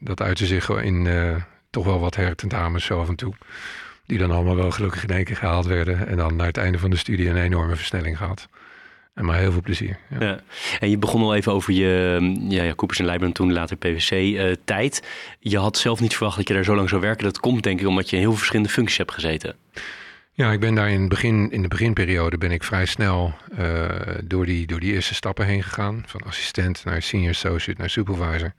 dat 0.00 0.22
uitte 0.22 0.46
zich 0.46 0.70
in 0.70 1.06
toch 1.70 1.84
wel 1.84 2.00
wat 2.00 2.14
hertentamens 2.14 2.84
zo 2.84 3.00
af 3.00 3.08
en 3.08 3.16
toe. 3.16 3.34
Die 4.06 4.18
dan 4.18 4.30
allemaal 4.30 4.56
wel 4.56 4.70
gelukkig 4.70 5.02
in 5.02 5.14
één 5.14 5.24
keer 5.24 5.36
gehaald 5.36 5.66
werden. 5.66 6.06
En 6.06 6.16
dan 6.16 6.36
naar 6.36 6.46
het 6.46 6.56
einde 6.56 6.78
van 6.78 6.90
de 6.90 6.96
studie 6.96 7.28
een 7.28 7.36
enorme 7.36 7.76
versnelling 7.76 8.16
gehad. 8.16 8.48
En 9.18 9.24
maar 9.24 9.38
heel 9.38 9.52
veel 9.52 9.60
plezier. 9.60 9.98
Ja. 10.10 10.26
ja. 10.26 10.40
En 10.80 10.90
je 10.90 10.98
begon 10.98 11.22
al 11.22 11.34
even 11.34 11.52
over 11.52 11.72
je 11.72 12.36
ja, 12.48 12.62
ja, 12.62 12.74
Coopers 12.74 12.98
en 12.98 13.04
Leibman, 13.04 13.32
toen 13.32 13.52
later 13.52 13.76
PwC-tijd. 13.76 15.00
Uh, 15.02 15.08
je 15.38 15.58
had 15.58 15.76
zelf 15.76 16.00
niet 16.00 16.16
verwacht 16.16 16.36
dat 16.36 16.48
je 16.48 16.54
daar 16.54 16.64
zo 16.64 16.74
lang 16.74 16.88
zou 16.88 17.00
werken. 17.00 17.24
Dat 17.24 17.40
komt 17.40 17.62
denk 17.62 17.80
ik 17.80 17.86
omdat 17.86 18.10
je 18.10 18.16
in 18.16 18.22
heel 18.22 18.30
veel 18.30 18.38
verschillende 18.38 18.72
functies 18.72 18.98
hebt 18.98 19.12
gezeten. 19.12 19.56
Ja, 20.32 20.52
ik 20.52 20.60
ben 20.60 20.74
daar 20.74 20.90
in, 20.90 21.00
het 21.00 21.08
begin, 21.08 21.50
in 21.50 21.62
de 21.62 21.68
beginperiode 21.68 22.38
ben 22.38 22.50
ik 22.50 22.64
vrij 22.64 22.86
snel 22.86 23.34
uh, 23.58 23.88
door, 24.24 24.46
die, 24.46 24.66
door 24.66 24.80
die 24.80 24.92
eerste 24.92 25.14
stappen 25.14 25.46
heen 25.46 25.62
gegaan. 25.62 26.02
Van 26.06 26.20
assistent 26.20 26.84
naar 26.84 27.02
senior 27.02 27.30
associate 27.30 27.80
naar 27.80 27.90
supervisor 27.90 28.52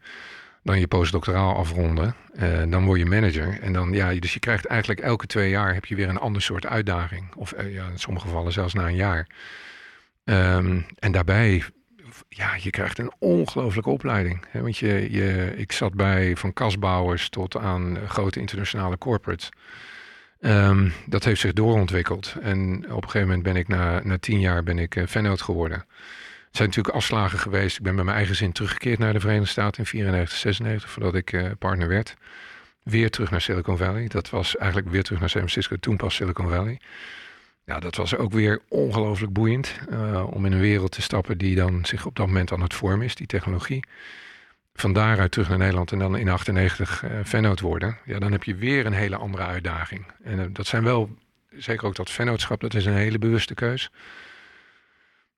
dan 0.64 0.80
je 0.80 0.88
postdoctoraal 0.88 1.56
afronden. 1.56 2.16
Uh, 2.40 2.64
dan 2.68 2.86
word 2.86 3.00
je 3.00 3.06
manager. 3.06 3.58
En 3.62 3.74
dan, 3.74 3.94
ja, 3.94 4.14
dus 4.14 4.34
je 4.34 4.40
krijgt 4.40 4.66
eigenlijk 4.66 5.00
elke 5.00 5.26
twee 5.26 5.50
jaar 5.50 5.74
heb 5.74 5.86
je 5.86 5.96
weer 5.96 6.10
een 6.10 6.20
ander 6.20 6.42
soort 6.42 6.66
uitdaging. 6.66 7.36
Of 7.36 7.54
ja, 7.58 7.88
in 7.92 8.00
sommige 8.00 8.28
gevallen 8.28 8.52
zelfs 8.52 8.74
na 8.74 8.88
een 8.88 8.96
jaar. 8.96 9.28
Um, 10.30 10.86
en 11.00 11.12
daarbij, 11.12 11.64
ja, 12.30 12.56
je 12.60 12.70
krijgt 12.70 12.98
een 12.98 13.12
ongelooflijke 13.20 13.90
opleiding. 13.90 14.46
Hè? 14.50 14.62
Want 14.62 14.78
je, 14.78 15.12
je, 15.12 15.54
ik 15.56 15.72
zat 15.72 15.94
bij 15.94 16.36
van 16.36 16.54
kasbouwers 16.54 17.30
tot 17.30 17.58
aan 17.58 17.98
grote 18.08 18.40
internationale 18.40 18.98
corporates. 18.98 19.50
Um, 20.42 20.94
dat 21.06 21.24
heeft 21.24 21.42
zich 21.42 21.54
doorontwikkeld. 21.54 22.36
En 22.42 22.76
op 22.76 23.04
een 23.04 23.10
gegeven 23.10 23.28
moment 23.28 23.44
ben 23.44 23.56
ik 23.56 23.68
na, 23.68 24.02
na 24.04 24.18
tien 24.18 24.40
jaar 24.40 24.64
ben 24.64 24.80
ik 24.80 25.04
vennoot 25.06 25.42
geworden. 25.42 25.78
Het 25.78 26.58
zijn 26.58 26.68
natuurlijk 26.68 26.96
afslagen 26.96 27.40
geweest. 27.40 27.78
Ik 27.78 27.84
ben 27.84 27.96
met 27.96 28.06
mijn 28.06 28.18
eigen 28.18 28.36
zin 28.36 28.52
teruggekeerd 28.52 29.00
naar 29.00 29.14
de 29.14 29.20
Verenigde 29.20 29.50
Staten 29.50 29.80
in 29.80 29.86
94, 29.86 30.38
96, 30.38 30.90
voordat 30.90 31.16
ik 31.16 31.32
uh, 31.32 31.50
partner 31.60 31.88
werd. 31.88 32.16
Weer 32.84 33.10
terug 33.10 33.32
naar 33.32 33.42
Silicon 33.42 33.78
Valley. 33.78 34.08
Dat 34.08 34.30
was 34.30 34.58
eigenlijk 34.58 34.92
weer 34.92 35.04
terug 35.04 35.20
naar 35.20 35.30
San 35.30 35.42
Francisco, 35.42 35.76
toen 35.76 35.98
pas 35.98 36.16
Silicon 36.16 36.50
Valley. 36.50 36.80
Ja, 37.70 37.80
dat 37.80 37.96
was 37.96 38.16
ook 38.16 38.32
weer 38.32 38.62
ongelooflijk 38.68 39.34
boeiend 39.34 39.80
uh, 39.90 40.28
om 40.34 40.46
in 40.46 40.52
een 40.52 40.60
wereld 40.60 40.92
te 40.92 41.02
stappen 41.02 41.38
die 41.38 41.56
dan 41.56 41.86
zich 41.86 42.06
op 42.06 42.16
dat 42.16 42.28
moment 42.28 42.52
aan 42.52 42.62
het 42.62 42.74
vormen 42.74 43.06
is, 43.06 43.16
die 43.16 43.28
technologie. 43.28 43.84
Van 44.74 44.94
daaruit 44.94 45.32
terug 45.32 45.50
naar 45.50 45.58
Nederland 45.58 45.92
en 45.92 46.00
dan 46.00 46.18
in 46.18 46.30
98 46.30 47.04
uh, 47.04 47.12
vennoot 47.24 47.60
worden. 47.60 47.98
Ja, 48.06 48.20
dan 48.20 48.32
heb 48.32 48.44
je 48.44 48.56
weer 48.56 48.86
een 48.86 48.94
hele 48.94 49.16
andere 49.16 49.44
uitdaging. 49.44 50.06
En 50.24 50.40
uh, 50.40 50.46
dat 50.50 50.68
zijn 50.68 50.84
wel, 50.84 51.10
zeker 51.50 51.88
ook 51.88 51.96
dat 51.96 52.10
vennootschap, 52.10 52.60
dat 52.60 52.74
is 52.74 52.86
een 52.86 52.94
hele 52.94 53.20
bewuste 53.20 53.54
keus. 53.54 53.92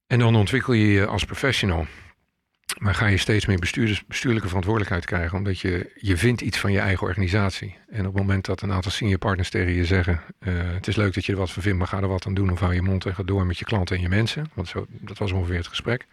En 0.08 0.20
dan 0.20 0.36
ontwikkel 0.36 0.74
je 0.74 0.88
je 0.88 1.08
als 1.08 1.26
professional. 1.26 1.86
Maar 2.78 2.96
ga 2.96 3.06
je 3.06 3.18
steeds 3.18 3.46
meer 3.46 3.60
bestuurlijke 4.08 4.48
verantwoordelijkheid 4.48 5.06
krijgen, 5.06 5.38
omdat 5.38 5.60
je, 5.60 5.92
je 5.96 6.18
vindt 6.18 6.42
iets 6.42 6.58
van 6.58 6.72
je 6.72 6.80
eigen 6.80 7.08
organisatie. 7.08 7.78
En 7.90 8.00
op 8.00 8.14
het 8.14 8.22
moment 8.22 8.46
dat 8.46 8.62
een 8.62 8.72
aantal 8.72 8.92
senior 8.92 9.18
partners 9.18 9.50
tegen 9.50 9.74
je 9.74 9.86
zeggen: 9.86 10.22
uh, 10.40 10.54
Het 10.74 10.88
is 10.88 10.96
leuk 10.96 11.14
dat 11.14 11.26
je 11.26 11.32
er 11.32 11.38
wat 11.38 11.52
van 11.52 11.64
vindt, 11.64 11.78
maar 11.78 11.88
ga 11.88 12.02
er 12.02 12.08
wat 12.08 12.26
aan 12.26 12.34
doen. 12.34 12.52
Of 12.52 12.60
hou 12.60 12.74
je 12.74 12.82
mond 12.82 13.06
en 13.06 13.16
ga 13.16 13.24
door 13.24 13.46
met 13.46 13.60
je 13.60 13.66
klanten 13.66 13.96
en 13.96 14.02
je 14.02 14.10
mensen. 14.10 14.50
Want 14.54 14.68
zo, 14.68 14.86
dat 14.90 15.18
was 15.18 15.32
ongeveer 15.32 15.58
het 15.58 15.68
gesprek. 15.68 16.06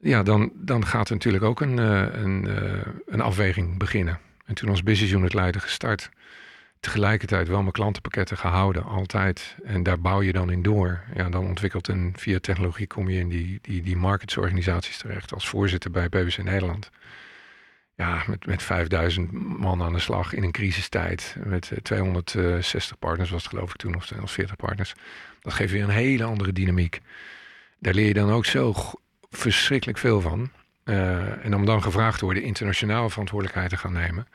Ja, 0.00 0.22
dan, 0.22 0.52
dan 0.54 0.86
gaat 0.86 1.08
er 1.08 1.14
natuurlijk 1.14 1.44
ook 1.44 1.60
een, 1.60 1.78
uh, 1.78 2.06
een, 2.12 2.44
uh, 2.48 2.80
een 3.06 3.20
afweging 3.20 3.78
beginnen. 3.78 4.18
En 4.44 4.54
toen 4.54 4.68
als 4.68 4.82
business 4.82 5.12
unit 5.12 5.34
leider 5.34 5.60
gestart 5.60 6.10
tegelijkertijd 6.80 7.48
wel 7.48 7.60
mijn 7.60 7.72
klantenpakketten 7.72 8.36
gehouden, 8.36 8.84
altijd. 8.84 9.56
En 9.64 9.82
daar 9.82 10.00
bouw 10.00 10.22
je 10.22 10.32
dan 10.32 10.50
in 10.50 10.62
door. 10.62 11.00
Ja, 11.14 11.28
dan 11.28 11.46
ontwikkelt 11.46 11.88
een 11.88 12.14
via 12.16 12.38
technologie 12.40 12.86
kom 12.86 13.08
je 13.08 13.18
in 13.18 13.28
die, 13.28 13.58
die, 13.62 13.82
die 13.82 13.96
marketsorganisaties 13.96 14.98
terecht 14.98 15.34
als 15.34 15.48
voorzitter 15.48 15.90
bij 15.90 16.08
PwC 16.08 16.42
Nederland. 16.42 16.90
Ja, 17.94 18.22
met, 18.26 18.46
met 18.46 18.62
5000 18.62 19.32
man 19.58 19.82
aan 19.82 19.92
de 19.92 19.98
slag 19.98 20.32
in 20.32 20.42
een 20.42 20.52
crisistijd. 20.52 21.36
Met 21.44 21.72
260 21.82 22.90
eh, 22.90 22.98
partners 22.98 23.30
was 23.30 23.42
het 23.42 23.52
geloof 23.52 23.70
ik 23.70 23.76
toen, 23.76 23.96
of 23.96 24.06
240 24.06 24.56
partners. 24.56 24.94
Dat 25.40 25.52
geeft 25.52 25.72
weer 25.72 25.82
een 25.82 25.88
hele 25.88 26.24
andere 26.24 26.52
dynamiek. 26.52 27.00
Daar 27.78 27.94
leer 27.94 28.06
je 28.06 28.14
dan 28.14 28.30
ook 28.30 28.46
zo 28.46 28.74
verschrikkelijk 29.30 29.98
veel 29.98 30.20
van. 30.20 30.50
Uh, 30.84 31.44
en 31.44 31.54
om 31.54 31.64
dan 31.64 31.82
gevraagd 31.82 32.18
te 32.18 32.24
worden 32.24 32.42
internationaal 32.42 33.10
verantwoordelijkheid 33.10 33.70
te 33.70 33.76
gaan 33.76 33.92
nemen 33.92 34.26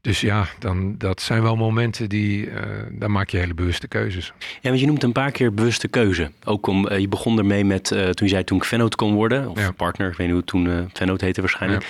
dus 0.00 0.20
ja, 0.20 0.48
dan, 0.58 0.94
dat 0.98 1.20
zijn 1.22 1.42
wel 1.42 1.56
momenten 1.56 2.08
die, 2.08 2.46
uh, 2.46 2.60
daar 2.90 3.10
maak 3.10 3.28
je 3.28 3.38
hele 3.38 3.54
bewuste 3.54 3.88
keuzes. 3.88 4.32
Ja, 4.38 4.68
want 4.68 4.80
je 4.80 4.86
noemt 4.86 5.02
een 5.02 5.12
paar 5.12 5.30
keer 5.30 5.54
bewuste 5.54 5.88
keuze. 5.88 6.30
Ook 6.44 6.66
om, 6.66 6.88
uh, 6.88 6.98
je 6.98 7.08
begon 7.08 7.38
ermee 7.38 7.64
met, 7.64 7.90
uh, 7.90 8.08
toen 8.08 8.26
je 8.26 8.32
zei 8.32 8.44
toen 8.44 8.62
ik 8.62 8.90
kon 8.96 9.14
worden, 9.14 9.48
of 9.48 9.76
partner, 9.76 10.10
ik 10.10 10.16
weet 10.16 10.26
niet 10.32 10.44
hoe 10.50 10.60
het 10.60 10.94
toen 10.94 11.08
uh, 11.08 11.18
heette 11.20 11.40
waarschijnlijk. 11.40 11.82
Ja. 11.82 11.88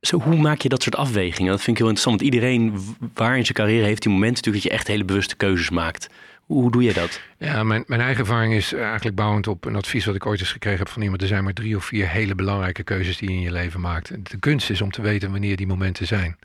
Zo, 0.00 0.18
hoe 0.18 0.36
maak 0.36 0.60
je 0.60 0.68
dat 0.68 0.82
soort 0.82 0.96
afwegingen? 0.96 1.50
Dat 1.50 1.62
vind 1.62 1.76
ik 1.76 1.82
heel 1.82 1.92
interessant, 1.92 2.20
want 2.20 2.34
iedereen 2.34 2.72
waar 3.14 3.36
in 3.36 3.42
zijn 3.42 3.54
carrière 3.54 3.84
heeft 3.84 4.02
die 4.02 4.12
momenten 4.12 4.36
natuurlijk 4.36 4.64
dat 4.64 4.72
je 4.72 4.78
echt 4.78 4.88
hele 4.88 5.04
bewuste 5.04 5.36
keuzes 5.36 5.70
maakt. 5.70 6.08
Hoe 6.40 6.70
doe 6.70 6.82
je 6.82 6.92
dat? 6.92 7.20
Ja, 7.38 7.62
mijn, 7.62 7.84
mijn 7.86 8.00
eigen 8.00 8.20
ervaring 8.20 8.54
is 8.54 8.72
eigenlijk 8.72 9.16
bouwend 9.16 9.46
op 9.46 9.64
een 9.64 9.76
advies 9.76 10.04
wat 10.04 10.14
ik 10.14 10.26
ooit 10.26 10.40
eens 10.40 10.52
gekregen 10.52 10.78
heb 10.78 10.88
van 10.88 11.02
iemand. 11.02 11.22
Er 11.22 11.28
zijn 11.28 11.44
maar 11.44 11.52
drie 11.52 11.76
of 11.76 11.84
vier 11.84 12.08
hele 12.08 12.34
belangrijke 12.34 12.82
keuzes 12.82 13.16
die 13.16 13.28
je 13.30 13.34
in 13.34 13.40
je 13.40 13.52
leven 13.52 13.80
maakt. 13.80 14.30
De 14.30 14.38
kunst 14.38 14.70
is 14.70 14.80
om 14.80 14.90
te 14.90 15.02
weten 15.02 15.30
wanneer 15.30 15.56
die 15.56 15.66
momenten 15.66 16.06
zijn. 16.06 16.36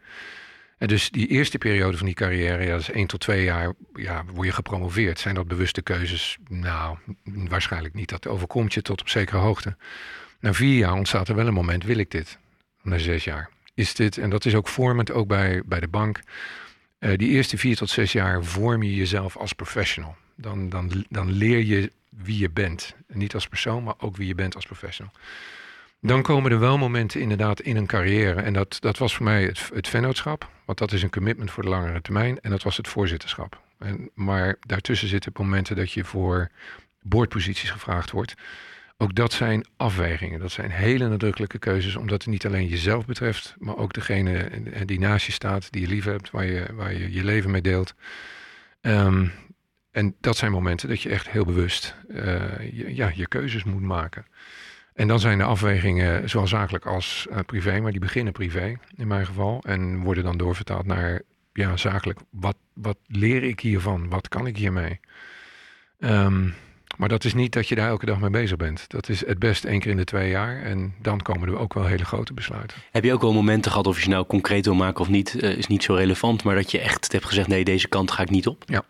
Dus 0.88 1.10
die 1.10 1.28
eerste 1.28 1.58
periode 1.58 1.98
van 1.98 2.06
die 2.06 2.16
carrière, 2.16 2.64
ja, 2.64 2.72
dat 2.72 2.80
is 2.80 2.92
één 2.92 3.08
tot 3.08 3.20
twee 3.20 3.44
jaar, 3.44 3.74
ja, 3.94 4.26
word 4.34 4.48
je 4.48 4.54
gepromoveerd. 4.54 5.20
Zijn 5.20 5.36
dat 5.36 5.48
bewuste 5.48 5.82
keuzes? 5.82 6.38
Nou, 6.50 6.98
waarschijnlijk 7.24 7.94
niet. 7.94 8.10
Dat 8.10 8.28
overkomt 8.28 8.74
je 8.74 8.82
tot 8.82 9.02
op 9.02 9.10
zekere 9.10 9.38
hoogte. 9.38 9.76
Na 10.40 10.54
vier 10.54 10.78
jaar 10.78 10.94
ontstaat 10.94 11.28
er 11.28 11.36
wel 11.36 11.48
een 11.48 11.54
moment, 11.54 11.84
wil 11.84 11.98
ik 11.98 12.12
dit? 12.12 12.38
Na 12.82 12.98
zes 12.98 13.24
jaar. 13.24 13.50
Is 13.74 13.94
dit, 13.96 14.18
en 14.18 14.30
dat 14.30 14.46
is 14.46 14.56
ook 14.56 14.68
vormend, 14.68 15.12
ook 15.12 15.28
bij, 15.28 15.62
bij 15.66 15.80
de 15.80 15.88
bank. 15.88 16.20
Uh, 17.00 17.18
die 17.18 17.30
eerste 17.30 17.58
vier 17.58 17.76
tot 17.76 17.90
zes 17.90 18.12
jaar 18.12 18.44
vorm 18.44 18.84
je 18.84 18.96
jezelf 18.96 19.38
als 19.38 19.54
professional. 19.54 20.16
Dan, 20.36 20.70
dan, 20.70 21.06
dan 21.10 21.32
leer 21.32 21.60
je 21.60 21.92
wie 22.10 22.38
je 22.38 22.50
bent. 22.50 22.96
niet 23.08 23.34
als 23.34 23.48
persoon, 23.48 23.84
maar 23.84 23.96
ook 23.98 24.18
wie 24.18 24.28
je 24.28 24.36
bent 24.36 24.56
als 24.56 24.66
professional. 24.66 25.14
Dan 26.04 26.22
komen 26.22 26.52
er 26.52 26.60
wel 26.60 26.78
momenten 26.78 27.22
inderdaad 27.22 27.60
in 27.60 27.78
een 27.78 27.86
carrière. 27.86 28.42
En 28.42 28.54
dat, 28.54 28.78
dat 28.80 28.98
was 28.98 29.16
voor 29.16 29.26
mij 29.26 29.44
het, 29.44 29.70
het 29.74 29.88
vennootschap. 29.88 30.50
Want 30.66 30.78
dat 30.78 30.92
is 30.92 31.04
een 31.04 31.10
commitment 31.10 31.52
voor 31.52 31.64
de 31.64 31.70
langere 31.70 32.02
termijn. 32.02 32.40
En 32.40 32.50
dat 32.50 32.64
was 32.64 32.78
het 32.78 32.88
voorzitterschap. 32.88 33.62
En, 33.80 34.10
maar 34.14 34.58
daartussen 34.60 35.08
zitten 35.08 35.32
momenten 35.38 35.76
dat 35.76 35.92
je 35.92 36.04
voor 36.04 36.50
boordposities 37.02 37.70
gevraagd 37.70 38.12
wordt. 38.12 38.34
Ook 38.98 39.16
dat 39.16 39.34
zijn 39.34 39.66
afwegingen. 39.78 40.40
Dat 40.40 40.52
zijn 40.52 40.72
hele 40.72 41.08
nadrukkelijke 41.08 41.60
keuzes. 41.60 41.96
Omdat 41.96 42.22
het 42.22 42.32
niet 42.32 42.46
alleen 42.46 42.68
jezelf 42.68 43.06
betreft. 43.06 43.56
Maar 43.60 43.78
ook 43.78 43.94
degene 43.94 44.50
die 44.86 45.00
naast 45.00 45.26
je 45.26 45.32
staat. 45.32 45.72
Die 45.72 45.82
je 45.82 45.88
lief 45.88 46.06
hebt. 46.06 46.32
Waar 46.32 46.46
je 46.46 46.66
waar 46.74 46.94
je, 46.94 47.12
je 47.12 47.24
leven 47.24 47.52
mee 47.52 47.62
deelt. 47.62 47.94
Um, 48.82 49.32
en 49.92 50.16
dat 50.20 50.38
zijn 50.38 50.52
momenten 50.52 50.90
dat 50.90 51.02
je 51.02 51.10
echt 51.10 51.30
heel 51.30 51.46
bewust 51.46 51.96
je, 52.74 52.96
ja, 52.96 53.12
je 53.16 53.28
keuzes 53.28 53.64
moet 53.64 53.82
maken. 53.82 54.26
En 54.94 55.08
dan 55.08 55.20
zijn 55.20 55.38
de 55.38 55.44
afwegingen 55.44 56.30
zowel 56.30 56.48
zakelijk 56.48 56.86
als 56.86 57.28
uh, 57.32 57.38
privé, 57.46 57.80
maar 57.80 57.92
die 57.92 58.00
beginnen 58.00 58.34
privé 58.34 58.78
in 58.96 59.08
mijn 59.08 59.26
geval. 59.26 59.64
En 59.66 60.02
worden 60.02 60.24
dan 60.24 60.38
doorvertaald 60.38 60.86
naar 60.86 61.22
ja, 61.54 61.78
zakelijk. 61.78 62.20
Wat, 62.30 62.56
wat 62.74 62.98
leer 63.08 63.44
ik 63.44 63.60
hiervan? 63.60 64.10
Wat 64.10 64.28
kan 64.28 64.48
ik 64.48 64.58
hiermee? 64.58 65.00
Um, 66.00 66.54
maar 66.98 67.10
dat 67.10 67.24
is 67.24 67.34
niet 67.34 67.54
dat 67.54 67.68
je 67.68 67.76
daar 67.76 67.88
elke 67.88 68.06
dag 68.06 68.20
mee 68.20 68.30
bezig 68.30 68.58
bent. 68.58 68.90
Dat 68.90 69.10
is 69.10 69.26
het 69.26 69.40
best 69.40 69.66
één 69.66 69.80
keer 69.80 69.92
in 69.92 69.98
de 69.98 70.04
twee 70.04 70.30
jaar. 70.30 70.62
En 70.62 70.94
dan 71.02 71.22
komen 71.22 71.48
er 71.48 71.58
ook 71.58 71.74
wel 71.74 71.86
hele 71.86 72.06
grote 72.06 72.34
besluiten. 72.34 72.78
Heb 72.92 73.04
je 73.04 73.14
ook 73.14 73.22
wel 73.22 73.34
momenten 73.34 73.72
gehad, 73.72 73.88
of 73.88 73.96
je 73.96 74.02
ze 74.02 74.10
nou 74.10 74.26
concreet 74.26 74.66
wil 74.66 74.76
maken 74.76 75.02
of 75.02 75.10
niet, 75.10 75.34
uh, 75.34 75.58
is 75.58 75.68
niet 75.68 75.84
zo 75.84 75.94
relevant. 75.94 76.44
Maar 76.44 76.56
dat 76.56 76.72
je 76.72 76.80
echt 76.80 77.12
hebt 77.12 77.26
gezegd, 77.26 77.48
nee, 77.48 77.64
deze 77.64 77.88
kant 77.88 78.12
ga 78.12 78.22
ik 78.22 78.30
niet 78.30 78.48
op? 78.48 78.64
Ja, 78.66 78.84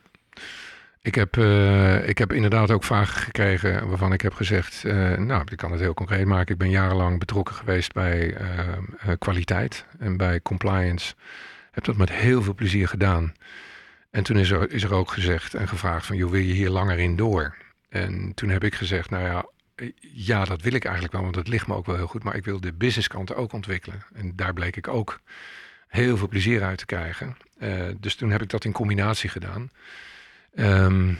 ik 1.01 1.15
heb, 1.15 1.37
uh, 1.37 2.07
ik 2.07 2.17
heb 2.17 2.33
inderdaad 2.33 2.71
ook 2.71 2.83
vragen 2.83 3.21
gekregen 3.21 3.87
waarvan 3.87 4.13
ik 4.13 4.21
heb 4.21 4.33
gezegd, 4.33 4.83
uh, 4.83 5.17
nou, 5.17 5.43
ik 5.51 5.57
kan 5.57 5.71
het 5.71 5.79
heel 5.79 5.93
concreet 5.93 6.25
maken. 6.25 6.53
Ik 6.53 6.59
ben 6.59 6.69
jarenlang 6.69 7.19
betrokken 7.19 7.55
geweest 7.55 7.93
bij 7.93 8.41
uh, 8.41 9.13
kwaliteit 9.17 9.85
en 9.99 10.17
bij 10.17 10.41
compliance. 10.41 11.13
Heb 11.71 11.83
dat 11.83 11.97
met 11.97 12.11
heel 12.11 12.41
veel 12.41 12.53
plezier 12.53 12.87
gedaan. 12.87 13.33
En 14.09 14.23
toen 14.23 14.37
is 14.37 14.51
er, 14.51 14.71
is 14.71 14.83
er 14.83 14.93
ook 14.93 15.11
gezegd 15.11 15.53
en 15.53 15.67
gevraagd 15.67 16.05
van, 16.05 16.15
joh, 16.15 16.31
wil 16.31 16.39
je 16.39 16.53
hier 16.53 16.69
langer 16.69 16.99
in 16.99 17.15
door? 17.15 17.55
En 17.89 18.31
toen 18.33 18.49
heb 18.49 18.63
ik 18.63 18.75
gezegd, 18.75 19.09
nou 19.09 19.23
ja, 19.23 19.45
ja, 20.01 20.45
dat 20.45 20.61
wil 20.61 20.73
ik 20.73 20.83
eigenlijk 20.83 21.13
wel, 21.13 21.23
want 21.23 21.35
dat 21.35 21.47
ligt 21.47 21.67
me 21.67 21.75
ook 21.75 21.85
wel 21.85 21.95
heel 21.95 22.07
goed. 22.07 22.23
Maar 22.23 22.35
ik 22.35 22.45
wil 22.45 22.61
de 22.61 22.73
businesskant 22.73 23.35
ook 23.35 23.53
ontwikkelen. 23.53 24.01
En 24.13 24.35
daar 24.35 24.53
bleek 24.53 24.75
ik 24.75 24.87
ook 24.87 25.19
heel 25.87 26.17
veel 26.17 26.27
plezier 26.27 26.63
uit 26.63 26.77
te 26.77 26.85
krijgen. 26.85 27.37
dus 27.99 28.15
toen 28.15 28.31
heb 28.31 28.41
ik 28.41 28.49
dat 28.49 28.65
in 28.65 28.71
combinatie 28.71 29.29
gedaan. 29.29 29.69
Um, 30.55 31.17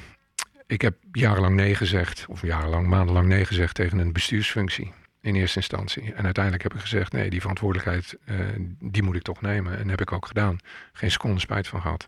ik 0.68 0.82
heb 0.82 0.96
jarenlang 1.12 1.56
nee 1.56 1.76
gezegd, 1.76 2.26
of 2.30 2.42
jarenlang, 2.42 2.88
maandenlang 2.88 3.28
nee 3.28 3.46
gezegd 3.46 3.76
tegen 3.76 3.98
een 3.98 4.14
bestuursfunctie 4.14 4.94
in 5.22 5.36
eerste 5.36 5.58
instantie. 5.58 6.14
En 6.14 6.24
uiteindelijk 6.24 6.64
heb 6.64 6.74
ik 6.74 6.80
gezegd, 6.80 7.12
nee, 7.12 7.30
die 7.30 7.40
verantwoordelijkheid, 7.40 8.18
uh, 8.26 8.36
die 8.80 9.04
moet 9.04 9.16
ik 9.16 9.22
toch 9.22 9.42
nemen. 9.42 9.78
En 9.78 9.90
heb 9.90 10.02
ik 10.02 10.12
ook 10.12 10.26
gedaan. 10.26 10.58
Geen 10.94 11.12
seconde 11.12 11.40
spijt 11.40 11.68
van 11.68 11.82
gehad. 11.82 12.08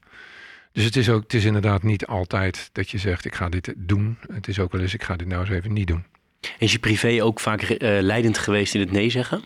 Dus 0.72 0.84
het 0.84 0.96
is, 0.96 1.10
ook, 1.10 1.24
het 1.24 1.34
is 1.34 1.46
inderdaad 1.46 1.84
niet 1.84 2.06
altijd 2.06 2.70
dat 2.72 2.90
je 2.90 2.98
zegt, 2.98 3.26
ik 3.26 3.36
ga 3.36 3.50
dit 3.50 3.74
doen. 3.78 4.18
Het 4.32 4.48
is 4.48 4.60
ook 4.60 4.72
wel 4.72 4.82
eens, 4.82 4.94
ik 4.94 5.04
ga 5.04 5.16
dit 5.16 5.28
nou 5.28 5.42
eens 5.42 5.50
even 5.50 5.74
niet 5.74 5.88
doen. 5.88 6.06
Is 6.58 6.72
je 6.72 6.80
privé 6.80 7.24
ook 7.24 7.40
vaak 7.40 7.62
uh, 7.62 7.78
leidend 7.80 8.38
geweest 8.38 8.74
in 8.74 8.80
het 8.80 8.92
nee 8.92 9.10
zeggen? 9.10 9.44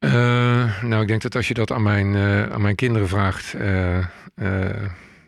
Uh, 0.00 0.82
nou, 0.82 1.02
ik 1.02 1.08
denk 1.08 1.22
dat 1.22 1.34
als 1.34 1.48
je 1.48 1.54
dat 1.54 1.72
aan 1.72 1.82
mijn, 1.82 2.16
aan 2.52 2.62
mijn 2.62 2.74
kinderen 2.74 3.08
vraagt 3.08 3.56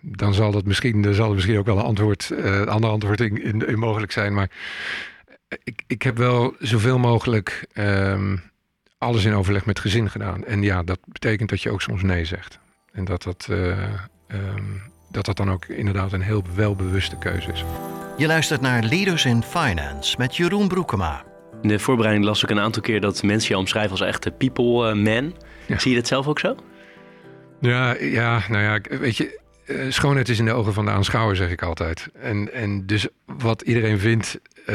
dan 0.00 0.34
zal 0.34 0.50
dat 0.52 0.64
misschien, 0.64 1.04
er 1.04 1.14
zal 1.14 1.34
misschien 1.34 1.58
ook 1.58 1.66
wel 1.66 1.78
een 1.78 1.84
antwoord, 1.84 2.30
uh, 2.32 2.62
ander 2.62 2.90
antwoord 2.90 3.20
in, 3.20 3.42
in, 3.42 3.66
in, 3.66 3.78
mogelijk 3.78 4.12
zijn. 4.12 4.34
Maar 4.34 4.50
ik, 5.64 5.82
ik 5.86 6.02
heb 6.02 6.16
wel 6.16 6.54
zoveel 6.58 6.98
mogelijk 6.98 7.66
um, 7.74 8.42
alles 8.98 9.24
in 9.24 9.34
overleg 9.34 9.66
met 9.66 9.78
gezin 9.78 10.10
gedaan. 10.10 10.44
En 10.44 10.62
ja, 10.62 10.82
dat 10.82 10.98
betekent 11.04 11.50
dat 11.50 11.62
je 11.62 11.70
ook 11.70 11.82
soms 11.82 12.02
nee 12.02 12.24
zegt. 12.24 12.58
En 12.92 13.04
dat 13.04 13.22
dat, 13.22 13.48
uh, 13.50 13.68
um, 14.28 14.82
dat, 15.10 15.24
dat 15.24 15.36
dan 15.36 15.50
ook 15.50 15.64
inderdaad 15.64 16.12
een 16.12 16.22
heel 16.22 16.44
welbewuste 16.54 17.18
keuze 17.18 17.52
is. 17.52 17.64
Je 18.16 18.26
luistert 18.26 18.60
naar 18.60 18.82
Leaders 18.82 19.24
in 19.24 19.42
Finance 19.42 20.14
met 20.18 20.36
Jeroen 20.36 20.68
Broekema. 20.68 21.24
In 21.62 21.68
de 21.68 21.78
voorbereiding 21.78 22.26
las 22.26 22.42
ik 22.42 22.50
een 22.50 22.60
aantal 22.60 22.82
keer 22.82 23.00
dat 23.00 23.22
mensen 23.22 23.50
je 23.50 23.58
omschrijven 23.58 23.90
als 23.90 24.00
echte 24.00 24.30
people 24.30 24.94
man. 24.94 25.34
Ja. 25.66 25.78
Zie 25.78 25.90
je 25.90 25.96
dat 25.96 26.06
zelf 26.06 26.26
ook 26.26 26.38
zo? 26.38 26.56
Ja, 27.60 27.96
ja, 27.96 28.42
nou 28.48 28.62
ja, 28.62 28.98
weet 28.98 29.16
je, 29.16 29.40
uh, 29.70 29.90
schoonheid 29.92 30.28
is 30.28 30.38
in 30.38 30.44
de 30.44 30.52
ogen 30.52 30.72
van 30.72 30.84
de 30.84 30.90
aanschouwer, 30.90 31.36
zeg 31.36 31.50
ik 31.50 31.62
altijd. 31.62 32.08
En, 32.14 32.52
en 32.52 32.86
dus 32.86 33.08
wat 33.24 33.62
iedereen 33.62 33.98
vindt, 33.98 34.40
uh, 34.54 34.66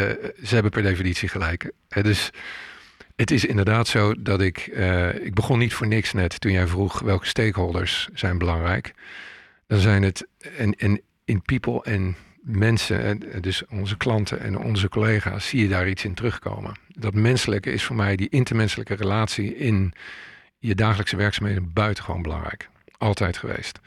ze 0.43 0.54
hebben 0.54 0.72
per 0.72 0.82
definitie 0.82 1.30
gelijk. 1.30 1.72
Dus 2.02 2.30
het 3.16 3.32
is 3.32 3.46
inderdaad 3.46 3.88
zo 3.88 4.14
dat 4.22 4.41
ik... 4.41 4.58
ik 5.22 5.34
begon 5.34 5.60
niet 5.60 5.74
voor 5.74 5.88
niks 5.88 6.14
net 6.14 6.39
toen 6.41 6.52
jij 6.52 6.68
vroeg 6.68 7.00
welke 7.00 7.26
stakeholders 7.26 8.10
zijn 8.14 8.38
belangrijk. 8.38 8.93
Dan 9.68 9.80
zijn 9.80 10.04
het 10.04 10.28
en, 10.58 10.74
en 10.74 11.02
in 11.26 11.41
people 11.41 11.84
en 11.84 12.16
mensen, 12.41 13.22
dus 13.41 13.66
onze 13.66 13.98
klanten 13.98 14.39
en 14.39 14.58
onze 14.58 14.89
collega's, 14.89 15.48
zie 15.48 15.62
je 15.62 15.68
daar 15.68 15.88
iets 15.88 16.06
in 16.06 16.14
terugkomen. 16.14 16.74
Dat 16.88 17.14
menselijke 17.14 17.72
is 17.72 17.84
voor 17.84 17.96
mij 17.96 18.16
die 18.16 18.30
intermenselijke 18.30 18.93
relatie 18.93 19.56
in 19.56 19.93
je 20.60 20.76
dagelijkse 20.76 21.16
werkzaamheden 21.16 21.74
buitengewoon 21.74 22.22
belangrijk. 22.22 22.70
Altijd 22.98 23.38
geweest. 23.38 23.80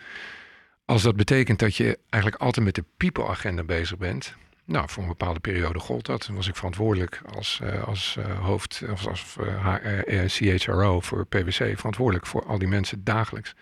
Als 0.89 1.03
dat 1.03 1.17
betekent 1.17 1.59
dat 1.59 1.77
je 1.77 1.99
eigenlijk 2.09 2.43
altijd 2.43 2.67
met 2.67 2.75
de 2.75 2.85
people-agenda 2.97 3.63
bezig 3.63 3.99
bent. 3.99 4.35
Nou, 4.65 4.89
voor 4.89 5.03
een 5.03 5.09
bepaalde 5.09 5.41
periode 5.41 5.79
gold 5.79 6.07
dat. 6.07 6.25
Toen 6.25 6.35
was 6.35 6.49
ik 6.49 6.57
verantwoordelijk 6.57 7.21
als, 7.35 7.61
uh, 7.63 7.85
als 7.85 8.17
uh, 8.19 8.45
hoofd, 8.45 8.83
of 8.91 9.07
als 9.07 9.37
uh, 9.41 10.25
CHRO 10.27 11.01
voor 11.01 11.27
PwC, 11.27 11.77
verantwoordelijk 11.77 12.27
voor 12.27 12.45
al 12.47 12.59
die 12.59 12.69
mensen 12.69 13.05
dagelijks. 13.05 13.55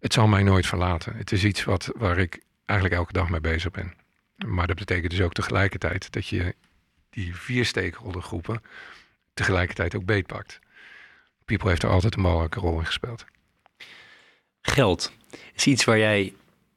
Het 0.00 0.12
zal 0.12 0.26
mij 0.26 0.42
nooit 0.42 0.66
verlaten. 0.66 1.16
Het 1.16 1.32
is 1.32 1.44
iets 1.44 1.64
wat, 1.64 1.90
waar 1.96 2.18
ik 2.18 2.42
eigenlijk 2.64 3.00
elke 3.00 3.12
dag 3.12 3.28
mee 3.28 3.40
bezig 3.40 3.70
ben. 3.70 3.94
Maar 4.46 4.66
dat 4.66 4.76
betekent 4.76 5.10
dus 5.10 5.20
ook 5.20 5.32
tegelijkertijd 5.32 6.12
dat 6.12 6.26
je 6.26 6.54
die 7.10 7.36
vier 7.36 7.64
stakeholdergroepen 7.64 8.62
tegelijkertijd 9.34 9.94
ook 9.94 10.04
beetpakt. 10.04 10.58
People 11.44 11.68
heeft 11.68 11.82
er 11.82 11.90
altijd 11.90 12.16
een 12.16 12.22
belangrijke 12.22 12.60
rol 12.60 12.78
in 12.78 12.86
gespeeld. 12.86 13.24
Geld 14.60 15.12
is 15.54 15.66
iets 15.66 15.84
waar 15.84 15.98
jij 15.98 16.32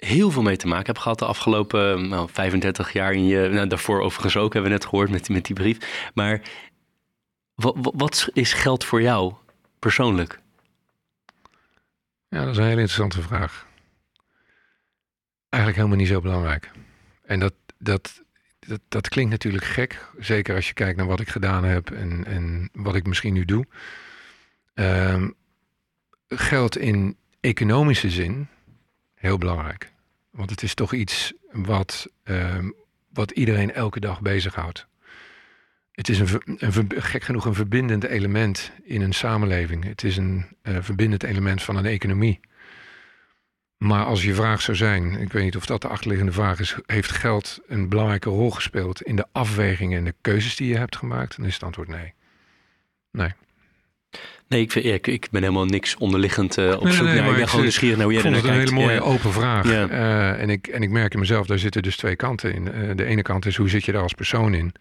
heel 0.05 0.31
veel 0.31 0.41
mee 0.41 0.57
te 0.57 0.67
maken 0.67 0.85
heb 0.85 0.97
gehad 0.97 1.19
de 1.19 1.25
afgelopen 1.25 2.07
nou, 2.07 2.29
35 2.31 2.93
jaar. 2.93 3.13
In 3.13 3.25
je, 3.25 3.49
nou, 3.49 3.67
daarvoor 3.67 4.01
overigens 4.01 4.37
ook, 4.37 4.53
hebben 4.53 4.71
we 4.71 4.77
net 4.77 4.87
gehoord 4.87 5.09
met, 5.09 5.29
met 5.29 5.45
die 5.45 5.55
brief. 5.55 6.09
Maar 6.13 6.41
wat, 7.55 7.75
wat 7.95 8.29
is 8.33 8.53
geld 8.53 8.83
voor 8.85 9.01
jou 9.01 9.33
persoonlijk? 9.79 10.39
Ja, 12.27 12.39
dat 12.39 12.49
is 12.49 12.57
een 12.57 12.63
hele 12.63 12.81
interessante 12.81 13.21
vraag. 13.21 13.67
Eigenlijk 15.49 15.83
helemaal 15.83 16.03
niet 16.05 16.13
zo 16.13 16.21
belangrijk. 16.21 16.71
En 17.23 17.39
dat, 17.39 17.53
dat, 17.77 18.23
dat, 18.59 18.81
dat 18.87 19.09
klinkt 19.09 19.31
natuurlijk 19.31 19.63
gek. 19.63 20.07
Zeker 20.19 20.55
als 20.55 20.67
je 20.67 20.73
kijkt 20.73 20.97
naar 20.97 21.07
wat 21.07 21.19
ik 21.19 21.29
gedaan 21.29 21.63
heb 21.63 21.91
en, 21.91 22.25
en 22.25 22.69
wat 22.73 22.95
ik 22.95 23.07
misschien 23.07 23.33
nu 23.33 23.45
doe. 23.45 23.65
Um, 24.73 25.35
geld 26.27 26.77
in 26.77 27.17
economische 27.39 28.09
zin 28.09 28.47
heel 29.13 29.37
belangrijk. 29.37 29.90
Want 30.31 30.49
het 30.49 30.63
is 30.63 30.73
toch 30.73 30.93
iets 30.93 31.33
wat, 31.51 32.07
uh, 32.23 32.57
wat 33.13 33.31
iedereen 33.31 33.73
elke 33.73 33.99
dag 33.99 34.21
bezighoudt. 34.21 34.87
Het 35.91 36.09
is 36.09 36.19
een, 36.19 36.41
een, 36.57 36.87
gek 37.01 37.23
genoeg 37.23 37.45
een 37.45 37.53
verbindend 37.53 38.03
element 38.03 38.71
in 38.83 39.01
een 39.01 39.13
samenleving. 39.13 39.83
Het 39.83 40.03
is 40.03 40.17
een 40.17 40.45
uh, 40.63 40.77
verbindend 40.79 41.23
element 41.23 41.63
van 41.63 41.75
een 41.75 41.85
economie. 41.85 42.39
Maar 43.77 44.05
als 44.05 44.23
je 44.23 44.33
vraag 44.33 44.61
zou 44.61 44.77
zijn, 44.77 45.13
ik 45.13 45.31
weet 45.31 45.43
niet 45.43 45.55
of 45.55 45.65
dat 45.65 45.81
de 45.81 45.87
achterliggende 45.87 46.31
vraag 46.31 46.59
is, 46.59 46.75
heeft 46.85 47.11
geld 47.11 47.59
een 47.67 47.89
belangrijke 47.89 48.29
rol 48.29 48.51
gespeeld 48.51 49.01
in 49.01 49.15
de 49.15 49.25
afwegingen 49.31 49.97
en 49.97 50.03
de 50.03 50.15
keuzes 50.21 50.55
die 50.55 50.67
je 50.67 50.77
hebt 50.77 50.95
gemaakt? 50.95 51.37
Dan 51.37 51.45
is 51.45 51.53
het 51.53 51.63
antwoord 51.63 51.87
nee. 51.87 52.13
Nee. 53.11 53.33
Nee, 54.47 54.61
ik, 54.61 54.71
vind, 54.71 54.85
ik, 54.85 55.07
ik 55.07 55.27
ben 55.31 55.41
helemaal 55.41 55.65
niks 55.65 55.95
onderliggend 55.97 56.57
uh, 56.57 56.71
op 56.75 56.83
Nee, 56.83 56.93
zoek 56.93 57.05
nee, 57.05 57.13
naar. 57.15 57.23
maar 57.23 57.31
Ik 57.31 57.37
ben 57.37 57.47
gewoon 57.47 57.61
nieuwsgierig 57.61 57.97
naar 57.97 58.05
hoe 58.05 58.15
Ik 58.15 58.21
jij 58.21 58.31
vond 58.31 58.43
het 58.43 58.51
een 58.51 58.57
kijkt. 58.59 58.71
hele 58.71 58.85
mooie 58.85 58.99
Ja. 58.99 59.05
open 59.15 59.33
vraag. 59.33 59.69
Ja. 59.69 59.87
Eh, 59.89 60.41
en, 60.41 60.49
ik, 60.49 60.67
en 60.67 60.81
ik 60.83 60.89
merk 60.89 61.13
in 61.13 61.19
mezelf, 61.19 61.47
daar 61.47 61.59
zitten 61.59 61.81
dus 61.81 61.97
twee 61.97 62.15
kanten 62.15 62.53
in. 62.53 62.71
Eh, 62.71 62.95
de 62.95 63.05
ene 63.05 63.21
kant 63.21 63.45
is, 63.45 63.55
hoe 63.55 63.69
zit 63.69 63.85
je 63.85 63.91
daar 63.91 64.01
als 64.01 64.13
persoon 64.13 64.53
in? 64.53 64.73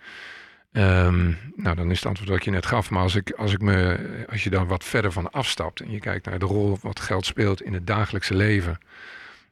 Ehm, 0.72 1.31
nou, 1.57 1.76
dan 1.76 1.91
is 1.91 1.97
het 1.97 2.07
antwoord 2.07 2.31
wat 2.31 2.45
je 2.45 2.51
net 2.51 2.66
gaf. 2.66 2.91
Maar 2.91 3.03
als, 3.03 3.14
ik, 3.14 3.31
als, 3.31 3.53
ik 3.53 3.61
me, 3.61 3.99
als 4.31 4.45
je 4.45 4.51
dan 4.51 4.66
wat 4.66 4.85
verder 4.85 5.12
van 5.12 5.31
afstapt... 5.31 5.81
en 5.81 5.91
je 5.91 5.99
kijkt 6.01 6.26
naar 6.26 6.39
de 6.39 6.45
rol 6.47 6.78
wat 6.83 7.01
geld 7.01 7.26
speelt 7.26 7.62
in 7.62 7.72
het 7.72 7.87
dagelijkse 7.87 8.35
leven... 8.35 8.78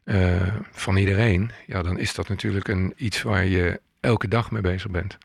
eh, 0.05 0.43
van 0.73 0.97
iedereen... 0.97 1.51
ja, 1.67 1.83
dan 1.83 1.99
is 1.99 2.15
dat 2.15 2.29
natuurlijk 2.29 2.69
een, 2.69 2.93
iets 2.97 3.23
waar 3.23 3.45
je 3.47 3.81
elke 4.01 4.29
dag 4.29 4.51
mee 4.51 4.63
bezig 4.63 4.91
bent. 4.91 5.19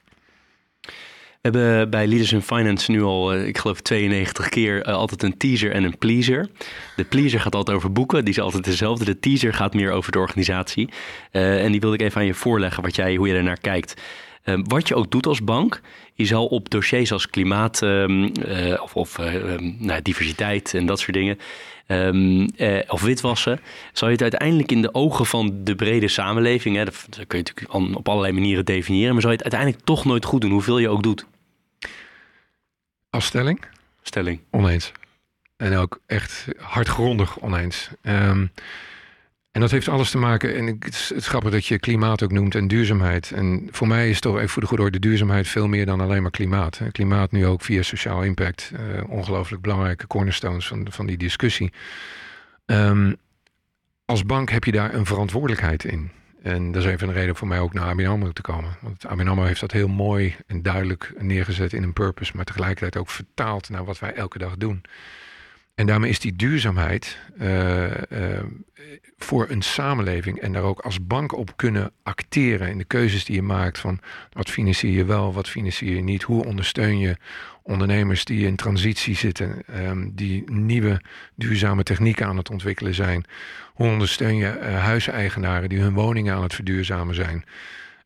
We 1.43 1.49
hebben 1.49 1.89
bij 1.89 2.07
Leaders 2.07 2.31
in 2.31 2.41
Finance 2.41 2.91
nu 2.91 3.01
al, 3.01 3.33
eh, 3.33 3.47
ik 3.47 3.57
geloof 3.57 3.81
92 3.81 4.49
keer, 4.49 4.81
eh, 4.81 4.93
altijd 4.93 5.23
een 5.23 5.37
teaser 5.37 5.71
en 5.71 5.83
een 5.83 5.97
pleaser. 5.97 6.49
De 6.95 7.03
pleaser 7.03 7.39
gaat 7.39 7.55
altijd 7.55 7.77
over 7.77 7.91
boeken, 7.91 8.25
die 8.25 8.33
is 8.33 8.39
altijd 8.39 8.63
dezelfde. 8.63 9.05
De 9.05 9.19
teaser 9.19 9.53
gaat 9.53 9.73
meer 9.73 9.91
over 9.91 10.11
de 10.11 10.19
organisatie. 10.19 10.89
Eh, 11.31 11.63
en 11.63 11.71
die 11.71 11.79
wilde 11.79 11.95
ik 11.95 12.01
even 12.01 12.21
aan 12.21 12.27
je 12.27 12.33
voorleggen, 12.33 12.83
wat 12.83 12.95
jij, 12.95 13.15
hoe 13.15 13.27
je 13.27 13.35
ernaar 13.35 13.59
kijkt. 13.59 14.01
Eh, 14.43 14.59
wat 14.63 14.87
je 14.87 14.95
ook 14.95 15.11
doet 15.11 15.25
als 15.25 15.43
bank, 15.43 15.81
je 16.13 16.25
zal 16.25 16.45
op 16.45 16.69
dossiers 16.69 17.11
als 17.11 17.29
klimaat 17.29 17.81
ehm, 17.81 18.23
eh, 18.23 18.81
of, 18.81 18.95
of 18.95 19.19
eh, 19.19 19.35
ehm, 19.35 19.71
nou, 19.77 20.01
diversiteit 20.01 20.73
en 20.73 20.85
dat 20.85 20.99
soort 20.99 21.13
dingen, 21.13 21.37
ehm, 21.87 22.47
of 22.87 23.01
witwassen, 23.01 23.59
zal 23.93 24.07
je 24.07 24.13
het 24.13 24.21
uiteindelijk 24.21 24.71
in 24.71 24.81
de 24.81 24.93
ogen 24.93 25.25
van 25.25 25.63
de 25.63 25.75
brede 25.75 26.07
samenleving, 26.07 26.75
hè, 26.75 26.85
dat, 26.85 27.05
dat 27.09 27.27
kun 27.27 27.37
je 27.37 27.43
natuurlijk 27.43 27.97
op 27.97 28.09
allerlei 28.09 28.33
manieren 28.33 28.65
definiëren, 28.65 29.13
maar 29.13 29.21
zal 29.21 29.31
je 29.31 29.37
het 29.37 29.51
uiteindelijk 29.51 29.85
toch 29.85 30.05
nooit 30.05 30.25
goed 30.25 30.41
doen, 30.41 30.51
hoeveel 30.51 30.77
je 30.77 30.89
ook 30.89 31.03
doet. 31.03 31.25
Als 33.13 33.25
stelling? 33.25 33.59
Stelling. 34.01 34.39
Oneens. 34.51 34.91
En 35.57 35.75
ook 35.75 35.99
echt 36.05 36.45
hardgrondig 36.57 37.39
oneens. 37.39 37.89
Ehm, 38.01 38.47
en 39.51 39.61
dat 39.61 39.71
heeft 39.71 39.87
alles 39.87 40.11
te 40.11 40.17
maken, 40.17 40.55
en 40.55 40.67
ik, 40.67 40.83
het, 40.83 40.93
is, 40.93 41.11
het 41.15 41.25
grappig 41.25 41.51
dat 41.51 41.65
je 41.65 41.79
klimaat 41.79 42.23
ook 42.23 42.31
noemt 42.31 42.55
en 42.55 42.67
duurzaamheid. 42.67 43.31
En 43.31 43.67
voor 43.71 43.87
mij 43.87 44.09
is 44.09 44.19
toch 44.19 44.37
even 44.37 44.49
voor 44.49 44.61
de 44.61 44.67
goede 44.67 44.83
orde 44.83 44.99
duurzaamheid 44.99 45.47
veel 45.47 45.67
meer 45.67 45.85
dan 45.85 46.01
alleen 46.01 46.21
maar 46.21 46.31
klimaat. 46.31 46.81
Klimaat 46.91 47.31
nu 47.31 47.45
ook 47.45 47.61
via 47.61 47.81
sociaal 47.81 48.23
impact, 48.23 48.71
eh, 48.75 49.09
ongelooflijk 49.09 49.61
belangrijke 49.61 50.07
cornerstones 50.07 50.67
van, 50.67 50.87
van 50.89 51.05
die 51.05 51.17
discussie. 51.17 51.73
Ehm, 52.65 53.13
als 54.05 54.25
bank 54.25 54.49
heb 54.49 54.63
je 54.63 54.71
daar 54.71 54.93
een 54.93 55.05
verantwoordelijkheid 55.05 55.83
in. 55.83 56.11
En 56.43 56.71
dat 56.71 56.83
is 56.83 56.89
even 56.89 57.07
een 57.07 57.13
reden 57.13 57.35
voor 57.35 57.47
mij 57.47 57.59
ook 57.59 57.73
naar 57.73 57.87
ABN 57.87 58.05
AMRO 58.05 58.31
te 58.31 58.41
komen. 58.41 58.77
Want 58.81 59.05
ABN 59.05 59.27
AMRO 59.27 59.45
heeft 59.45 59.59
dat 59.59 59.71
heel 59.71 59.87
mooi 59.87 60.35
en 60.47 60.61
duidelijk 60.61 61.13
neergezet 61.17 61.73
in 61.73 61.83
een 61.83 61.93
purpose, 61.93 62.31
maar 62.35 62.45
tegelijkertijd 62.45 62.97
ook 62.97 63.09
vertaald 63.09 63.69
naar 63.69 63.85
wat 63.85 63.99
wij 63.99 64.13
elke 64.13 64.37
dag 64.37 64.57
doen. 64.57 64.83
En 65.75 65.85
daarmee 65.85 66.09
is 66.09 66.19
die 66.19 66.35
duurzaamheid 66.35 67.17
eh, 67.37 68.35
eh, 68.35 68.43
voor 69.17 69.49
een 69.49 69.61
samenleving 69.61 70.39
en 70.39 70.53
daar 70.53 70.63
ook 70.63 70.79
als 70.79 71.05
bank 71.07 71.37
op 71.37 71.57
kunnen 71.57 71.91
acteren 72.03 72.69
in 72.69 72.77
de 72.77 72.83
keuzes 72.83 73.25
die 73.25 73.35
je 73.35 73.41
maakt 73.41 73.79
van 73.79 73.99
wat 74.31 74.49
financier 74.49 74.91
je 74.91 75.05
wel, 75.05 75.33
wat 75.33 75.49
financier 75.49 75.95
je 75.95 76.01
niet, 76.01 76.23
hoe 76.23 76.45
ondersteun 76.45 76.99
je 76.99 77.17
ondernemers 77.63 78.25
die 78.25 78.45
in 78.45 78.55
transitie 78.55 79.15
zitten, 79.15 79.63
ehm, 79.65 80.09
die 80.11 80.51
nieuwe 80.51 81.01
duurzame 81.35 81.83
technieken 81.83 82.25
aan 82.25 82.37
het 82.37 82.49
ontwikkelen 82.49 82.93
zijn. 82.93 83.25
Hoe 83.73 83.87
ondersteun 83.87 84.35
je 84.35 84.47
eh, 84.47 84.83
huiseigenaren 84.83 85.69
die 85.69 85.79
hun 85.79 85.93
woningen 85.93 86.35
aan 86.35 86.43
het 86.43 86.53
verduurzamen 86.53 87.15
zijn? 87.15 87.45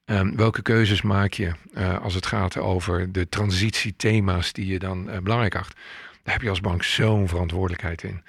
Ehm, 0.06 0.36
welke 0.36 0.62
keuzes 0.62 1.02
maak 1.02 1.34
je 1.34 1.52
eh, 1.74 2.02
als 2.02 2.14
het 2.14 2.26
gaat 2.26 2.58
over 2.58 3.12
de 3.12 3.30
transitiethema's 3.30 4.54
die 4.54 4.68
je 4.68 4.80
dan 4.80 5.10
eh, 5.10 5.20
belangrijk 5.20 5.56
acht? 5.56 5.76
Daar 6.24 6.34
heb 6.34 6.44
je 6.44 6.50
als 6.50 6.62
bank 6.62 6.84
zo'n 6.84 7.28
verantwoordelijkheid 7.28 8.04
in. 8.04 8.24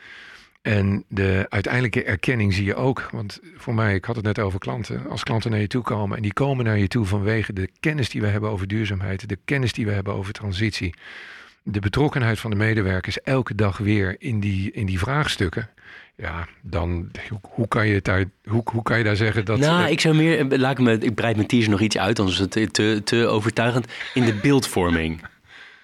En 0.69 1.05
de 1.09 1.47
uiteindelijke 1.49 2.03
erkenning 2.03 2.55
zie 2.55 2.65
je 2.65 2.75
ook. 2.75 3.09
Want 3.13 3.41
voor 3.57 3.75
mij, 3.75 3.95
ik 3.95 4.05
had 4.05 4.17
het 4.17 4.25
net 4.25 4.39
over 4.39 4.59
klanten. 4.59 5.03
Als 5.11 5.23
klanten 5.23 5.51
naar 5.51 5.61
je 5.61 5.67
toe 5.67 5.83
komen 5.83 6.17
en 6.17 6.23
die 6.23 6.33
komen 6.33 6.65
naar 6.65 6.79
je 6.79 6.89
toe 6.89 7.05
vanwege 7.05 7.53
de 7.53 7.69
kennis 7.81 8.11
die 8.11 8.21
we 8.21 8.27
hebben 8.27 8.51
over 8.51 8.67
duurzaamheid, 8.67 9.29
de 9.29 9.39
kennis 9.45 9.73
die 9.73 9.87
we 9.87 9.93
hebben 9.93 10.15
over 10.15 10.33
transitie, 10.33 10.95
de 11.63 11.81
betrokkenheid 11.81 12.39
van 12.39 12.51
de 12.51 12.57
medewerkers 12.57 13.21
elke 13.23 13.55
dag 13.55 13.79
weer 13.79 14.17
in 14.19 14.41
die, 14.41 14.73
in 14.73 14.87
die 14.87 14.99
vraagstukken. 14.99 15.69
Ja, 16.17 16.47
dan 16.63 17.11
hoe, 17.43 17.69
kan 17.69 17.87
je 17.87 18.03
daar, 18.03 18.25
hoe, 18.45 18.63
hoe 18.65 18.83
kan 18.83 18.99
je 18.99 19.05
daar 19.05 19.17
zeggen 19.17 19.45
dat. 19.45 19.59
nou, 19.59 19.91
ik 19.91 20.01
zou 20.01 20.15
meer, 20.15 20.59
laat 20.59 20.79
ik, 20.79 20.85
me, 20.85 20.99
ik 20.99 21.15
breid 21.15 21.37
mijn 21.37 21.49
teaser 21.49 21.71
nog 21.71 21.81
iets 21.81 21.99
uit, 21.99 22.19
anders 22.19 22.37
is 22.37 22.43
het 22.43 22.51
te, 22.51 22.71
te, 22.71 23.01
te 23.05 23.27
overtuigend. 23.27 23.87
In 24.15 24.25
de 24.25 24.35
beeldvorming. 24.35 25.21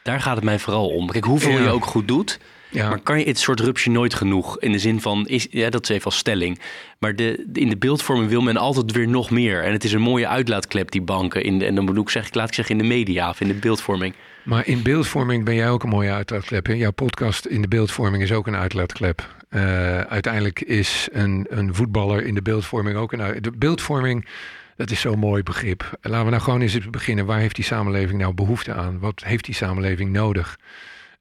Daar 0.03 0.20
gaat 0.20 0.37
het 0.37 0.45
mij 0.45 0.59
vooral 0.59 0.89
om. 0.89 1.11
Kijk, 1.11 1.24
hoeveel 1.24 1.51
Ja. 1.51 1.62
je 1.62 1.68
ook 1.68 1.85
goed 1.85 2.09
doet, 2.09 2.39
ja, 2.74 2.88
maar 2.88 3.00
kan 3.00 3.18
je 3.18 3.24
het 3.24 3.38
soort 3.38 3.60
rupsje 3.60 3.90
nooit 3.90 4.14
genoeg? 4.14 4.60
In 4.60 4.72
de 4.72 4.78
zin 4.78 5.00
van, 5.00 5.26
is, 5.26 5.46
ja, 5.50 5.70
dat 5.70 5.82
is 5.82 5.88
even 5.88 6.04
als 6.04 6.16
stelling. 6.16 6.58
Maar 6.98 7.16
de, 7.16 7.46
in 7.52 7.68
de 7.68 7.76
beeldvorming 7.76 8.28
wil 8.28 8.40
men 8.42 8.56
altijd 8.56 8.92
weer 8.92 9.08
nog 9.08 9.30
meer. 9.30 9.62
En 9.62 9.72
het 9.72 9.84
is 9.84 9.92
een 9.92 10.00
mooie 10.00 10.28
uitlaatklep, 10.28 10.90
die 10.90 11.02
banken. 11.02 11.42
In 11.42 11.58
de, 11.58 11.64
en 11.66 11.74
dan 11.74 11.86
bedoel 11.86 12.02
ik, 12.02 12.08
zeg, 12.08 12.34
laat 12.34 12.48
ik 12.48 12.54
zeggen, 12.54 12.76
in 12.78 12.82
de 12.82 12.94
media 12.94 13.28
of 13.28 13.40
in 13.40 13.48
de 13.48 13.54
beeldvorming. 13.54 14.14
Maar 14.42 14.66
in 14.66 14.82
beeldvorming 14.82 15.44
ben 15.44 15.54
jij 15.54 15.70
ook 15.70 15.82
een 15.82 15.88
mooie 15.88 16.12
uitlaatklep. 16.12 16.66
Hè? 16.66 16.72
Jouw 16.72 16.90
podcast 16.90 17.46
in 17.46 17.60
de 17.62 17.68
beeldvorming 17.68 18.22
is 18.22 18.32
ook 18.32 18.46
een 18.46 18.56
uitlaatklep. 18.56 19.34
Eh, 19.48 20.00
uiteindelijk 20.00 20.60
is 20.60 21.08
een, 21.12 21.46
een 21.48 21.74
voetballer 21.74 22.26
in 22.26 22.34
de 22.34 22.42
beeldvorming 22.42 22.96
ook 22.96 23.12
een 23.12 23.20
uit- 23.22 23.44
De 23.44 23.50
beeldvorming, 23.50 24.28
dat 24.76 24.90
is 24.90 25.00
zo'n 25.00 25.18
mooi 25.18 25.42
begrip. 25.42 25.98
Laten 26.02 26.24
we 26.24 26.30
nou 26.30 26.42
gewoon 26.42 26.60
eens 26.60 26.90
beginnen. 26.90 27.26
Waar 27.26 27.38
heeft 27.38 27.54
die 27.54 27.64
samenleving 27.64 28.20
nou 28.20 28.34
behoefte 28.34 28.72
aan? 28.72 28.98
Wat 28.98 29.22
heeft 29.24 29.44
die 29.44 29.54
samenleving 29.54 30.12
nodig? 30.12 30.58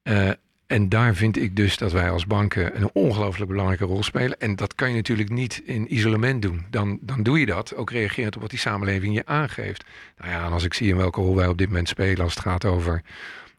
Eh, 0.04 0.30
en 0.74 0.90
daar 0.90 1.16
vind 1.16 1.38
ik 1.38 1.56
dus 1.56 1.78
dat 1.78 1.92
wij 1.92 2.10
als 2.10 2.26
banken 2.26 2.82
een 2.82 2.90
ongelooflijk 2.94 3.50
belangrijke 3.50 3.86
rol 3.86 4.04
spelen. 4.04 4.40
En 4.40 4.56
dat 4.56 4.76
kan 4.76 4.90
je 4.90 4.96
natuurlijk 4.96 5.30
niet 5.30 5.62
in 5.66 5.94
isolement 5.94 6.42
doen. 6.42 6.66
Dan, 6.70 6.98
dan 7.02 7.24
doe 7.24 7.40
je 7.40 7.46
dat, 7.46 7.76
ook 7.76 7.92
reagerend 7.92 8.36
op 8.36 8.42
wat 8.42 8.50
die 8.50 8.60
samenleving 8.60 9.14
je 9.14 9.26
aangeeft. 9.26 9.84
Nou 10.18 10.32
ja, 10.32 10.46
en 10.46 10.52
als 10.52 10.64
ik 10.64 10.74
zie 10.74 10.90
in 10.90 10.98
welke 10.98 11.22
rol 11.22 11.36
wij 11.36 11.48
op 11.48 11.58
dit 11.58 11.68
moment 11.68 11.88
spelen 11.88 12.24
als 12.24 12.34
het 12.34 12.44
gaat 12.44 12.66
over... 12.66 13.02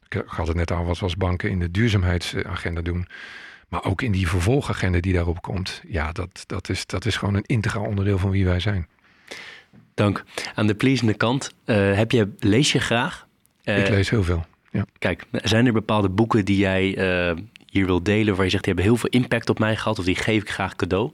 Ik 0.08 0.22
had 0.26 0.46
het 0.46 0.56
net 0.56 0.70
al, 0.70 0.84
wat 0.84 0.98
we 0.98 1.04
als 1.04 1.16
banken 1.16 1.50
in 1.50 1.58
de 1.58 1.70
duurzaamheidsagenda 1.70 2.80
doen. 2.80 3.06
Maar 3.68 3.84
ook 3.84 4.02
in 4.02 4.12
die 4.12 4.28
vervolgagenda 4.28 5.00
die 5.00 5.12
daarop 5.12 5.42
komt. 5.42 5.82
Ja, 5.88 6.12
dat, 6.12 6.44
dat, 6.46 6.68
is, 6.68 6.86
dat 6.86 7.04
is 7.04 7.16
gewoon 7.16 7.34
een 7.34 7.46
integraal 7.46 7.86
onderdeel 7.86 8.18
van 8.18 8.30
wie 8.30 8.44
wij 8.44 8.60
zijn. 8.60 8.88
Dank. 9.94 10.24
Aan 10.54 10.66
de 10.66 10.74
pleasende 10.74 11.14
kant, 11.14 11.54
eh, 11.64 11.94
heb 11.94 12.10
je, 12.10 12.28
lees 12.38 12.72
je 12.72 12.80
graag? 12.80 13.26
Eh, 13.62 13.78
ik 13.78 13.88
lees 13.88 14.10
heel 14.10 14.24
veel. 14.24 14.44
Kijk, 14.98 15.24
zijn 15.32 15.66
er 15.66 15.72
bepaalde 15.72 16.08
boeken 16.08 16.44
die 16.44 16.56
jij 16.56 16.96
eh, 16.96 17.36
hier 17.66 17.86
wil 17.86 18.02
delen... 18.02 18.34
waar 18.34 18.44
je 18.44 18.50
zegt, 18.50 18.64
die 18.64 18.74
hebben 18.74 18.92
heel 18.92 19.00
veel 19.00 19.20
impact 19.20 19.48
op 19.48 19.58
mij 19.58 19.76
gehad... 19.76 19.98
of 19.98 20.04
die 20.04 20.16
geef 20.16 20.42
ik 20.42 20.50
graag 20.50 20.76
cadeau? 20.76 21.12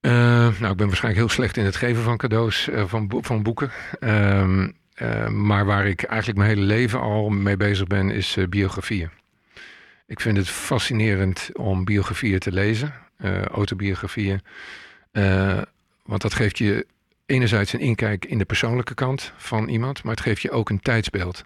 Eh, 0.00 0.12
nou, 0.60 0.70
ik 0.70 0.76
ben 0.76 0.86
waarschijnlijk 0.86 1.24
heel 1.24 1.34
slecht 1.34 1.56
in 1.56 1.64
het 1.64 1.76
geven 1.76 2.02
van 2.02 2.16
cadeaus 2.16 2.68
eh, 2.68 2.84
van, 2.86 3.08
bo- 3.08 3.22
van 3.22 3.42
boeken. 3.42 3.70
Ehm, 4.00 4.68
eh, 4.94 5.28
maar 5.28 5.64
waar 5.64 5.86
ik 5.86 6.02
eigenlijk 6.02 6.38
mijn 6.38 6.50
hele 6.50 6.66
leven 6.66 7.00
al 7.00 7.28
mee 7.28 7.56
bezig 7.56 7.86
ben, 7.86 8.10
is 8.10 8.36
biografieën. 8.48 9.10
Ik 10.06 10.20
vind 10.20 10.36
het 10.36 10.48
fascinerend 10.48 11.50
om 11.52 11.84
biografieën 11.84 12.38
te 12.38 12.52
lezen, 12.52 12.92
autobiografieën. 13.52 14.40
Want 16.02 16.22
dat 16.22 16.34
geeft 16.34 16.58
je 16.58 16.86
enerzijds 17.26 17.72
een 17.72 17.80
inkijk 17.80 18.24
in 18.24 18.38
de 18.38 18.44
persoonlijke 18.44 18.94
kant 18.94 19.32
van 19.36 19.68
iemand, 19.68 20.02
maar 20.02 20.14
het 20.14 20.22
geeft 20.22 20.42
je 20.42 20.50
ook 20.50 20.70
een 20.70 20.80
tijdsbeeld. 20.80 21.42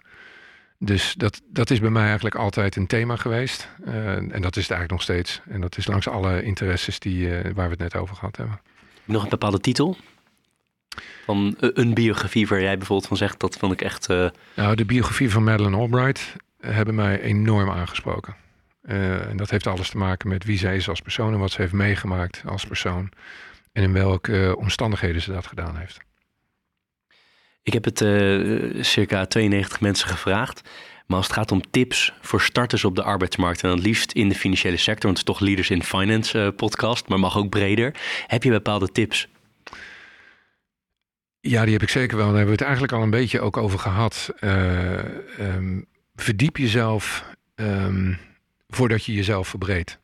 Dus 0.85 1.13
dat, 1.17 1.41
dat 1.47 1.69
is 1.69 1.79
bij 1.79 1.89
mij 1.89 2.03
eigenlijk 2.03 2.35
altijd 2.35 2.75
een 2.75 2.87
thema 2.87 3.15
geweest. 3.15 3.69
Eh, 3.85 4.15
en 4.15 4.41
dat 4.41 4.55
is 4.55 4.67
het 4.67 4.71
eigenlijk 4.71 4.91
nog 4.91 5.01
steeds. 5.01 5.41
En 5.49 5.61
dat 5.61 5.77
is 5.77 5.87
langs 5.87 6.07
alle 6.07 6.43
interesses 6.43 6.99
die, 6.99 7.37
eh, 7.37 7.53
waar 7.53 7.65
we 7.65 7.71
het 7.71 7.79
net 7.79 7.95
over 7.95 8.15
gehad 8.15 8.37
hebben. 8.37 8.61
Nog 9.05 9.23
een 9.23 9.29
bepaalde 9.29 9.59
titel? 9.59 9.97
Van 11.25 11.55
een 11.59 11.93
biografie 11.93 12.47
waar 12.47 12.61
jij 12.61 12.77
bijvoorbeeld 12.77 13.07
van 13.07 13.17
zegt... 13.17 13.39
dat 13.39 13.57
vond 13.57 13.71
ik 13.71 13.81
echt... 13.81 14.09
eh, 14.09 14.29
Nou, 14.55 14.75
de 14.75 14.85
biografie 14.85 15.29
van 15.31 15.43
Madeleine 15.43 15.77
Albright 15.77 16.35
hebben 16.59 16.95
mij 16.95 17.21
enorm 17.21 17.69
aangesproken. 17.69 18.35
En 18.81 19.37
dat 19.37 19.49
heeft 19.49 19.67
alles 19.67 19.89
te 19.89 19.97
maken 19.97 20.29
met 20.29 20.43
wie 20.43 20.57
zij 20.57 20.75
is 20.75 20.89
als 20.89 21.01
persoon 21.01 21.33
en 21.33 21.39
wat 21.39 21.51
ze 21.51 21.61
heeft 21.61 21.73
meegemaakt 21.73 22.43
als 22.45 22.65
persoon. 22.65 23.09
En 23.71 23.83
in 23.83 23.93
welke 23.93 24.55
omstandigheden 24.57 25.21
ze 25.21 25.31
dat 25.31 25.47
gedaan 25.47 25.77
heeft. 25.77 25.97
Ik 27.65 27.73
heb 27.73 27.83
het 27.83 28.01
eh, 28.01 28.83
circa 28.83 29.25
92 29.25 29.81
mensen 29.81 30.07
gevraagd. 30.07 30.61
Maar 31.05 31.17
als 31.17 31.27
het 31.27 31.35
gaat 31.35 31.51
om 31.51 31.69
tips 31.71 32.13
voor 32.21 32.41
starters 32.41 32.83
op 32.83 32.95
de 32.95 33.03
arbeidsmarkt... 33.03 33.63
en 33.63 33.69
dan 33.69 33.79
liefst 33.79 34.11
in 34.11 34.29
de 34.29 34.35
financiële 34.35 34.77
sector... 34.77 35.05
want 35.05 35.17
het 35.17 35.27
is 35.27 35.33
toch 35.33 35.47
Leaders 35.47 35.69
in 35.69 35.83
Finance 35.83 36.41
eh, 36.41 36.55
podcast... 36.55 37.07
maar 37.07 37.19
mag 37.19 37.37
ook 37.37 37.49
breder. 37.49 37.95
Heb 38.27 38.43
je 38.43 38.49
bepaalde 38.49 38.91
tips? 38.91 39.27
Ja, 41.39 41.63
die 41.63 41.73
heb 41.73 41.81
ik 41.81 41.89
zeker 41.89 42.17
wel. 42.17 42.25
Daar 42.25 42.35
hebben 42.35 42.55
we 42.55 42.63
het 42.63 42.69
eigenlijk 42.69 42.93
al 42.93 43.01
een 43.01 43.09
beetje 43.09 43.41
ook 43.41 43.57
over 43.57 43.79
gehad. 43.79 44.29
Eh, 44.39 44.99
ehm, 45.39 45.81
verdiep 46.15 46.57
jezelf 46.57 47.25
ehm, 47.55 48.13
voordat 48.67 49.05
je 49.05 49.13
jezelf 49.13 49.47
verbreedt. 49.47 49.99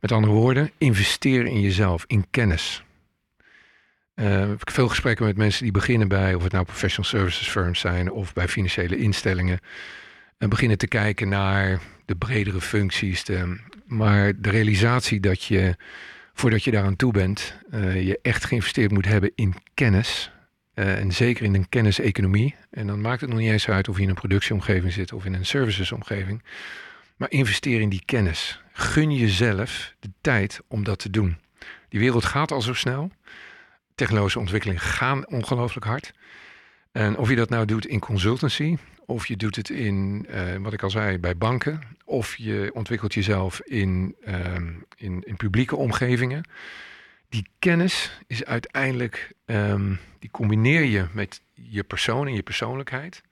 Met 0.00 0.12
andere 0.12 0.32
woorden, 0.32 0.70
investeer 0.78 1.46
in 1.46 1.60
jezelf, 1.60 2.04
in 2.06 2.26
kennis. 2.30 2.84
Eh, 4.14 4.50
ik 4.50 4.58
heb 4.58 4.70
veel 4.70 4.88
gesprekken 4.88 5.26
met 5.26 5.36
mensen 5.36 5.62
die 5.62 5.72
beginnen 5.72 6.08
bij, 6.08 6.34
of 6.34 6.42
het 6.42 6.52
nou 6.52 6.64
professional 6.64 7.10
services 7.10 7.48
firms 7.48 7.80
zijn 7.80 8.10
of 8.10 8.32
bij 8.32 8.48
financiële 8.48 8.96
instellingen. 8.96 9.60
En 10.38 10.48
beginnen 10.48 10.78
te 10.78 10.86
kijken 10.86 11.28
naar 11.28 11.80
de 12.04 12.16
bredere 12.16 12.60
functies. 12.60 13.24
Maar 13.86 14.40
de 14.40 14.50
realisatie 14.50 15.20
dat 15.20 15.44
je, 15.44 15.76
voordat 16.34 16.64
je 16.64 16.70
daaraan 16.70 16.96
toe 16.96 17.12
bent, 17.12 17.54
uh, 17.70 18.06
je 18.06 18.18
echt 18.22 18.44
geïnvesteerd 18.44 18.90
moet 18.90 19.04
hebben 19.04 19.32
in 19.34 19.54
kennis. 19.74 20.30
Uh, 20.74 20.98
en 20.98 21.12
zeker 21.12 21.44
in 21.44 21.54
een 21.54 21.68
kenniseconomie. 21.68 22.54
En 22.70 22.86
dan 22.86 23.00
maakt 23.00 23.20
het 23.20 23.30
nog 23.30 23.38
niet 23.38 23.50
eens 23.50 23.68
uit 23.68 23.88
of 23.88 23.96
je 23.96 24.02
in 24.02 24.08
een 24.08 24.14
productieomgeving 24.14 24.92
zit 24.92 25.12
of 25.12 25.24
in 25.24 25.34
een 25.34 25.46
servicesomgeving. 25.46 26.42
Maar 27.16 27.30
investeer 27.30 27.80
in 27.80 27.88
die 27.88 28.02
kennis. 28.04 28.62
Gun 28.72 29.16
jezelf 29.16 29.94
de 30.00 30.10
tijd 30.20 30.60
om 30.68 30.84
dat 30.84 30.98
te 30.98 31.10
doen. 31.10 31.36
Die 31.88 32.00
wereld 32.00 32.24
gaat 32.24 32.52
al 32.52 32.62
zo 32.62 32.74
snel. 32.74 33.10
Technologische 33.94 34.38
ontwikkelingen 34.38 34.82
gaan 34.82 35.26
ongelooflijk 35.26 35.86
hard. 35.86 36.12
En 36.92 37.18
of 37.18 37.28
je 37.28 37.36
dat 37.36 37.48
nou 37.48 37.64
doet 37.64 37.86
in 37.86 38.00
consultancy, 38.00 38.76
of 39.06 39.26
je 39.26 39.36
doet 39.36 39.56
het 39.56 39.70
in, 39.70 40.26
uh, 40.30 40.56
wat 40.56 40.72
ik 40.72 40.82
al 40.82 40.90
zei, 40.90 41.18
bij 41.18 41.36
banken, 41.36 41.80
of 42.04 42.36
je 42.36 42.70
ontwikkelt 42.74 43.14
jezelf 43.14 43.60
in, 43.60 44.16
uh, 44.26 44.54
in, 44.96 45.22
in, 45.24 45.36
publieke 45.36 45.76
omgevingen. 45.76 46.48
Die 47.28 47.48
kennis 47.58 48.20
is 48.26 48.44
uiteindelijk, 48.44 49.32
um, 49.44 49.98
die 50.18 50.30
combineer 50.30 50.84
je 50.84 51.06
met 51.12 51.40
je 51.54 51.84
persoon 51.84 52.26
en 52.26 52.34
je 52.34 52.42
persoonlijkheid. 52.42 53.22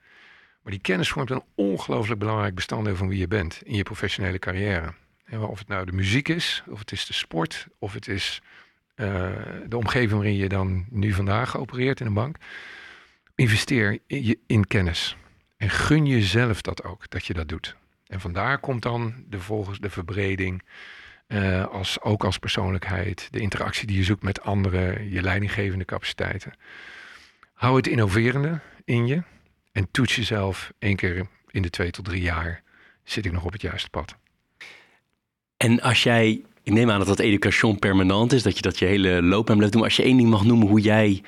Maar 0.61 0.71
die 0.71 0.81
kennis 0.81 1.09
vormt 1.09 1.29
een 1.29 1.43
ongelooflijk 1.55 2.19
belangrijk 2.19 2.55
bestanddeel 2.55 2.95
van 2.95 3.07
wie 3.07 3.19
je 3.19 3.27
bent 3.27 3.61
in 3.63 3.75
je 3.75 3.83
professionele 3.83 4.39
carrière. 4.39 4.93
Of 5.31 5.59
het 5.59 5.67
nou 5.67 5.85
de 5.85 5.91
muziek 5.91 6.27
is, 6.27 6.63
of 6.69 6.79
het 6.79 6.91
is 6.91 7.05
de 7.05 7.13
sport, 7.13 7.67
of 7.79 7.93
het 7.93 8.07
is 8.07 8.41
uh, 8.95 9.31
de 9.67 9.77
omgeving 9.77 10.11
waarin 10.11 10.35
je 10.35 10.49
dan 10.49 10.85
nu 10.89 11.13
vandaag 11.13 11.57
opereert 11.57 11.99
in 11.99 12.05
een 12.05 12.13
bank. 12.13 12.37
Investeer 13.35 13.99
in, 14.07 14.23
je, 14.23 14.39
in 14.47 14.67
kennis. 14.67 15.17
En 15.57 15.69
gun 15.69 16.05
jezelf 16.05 16.61
dat 16.61 16.83
ook, 16.83 17.09
dat 17.09 17.25
je 17.25 17.33
dat 17.33 17.47
doet. 17.47 17.75
En 18.07 18.19
vandaar 18.19 18.59
komt 18.59 18.81
dan 18.81 19.13
de, 19.27 19.39
volgens 19.39 19.79
de 19.79 19.89
verbreding, 19.89 20.63
uh, 21.27 21.65
als, 21.65 22.01
ook 22.01 22.23
als 22.23 22.37
persoonlijkheid, 22.37 23.27
de 23.31 23.39
interactie 23.39 23.87
die 23.87 23.97
je 23.97 24.03
zoekt 24.03 24.23
met 24.23 24.41
anderen, 24.41 25.09
je 25.09 25.21
leidinggevende 25.21 25.85
capaciteiten. 25.85 26.53
Hou 27.53 27.75
het 27.75 27.87
innoverende 27.87 28.59
in 28.85 29.07
je 29.07 29.23
en 29.71 29.91
toets 29.91 30.15
jezelf 30.15 30.73
één 30.79 30.95
keer 30.95 31.27
in 31.49 31.61
de 31.61 31.69
twee 31.69 31.91
tot 31.91 32.05
drie 32.05 32.21
jaar. 32.21 32.61
Zit 33.03 33.25
ik 33.25 33.31
nog 33.31 33.45
op 33.45 33.51
het 33.51 33.61
juiste 33.61 33.89
pad? 33.89 34.17
En 35.57 35.81
als 35.81 36.03
jij, 36.03 36.43
ik 36.63 36.73
neem 36.73 36.91
aan 36.91 36.97
dat 36.97 37.07
dat 37.07 37.19
education 37.19 37.79
permanent 37.79 38.33
is, 38.33 38.43
dat 38.43 38.55
je 38.55 38.61
dat 38.61 38.79
je 38.79 38.85
hele 38.85 39.21
loopbaan 39.21 39.55
blijft 39.55 39.73
doen. 39.73 39.83
Als 39.83 39.95
je 39.95 40.03
één 40.03 40.17
ding 40.17 40.29
mag 40.29 40.43
noemen 40.43 40.67
hoe 40.67 40.79
jij 40.79 41.23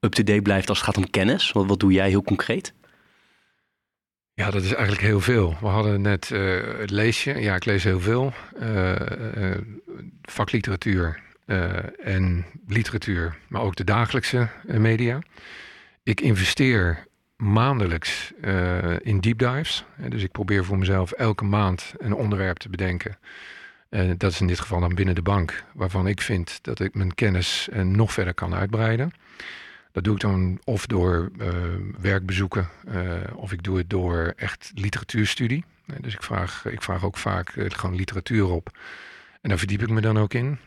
up-to-date 0.00 0.42
blijft 0.42 0.68
als 0.68 0.78
het 0.78 0.86
gaat 0.86 0.96
om 0.96 1.10
kennis, 1.10 1.52
wat, 1.52 1.66
wat 1.66 1.80
doe 1.80 1.92
jij 1.92 2.08
heel 2.08 2.22
concreet? 2.22 2.72
Ja, 4.34 4.50
dat 4.50 4.62
is 4.62 4.72
eigenlijk 4.72 5.02
heel 5.02 5.20
veel. 5.20 5.56
We 5.60 5.66
hadden 5.66 6.00
net 6.00 6.30
uh, 6.30 6.60
het 6.78 6.90
leesje. 6.90 7.40
Ja, 7.40 7.54
ik 7.54 7.64
lees 7.64 7.84
heel 7.84 8.00
veel. 8.00 8.32
Uh, 8.60 8.94
uh, 9.36 9.56
vakliteratuur 10.22 11.20
en 12.02 12.46
literatuur, 12.66 13.36
maar 13.48 13.62
ook 13.62 13.74
de 13.74 13.84
dagelijkse 13.84 14.48
media. 14.66 15.18
Ik 16.02 16.20
investeer 16.20 17.06
maandelijks 17.36 18.32
in 18.98 19.20
deep 19.20 19.38
dives. 19.38 19.84
dus 20.08 20.22
ik 20.22 20.30
probeer 20.30 20.64
voor 20.64 20.78
mezelf 20.78 21.12
elke 21.12 21.44
maand 21.44 21.92
een 21.98 22.14
onderwerp 22.14 22.56
te 22.56 22.68
bedenken. 22.68 23.18
Dat 24.16 24.30
is 24.30 24.40
in 24.40 24.46
dit 24.46 24.60
geval 24.60 24.80
dan 24.80 24.94
binnen 24.94 25.14
de 25.14 25.22
bank, 25.22 25.64
waarvan 25.74 26.06
ik 26.06 26.20
vind 26.20 26.58
dat 26.62 26.80
ik 26.80 26.94
mijn 26.94 27.14
kennis 27.14 27.68
nog 27.82 28.12
verder 28.12 28.34
kan 28.34 28.54
uitbreiden. 28.54 29.12
Dat 29.92 30.04
doe 30.04 30.14
ik 30.14 30.20
dan 30.20 30.58
of 30.64 30.86
door 30.86 31.30
uh, 31.38 31.48
werkbezoeken 32.00 32.68
of 33.34 33.52
ik 33.52 33.62
doe 33.62 33.76
het 33.78 33.90
door 33.90 34.32
echt 34.36 34.72
literatuurstudie. 34.74 35.64
Dus 36.00 36.14
ik 36.14 36.22
vraag, 36.22 36.64
ik 36.64 36.82
vraag 36.82 37.04
ook 37.04 37.16
vaak 37.16 37.52
gewoon 37.56 37.96
literatuur 37.96 38.50
op. 38.50 38.78
En 39.40 39.48
daar 39.48 39.58
verdiep 39.58 39.82
ik 39.82 39.90
me 39.90 40.00
dan 40.00 40.18
ook 40.18 40.34
in. 40.34 40.58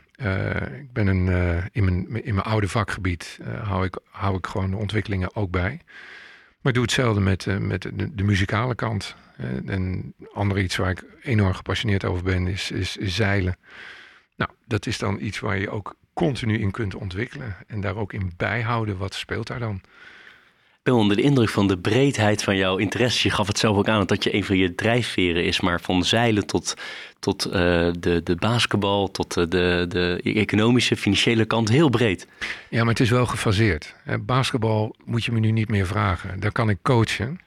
ik 0.79 0.93
ben 0.93 1.07
een, 1.07 1.27
in, 1.71 1.83
mijn, 1.83 2.23
in 2.23 2.33
mijn 2.35 2.47
oude 2.47 2.67
vakgebied 2.67 3.39
hou, 3.61 3.85
ik, 3.85 3.97
hou 4.09 4.37
ik 4.37 4.47
gewoon 4.47 4.71
de 4.71 4.77
ontwikkelingen 4.77 5.35
ook 5.35 5.51
bij. 5.51 5.79
Maar 6.65 6.73
ik 6.73 6.79
doe 6.79 6.89
hetzelfde 6.89 7.21
met, 7.21 7.59
met 7.59 7.91
de, 7.93 8.23
muzikale 8.23 8.75
kant. 8.75 9.15
En 9.65 10.13
ander 10.33 10.59
iets 10.59 10.75
waar 10.75 10.89
ik 10.89 11.03
enorm 11.21 11.53
gepassioneerd 11.53 12.05
over 12.05 12.23
ben 12.23 12.47
is, 12.47 12.71
is, 12.71 12.97
is 12.97 13.15
zeilen. 13.15 13.57
Nou, 14.35 14.51
dat 14.65 14.85
is 14.85 14.97
dan 14.97 15.17
iets 15.21 15.39
waar 15.39 15.57
je 15.57 15.69
ook 15.69 15.95
continu 16.13 16.59
in 16.59 16.71
kunt 16.71 16.95
ontwikkelen. 16.95 17.55
En 17.67 17.81
daar 17.81 17.95
ook 17.95 18.13
in 18.13 18.33
bijhouden 18.37 18.97
wat 18.97 19.13
speelt 19.13 19.47
daar 19.47 19.59
dan. 19.59 19.81
Ik 20.85 20.91
ben 20.91 20.99
onder 20.99 21.17
de 21.17 21.23
indruk 21.23 21.49
van 21.49 21.67
de 21.67 21.77
breedheid 21.77 22.43
van 22.43 22.55
jouw 22.55 22.77
interesse. 22.77 23.27
Je 23.27 23.33
gaf 23.33 23.47
het 23.47 23.57
zelf 23.57 23.77
ook 23.77 23.87
aan 23.87 24.05
dat 24.05 24.23
je 24.23 24.35
een 24.35 24.43
van 24.43 24.57
je 24.57 24.75
drijfveren 24.75 25.43
is, 25.43 25.61
maar 25.61 25.81
van 25.81 26.03
zeilen 26.03 26.45
tot, 26.45 26.73
tot 27.19 27.47
uh, 27.47 27.53
de, 27.99 28.21
de 28.23 28.35
basketbal, 28.35 29.11
tot 29.11 29.33
de, 29.33 29.47
de, 29.47 29.85
de 29.87 30.21
economische, 30.23 30.95
financiële 30.95 31.45
kant, 31.45 31.69
heel 31.69 31.89
breed. 31.89 32.27
Ja, 32.69 32.79
maar 32.79 32.93
het 32.93 32.99
is 32.99 33.09
wel 33.09 33.25
gefaseerd. 33.25 33.95
Basketbal 34.19 34.95
moet 35.05 35.23
je 35.23 35.31
me 35.31 35.39
nu 35.39 35.51
niet 35.51 35.69
meer 35.69 35.85
vragen. 35.85 36.39
Daar 36.39 36.51
kan 36.51 36.69
ik 36.69 36.77
coachen. 36.81 37.39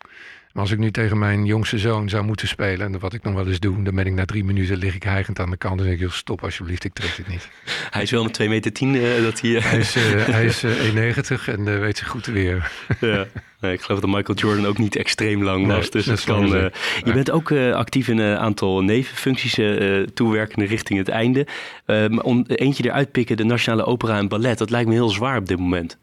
Maar 0.58 0.66
als 0.66 0.76
ik 0.76 0.82
nu 0.82 0.90
tegen 0.90 1.18
mijn 1.18 1.44
jongste 1.44 1.78
zoon 1.78 2.08
zou 2.08 2.24
moeten 2.24 2.48
spelen, 2.48 2.92
en 2.92 2.98
wat 3.00 3.12
ik 3.12 3.22
nog 3.22 3.34
wel 3.34 3.46
eens 3.46 3.60
doe, 3.60 3.82
dan 3.82 3.94
ben 3.94 4.06
ik 4.06 4.12
na 4.12 4.24
drie 4.24 4.44
minuten 4.44 4.76
lig 4.76 4.94
ik 4.94 5.02
hijgend 5.02 5.38
aan 5.38 5.50
de 5.50 5.56
kant 5.56 5.80
en 5.80 5.86
denk 5.86 6.00
ik, 6.00 6.10
stop 6.10 6.42
alsjeblieft, 6.42 6.84
ik 6.84 6.92
trek 6.92 7.16
dit 7.16 7.28
niet. 7.28 7.48
Hij 7.90 8.02
is 8.02 8.10
wel 8.10 8.22
met 8.22 8.32
2 8.32 8.48
meter 8.48 8.72
10 8.72 8.94
uh, 8.94 9.22
dat 9.22 9.40
hij... 9.40 9.50
Hij 9.50 9.78
is, 9.78 9.96
uh, 9.96 10.02
hij 10.36 10.44
is 10.44 10.64
uh, 10.64 11.14
1,90 11.14 11.44
en 11.44 11.80
weet 11.80 11.98
zich 11.98 12.08
goed 12.08 12.22
te 12.22 12.32
weer. 12.32 12.70
ja. 13.00 13.26
Nee, 13.60 13.72
ik 13.72 13.80
geloof 13.80 14.00
dat 14.00 14.10
Michael 14.10 14.38
Jordan 14.38 14.66
ook 14.66 14.78
niet 14.78 14.96
extreem 14.96 15.42
lang 15.42 15.66
was. 15.66 15.80
Nee, 15.80 15.90
dus 15.90 16.04
dat 16.04 16.24
kan, 16.24 16.44
uh, 16.44 16.66
je 17.04 17.12
bent 17.12 17.30
ook 17.30 17.50
uh, 17.50 17.74
actief 17.74 18.08
in 18.08 18.18
een 18.18 18.38
aantal 18.38 18.82
nevenfuncties, 18.82 19.58
uh, 19.58 20.06
toewerkende 20.06 20.66
richting 20.66 20.98
het 20.98 21.08
einde. 21.08 21.46
maar 21.86 22.24
om 22.24 22.44
eentje 22.46 22.84
eruit 22.84 23.12
pikken, 23.12 23.36
de 23.36 23.44
Nationale 23.44 23.84
Opera 23.84 24.18
en 24.18 24.28
Ballet, 24.28 24.58
dat 24.58 24.70
lijkt 24.70 24.88
me 24.88 24.94
heel 24.94 25.08
zwaar 25.08 25.38
op 25.38 25.48
dit 25.48 25.58
moment. 25.58 25.98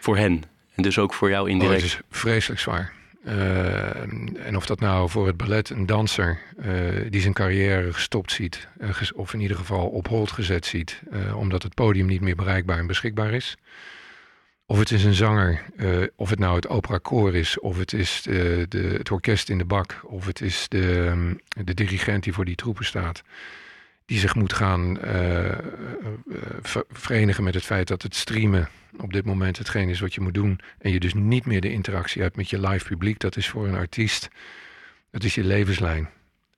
Voor 0.00 0.16
hen. 0.16 0.42
En 0.74 0.82
dus 0.82 0.98
ook 0.98 1.14
voor 1.14 1.30
jou 1.30 1.50
indirect. 1.50 1.82
Oh, 1.82 1.90
het 1.90 2.04
is 2.10 2.18
vreselijk 2.18 2.60
zwaar. 2.60 2.98
Uh, 3.26 4.00
en 4.46 4.56
of 4.56 4.66
dat 4.66 4.80
nou 4.80 5.10
voor 5.10 5.26
het 5.26 5.36
ballet 5.36 5.70
een 5.70 5.86
danser 5.86 6.38
uh, 6.64 7.10
die 7.10 7.20
zijn 7.20 7.32
carrière 7.32 7.92
gestopt 7.92 8.32
ziet, 8.32 8.68
uh, 8.80 8.90
of 9.14 9.34
in 9.34 9.40
ieder 9.40 9.56
geval 9.56 9.88
op 9.88 10.08
hold 10.08 10.30
gezet 10.30 10.66
ziet, 10.66 11.02
omdat 11.34 11.62
het 11.62 11.74
podium 11.74 12.06
niet 12.06 12.20
meer 12.20 12.36
bereikbaar 12.36 12.78
en 12.78 12.86
beschikbaar 12.86 13.32
is. 13.32 13.56
Of 14.66 14.78
het 14.78 14.90
is 14.90 15.04
een 15.04 15.14
zanger, 15.14 15.64
of 16.16 16.30
het 16.30 16.38
nou 16.38 16.54
het 16.56 16.68
operakoor 16.68 17.34
is, 17.34 17.58
of 17.58 17.78
het 17.78 17.92
is 17.92 18.22
de, 18.22 18.66
het 18.96 19.10
orkest 19.10 19.48
in 19.48 19.58
de 19.58 19.64
bak, 19.64 20.00
of 20.04 20.26
het 20.26 20.40
is 20.40 20.66
de, 20.68 20.96
um, 20.96 21.40
de 21.64 21.74
dirigent 21.74 22.24
die 22.24 22.32
voor 22.32 22.44
die 22.44 22.54
troepen 22.54 22.84
staat 22.84 23.22
die 24.06 24.18
zich 24.18 24.34
moet 24.34 24.52
gaan 24.52 24.98
verenigen 26.92 27.44
met 27.44 27.54
het 27.54 27.64
feit 27.64 27.88
dat 27.88 28.02
het 28.02 28.14
streamen 28.16 28.68
op 28.96 29.12
dit 29.12 29.24
moment 29.24 29.58
hetgeen 29.58 29.88
is 29.88 30.00
wat 30.00 30.14
je 30.14 30.20
moet 30.20 30.34
doen. 30.34 30.60
En 30.78 30.92
je 30.92 31.00
dus 31.00 31.14
niet 31.14 31.46
meer 31.46 31.60
de 31.60 31.72
interactie 31.72 32.22
hebt 32.22 32.36
met 32.36 32.50
je 32.50 32.60
live 32.60 32.84
publiek. 32.84 33.18
Dat 33.18 33.36
is 33.36 33.48
voor 33.48 33.68
een 33.68 33.74
artiest, 33.74 34.28
dat 35.10 35.24
is 35.24 35.34
je 35.34 35.44
levenslijn. 35.44 36.08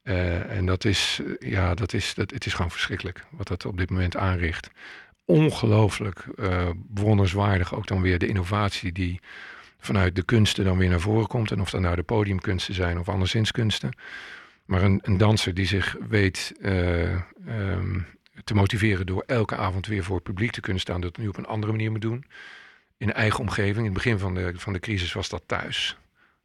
Uh, 0.04 0.56
en 0.56 0.66
dat 0.66 0.84
is, 0.84 1.20
ja, 1.38 1.74
dat 1.74 1.92
is, 1.92 2.14
dat, 2.14 2.30
het 2.30 2.46
is 2.46 2.54
gewoon 2.54 2.70
verschrikkelijk 2.70 3.24
wat 3.30 3.48
dat 3.48 3.64
op 3.64 3.78
dit 3.78 3.90
moment 3.90 4.16
aanricht. 4.16 4.70
Ongelooflijk 5.24 6.26
uh, 6.36 6.68
ook 7.70 7.86
dan 7.86 8.02
weer 8.02 8.18
de 8.18 8.26
innovatie 8.26 8.92
die 8.92 9.20
vanuit 9.78 10.16
de 10.16 10.22
kunsten 10.22 10.64
dan 10.64 10.78
weer 10.78 10.88
naar 10.88 11.00
voren 11.00 11.26
komt. 11.26 11.50
En 11.50 11.60
of 11.60 11.70
dat 11.70 11.80
nou 11.80 11.96
de 11.96 12.02
podiumkunsten 12.02 12.74
zijn 12.74 12.98
of 12.98 13.08
anderszins 13.08 13.50
kunsten. 13.50 13.96
Maar 14.64 14.82
een, 14.82 15.00
een 15.02 15.16
danser 15.16 15.54
die 15.54 15.66
zich 15.66 15.96
weet 16.08 16.52
um, 16.64 18.06
te 18.44 18.54
motiveren 18.54 19.06
door 19.06 19.24
elke 19.26 19.56
avond 19.56 19.86
weer 19.86 20.04
voor 20.04 20.14
het 20.14 20.24
publiek 20.24 20.50
te 20.50 20.60
kunnen 20.60 20.80
staan, 20.80 21.00
dat 21.00 21.16
nu 21.16 21.28
op 21.28 21.36
een 21.36 21.46
andere 21.46 21.72
manier 21.72 21.90
moet 21.90 22.00
doen. 22.00 22.24
In 22.96 23.12
eigen 23.12 23.40
omgeving. 23.40 23.76
In 23.76 23.84
het 23.84 23.92
begin 23.92 24.18
van 24.18 24.34
de, 24.34 24.52
van 24.56 24.72
de 24.72 24.78
crisis 24.78 25.12
was 25.12 25.28
dat 25.28 25.42
thuis. 25.46 25.96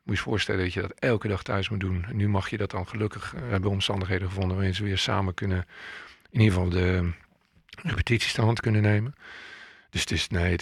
Moet 0.04 0.16
je 0.16 0.22
je 0.22 0.30
voorstellen 0.30 0.64
dat 0.64 0.74
je 0.74 0.82
dat 0.82 0.94
elke 1.00 1.28
dag 1.28 1.44
thuis 1.44 1.70
moet 1.70 1.80
doen. 1.80 2.06
En 2.06 2.16
nu 2.16 2.30
mag 2.30 2.50
je 2.50 2.58
dat 2.58 2.72
dan 2.72 2.88
gelukkig 2.88 3.36
uh, 3.36 3.42
hebben 3.50 3.70
omstandigheden 3.70 4.28
gevonden 4.28 4.56
waarin 4.56 4.76
ze 4.76 4.84
weer 4.84 4.98
samen 4.98 5.34
kunnen, 5.34 5.66
in 6.30 6.40
ieder 6.40 6.54
geval 6.54 6.70
de 6.70 7.12
repetities 7.84 8.34
te 8.34 8.42
hand 8.42 8.60
kunnen 8.60 8.82
nemen. 8.82 9.16
Dus 9.90 10.02
het 10.02 10.12
is, 10.12 10.28
nee, 10.28 10.56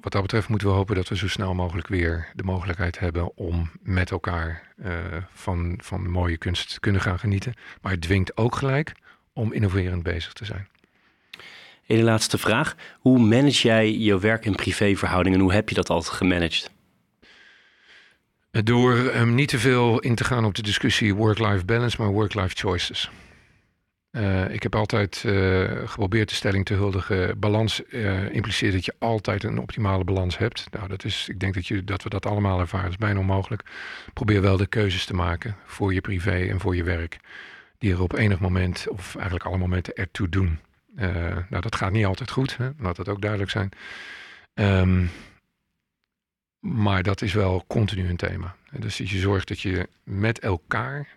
wat 0.00 0.12
dat 0.12 0.22
betreft 0.22 0.48
moeten 0.48 0.68
we 0.68 0.74
hopen 0.74 0.94
dat 0.94 1.08
we 1.08 1.16
zo 1.16 1.28
snel 1.28 1.54
mogelijk 1.54 1.86
weer 1.86 2.28
de 2.34 2.42
mogelijkheid 2.42 2.98
hebben 2.98 3.36
om 3.36 3.70
met 3.82 4.10
elkaar 4.10 4.74
uh, 4.76 4.94
van, 5.32 5.78
van 5.82 6.10
mooie 6.10 6.36
kunst 6.36 6.72
te 6.72 6.80
kunnen 6.80 7.00
gaan 7.00 7.18
genieten. 7.18 7.54
Maar 7.80 7.92
het 7.92 8.00
dwingt 8.00 8.36
ook 8.36 8.56
gelijk 8.56 8.92
om 9.32 9.52
innoverend 9.52 10.02
bezig 10.02 10.32
te 10.32 10.44
zijn. 10.44 10.68
De 11.86 12.02
laatste 12.02 12.38
vraag. 12.38 12.76
Hoe 12.98 13.18
manage 13.18 13.66
jij 13.66 13.98
je 13.98 14.18
werk- 14.18 14.46
en 14.46 14.54
privéverhoudingen? 14.54 15.40
Hoe 15.40 15.52
heb 15.52 15.68
je 15.68 15.74
dat 15.74 15.90
altijd 15.90 16.16
gemanaged? 16.16 16.70
Door 18.50 18.96
um, 18.96 19.34
niet 19.34 19.48
te 19.48 19.58
veel 19.58 20.00
in 20.00 20.14
te 20.14 20.24
gaan 20.24 20.44
op 20.44 20.54
de 20.54 20.62
discussie 20.62 21.14
work-life 21.14 21.64
balance, 21.64 21.96
maar 22.00 22.10
work-life 22.10 22.54
choices. 22.54 23.10
Uh, 24.12 24.50
ik 24.50 24.62
heb 24.62 24.74
altijd 24.74 25.22
uh, 25.26 25.70
geprobeerd 25.84 26.28
de 26.28 26.34
stelling 26.34 26.64
te 26.64 26.74
huldigen. 26.74 27.38
Balans 27.38 27.82
uh, 27.88 28.34
impliceert 28.34 28.72
dat 28.72 28.84
je 28.84 28.94
altijd 28.98 29.44
een 29.44 29.58
optimale 29.58 30.04
balans 30.04 30.38
hebt. 30.38 30.66
Nou, 30.70 30.88
dat 30.88 31.04
is, 31.04 31.28
ik 31.28 31.40
denk 31.40 31.54
dat, 31.54 31.66
je, 31.66 31.84
dat 31.84 32.02
we 32.02 32.08
dat 32.08 32.26
allemaal 32.26 32.60
ervaren. 32.60 32.84
Dat 32.84 32.98
is 33.00 33.06
bijna 33.06 33.20
onmogelijk. 33.20 33.62
Probeer 34.12 34.42
wel 34.42 34.56
de 34.56 34.66
keuzes 34.66 35.04
te 35.04 35.14
maken 35.14 35.56
voor 35.66 35.94
je 35.94 36.00
privé 36.00 36.46
en 36.48 36.60
voor 36.60 36.76
je 36.76 36.82
werk. 36.82 37.18
Die 37.82 37.92
er 37.92 38.02
op 38.02 38.12
enig 38.12 38.40
moment, 38.40 38.86
of 38.88 39.14
eigenlijk 39.14 39.44
alle 39.44 39.58
momenten, 39.58 39.94
ertoe 39.94 40.28
doen. 40.28 40.58
nou, 41.48 41.60
dat 41.60 41.76
gaat 41.76 41.92
niet 41.92 42.04
altijd 42.04 42.30
goed. 42.30 42.56
Hè? 42.56 42.70
Laat 42.78 42.96
dat 42.96 43.08
ook 43.08 43.20
duidelijk 43.20 43.50
zijn. 43.50 43.70
Um, 44.54 45.10
maar 46.62 47.02
dat 47.02 47.22
is 47.22 47.32
wel 47.32 47.64
continu 47.66 48.08
een 48.08 48.16
thema. 48.16 48.56
Dus 48.70 48.96
je 48.96 49.18
zorgt 49.18 49.48
dat 49.48 49.60
je 49.60 49.88
met 50.04 50.38
elkaar 50.38 51.08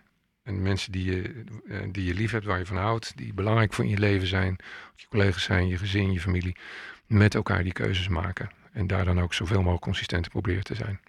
en 0.43 0.61
mensen 0.61 0.91
die 0.91 1.05
je, 1.05 1.43
eh, 1.67 1.79
die 1.91 2.05
je 2.05 2.13
lief 2.13 2.31
hebt, 2.31 2.45
waar 2.45 2.59
je 2.59 2.65
van 2.65 2.77
houdt, 2.77 3.17
die 3.17 3.33
belangrijk 3.33 3.73
voor 3.73 3.83
in 3.83 3.89
je 3.89 3.97
leven 3.97 4.27
zijn, 4.27 4.55
je 4.95 5.07
collega's 5.07 5.43
zijn, 5.43 5.67
je 5.67 5.77
gezin, 5.77 6.11
je 6.11 6.19
familie, 6.19 6.55
met 7.07 7.35
elkaar 7.35 7.63
die 7.63 7.73
keuzes 7.73 8.07
maken. 8.07 8.49
En 8.71 8.87
daar 8.87 9.05
dan 9.05 9.21
ook 9.21 9.33
zoveel 9.33 9.57
mogelijk 9.57 9.83
consistent 9.83 10.29
proberen 10.29 10.63
te 10.63 10.75
zijn. 10.75 10.99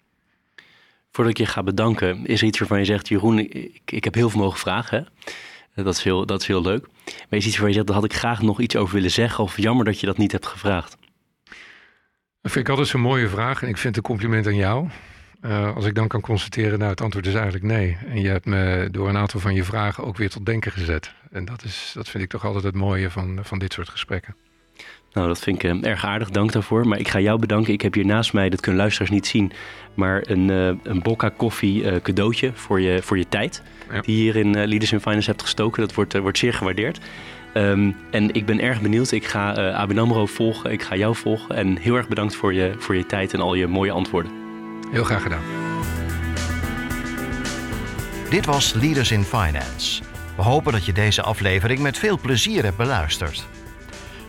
Voordat 1.11 1.33
ik 1.33 1.45
je 1.45 1.51
ga 1.51 1.63
bedanken, 1.63 2.25
is 2.25 2.41
er 2.41 2.47
iets 2.47 2.59
waarvan 2.59 2.79
je 2.79 2.85
zegt, 2.85 3.07
Jeroen, 3.07 3.39
ik, 3.39 3.81
ik 3.85 4.03
heb 4.03 4.13
heel 4.13 4.29
veel 4.29 4.41
mogen 4.41 4.59
vragen. 4.59 5.07
Dat 5.75 5.95
is, 5.95 6.03
heel, 6.03 6.25
dat 6.25 6.41
is 6.41 6.47
heel 6.47 6.61
leuk. 6.61 6.87
Maar 7.05 7.39
is 7.39 7.45
iets 7.45 7.45
waarvan 7.45 7.67
je 7.67 7.73
zegt, 7.73 7.87
daar 7.87 7.95
had 7.95 8.05
ik 8.05 8.13
graag 8.13 8.41
nog 8.41 8.59
iets 8.59 8.75
over 8.75 8.93
willen 8.93 9.11
zeggen, 9.11 9.43
of 9.43 9.57
jammer 9.57 9.85
dat 9.85 9.99
je 9.99 10.05
dat 10.05 10.17
niet 10.17 10.31
hebt 10.31 10.45
gevraagd? 10.45 10.97
Dat 12.41 12.51
vind 12.51 12.65
ik 12.65 12.69
altijd 12.69 12.87
zo'n 12.87 13.01
mooie 13.01 13.29
vraag 13.29 13.61
en 13.61 13.67
ik 13.67 13.77
vind 13.77 13.95
het 13.95 14.05
een 14.05 14.11
compliment 14.11 14.47
aan 14.47 14.55
jou. 14.55 14.89
Uh, 15.41 15.75
als 15.75 15.85
ik 15.85 15.95
dan 15.95 16.07
kan 16.07 16.21
constateren, 16.21 16.79
nou 16.79 16.91
het 16.91 17.01
antwoord 17.01 17.27
is 17.27 17.33
eigenlijk 17.33 17.63
nee. 17.63 17.97
En 18.07 18.21
je 18.21 18.29
hebt 18.29 18.45
me 18.45 18.87
door 18.91 19.09
een 19.09 19.17
aantal 19.17 19.39
van 19.39 19.53
je 19.53 19.63
vragen 19.63 20.03
ook 20.03 20.17
weer 20.17 20.29
tot 20.29 20.45
denken 20.45 20.71
gezet. 20.71 21.13
En 21.31 21.45
dat, 21.45 21.63
is, 21.63 21.91
dat 21.93 22.09
vind 22.09 22.23
ik 22.23 22.29
toch 22.29 22.45
altijd 22.45 22.63
het 22.63 22.75
mooie 22.75 23.09
van, 23.09 23.39
van 23.41 23.59
dit 23.59 23.73
soort 23.73 23.89
gesprekken. 23.89 24.35
Nou, 25.17 25.29
dat 25.29 25.39
vind 25.39 25.63
ik 25.63 25.73
uh, 25.73 25.89
erg 25.89 26.05
aardig. 26.05 26.29
Dank 26.29 26.51
daarvoor. 26.51 26.87
Maar 26.87 26.99
ik 26.99 27.07
ga 27.07 27.19
jou 27.19 27.39
bedanken. 27.39 27.73
Ik 27.73 27.81
heb 27.81 27.93
hier 27.93 28.05
naast 28.05 28.33
mij, 28.33 28.49
dat 28.49 28.59
kunnen 28.59 28.81
luisteraars 28.81 29.11
niet 29.11 29.27
zien, 29.27 29.51
maar 29.93 30.23
een, 30.25 30.49
uh, 30.49 30.67
een 30.83 31.01
bokka 31.01 31.29
koffie 31.29 32.01
cadeautje 32.01 32.51
voor 32.53 32.81
je, 32.81 33.01
voor 33.01 33.17
je 33.17 33.27
tijd. 33.29 33.63
Ja. 33.91 34.01
Die 34.01 34.15
je 34.15 34.21
hier 34.21 34.35
in 34.35 34.51
Leaders 34.51 34.91
in 34.91 34.99
Finance 34.99 35.29
hebt 35.29 35.41
gestoken. 35.41 35.81
Dat 35.81 35.93
wordt, 35.93 36.17
wordt 36.17 36.37
zeer 36.37 36.53
gewaardeerd. 36.53 36.99
Um, 37.53 37.95
en 38.11 38.33
ik 38.33 38.45
ben 38.45 38.59
erg 38.59 38.81
benieuwd. 38.81 39.11
Ik 39.11 39.25
ga 39.25 39.57
uh, 39.57 39.75
Abin 39.75 39.99
AMRO 39.99 40.25
volgen. 40.25 40.71
Ik 40.71 40.81
ga 40.81 40.95
jou 40.95 41.15
volgen. 41.15 41.55
En 41.55 41.77
heel 41.77 41.95
erg 41.95 42.07
bedankt 42.07 42.35
voor 42.35 42.53
je, 42.53 42.73
voor 42.77 42.95
je 42.95 43.05
tijd 43.05 43.33
en 43.33 43.39
al 43.39 43.53
je 43.53 43.67
mooie 43.67 43.91
antwoorden. 43.91 44.31
Heel 44.91 45.03
graag 45.03 45.21
gedaan. 45.21 45.43
Dit 48.29 48.45
was 48.45 48.73
Leaders 48.73 49.11
in 49.11 49.23
Finance. 49.23 50.03
We 50.35 50.41
hopen 50.41 50.71
dat 50.71 50.85
je 50.85 50.93
deze 50.93 51.21
aflevering 51.21 51.79
met 51.79 51.97
veel 51.97 52.19
plezier 52.19 52.63
hebt 52.63 52.77
beluisterd. 52.77 53.47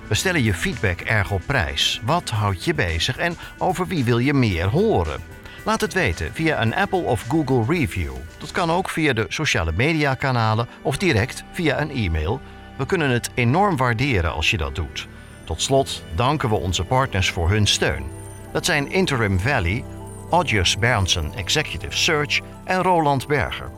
We 0.09 0.14
stellen 0.14 0.42
je 0.42 0.54
feedback 0.54 1.00
erg 1.00 1.30
op 1.30 1.42
prijs. 1.46 2.00
Wat 2.04 2.30
houdt 2.30 2.64
je 2.64 2.74
bezig 2.74 3.16
en 3.16 3.36
over 3.59 3.86
wie 3.86 4.04
wil 4.04 4.18
je 4.18 4.34
meer 4.34 4.66
horen? 4.66 5.20
Laat 5.64 5.80
het 5.80 5.92
weten 5.92 6.34
via 6.34 6.62
een 6.62 6.74
Apple 6.74 7.02
of 7.02 7.24
Google 7.28 7.74
review. 7.74 8.12
Dat 8.38 8.50
kan 8.50 8.70
ook 8.70 8.88
via 8.88 9.12
de 9.12 9.26
sociale 9.28 9.72
media 9.76 10.14
kanalen 10.14 10.68
of 10.82 10.96
direct 10.96 11.44
via 11.52 11.80
een 11.80 11.90
e-mail 11.90 12.40
we 12.78 12.86
kunnen 12.86 13.11
het 13.11 13.30
enorm 13.34 13.76
waarderen 13.76 14.32
als 14.32 14.50
je 14.50 14.56
dat 14.56 14.74
doet. 14.74 15.06
Tot 15.44 15.62
slot 15.62 16.02
danken 16.14 16.48
we 16.48 16.54
onze 16.54 16.84
partners 16.84 17.30
voor 17.30 17.50
hun 17.50 17.66
steun. 17.66 18.04
Dat 18.52 18.64
zijn 18.64 18.90
Interim 18.90 19.40
Valley, 19.40 19.84
Audius 20.30 20.78
Berndsen 20.78 21.32
Executive 21.34 21.96
Search 21.96 22.40
en 22.64 22.82
Roland 22.82 23.26
Berger. 23.26 23.70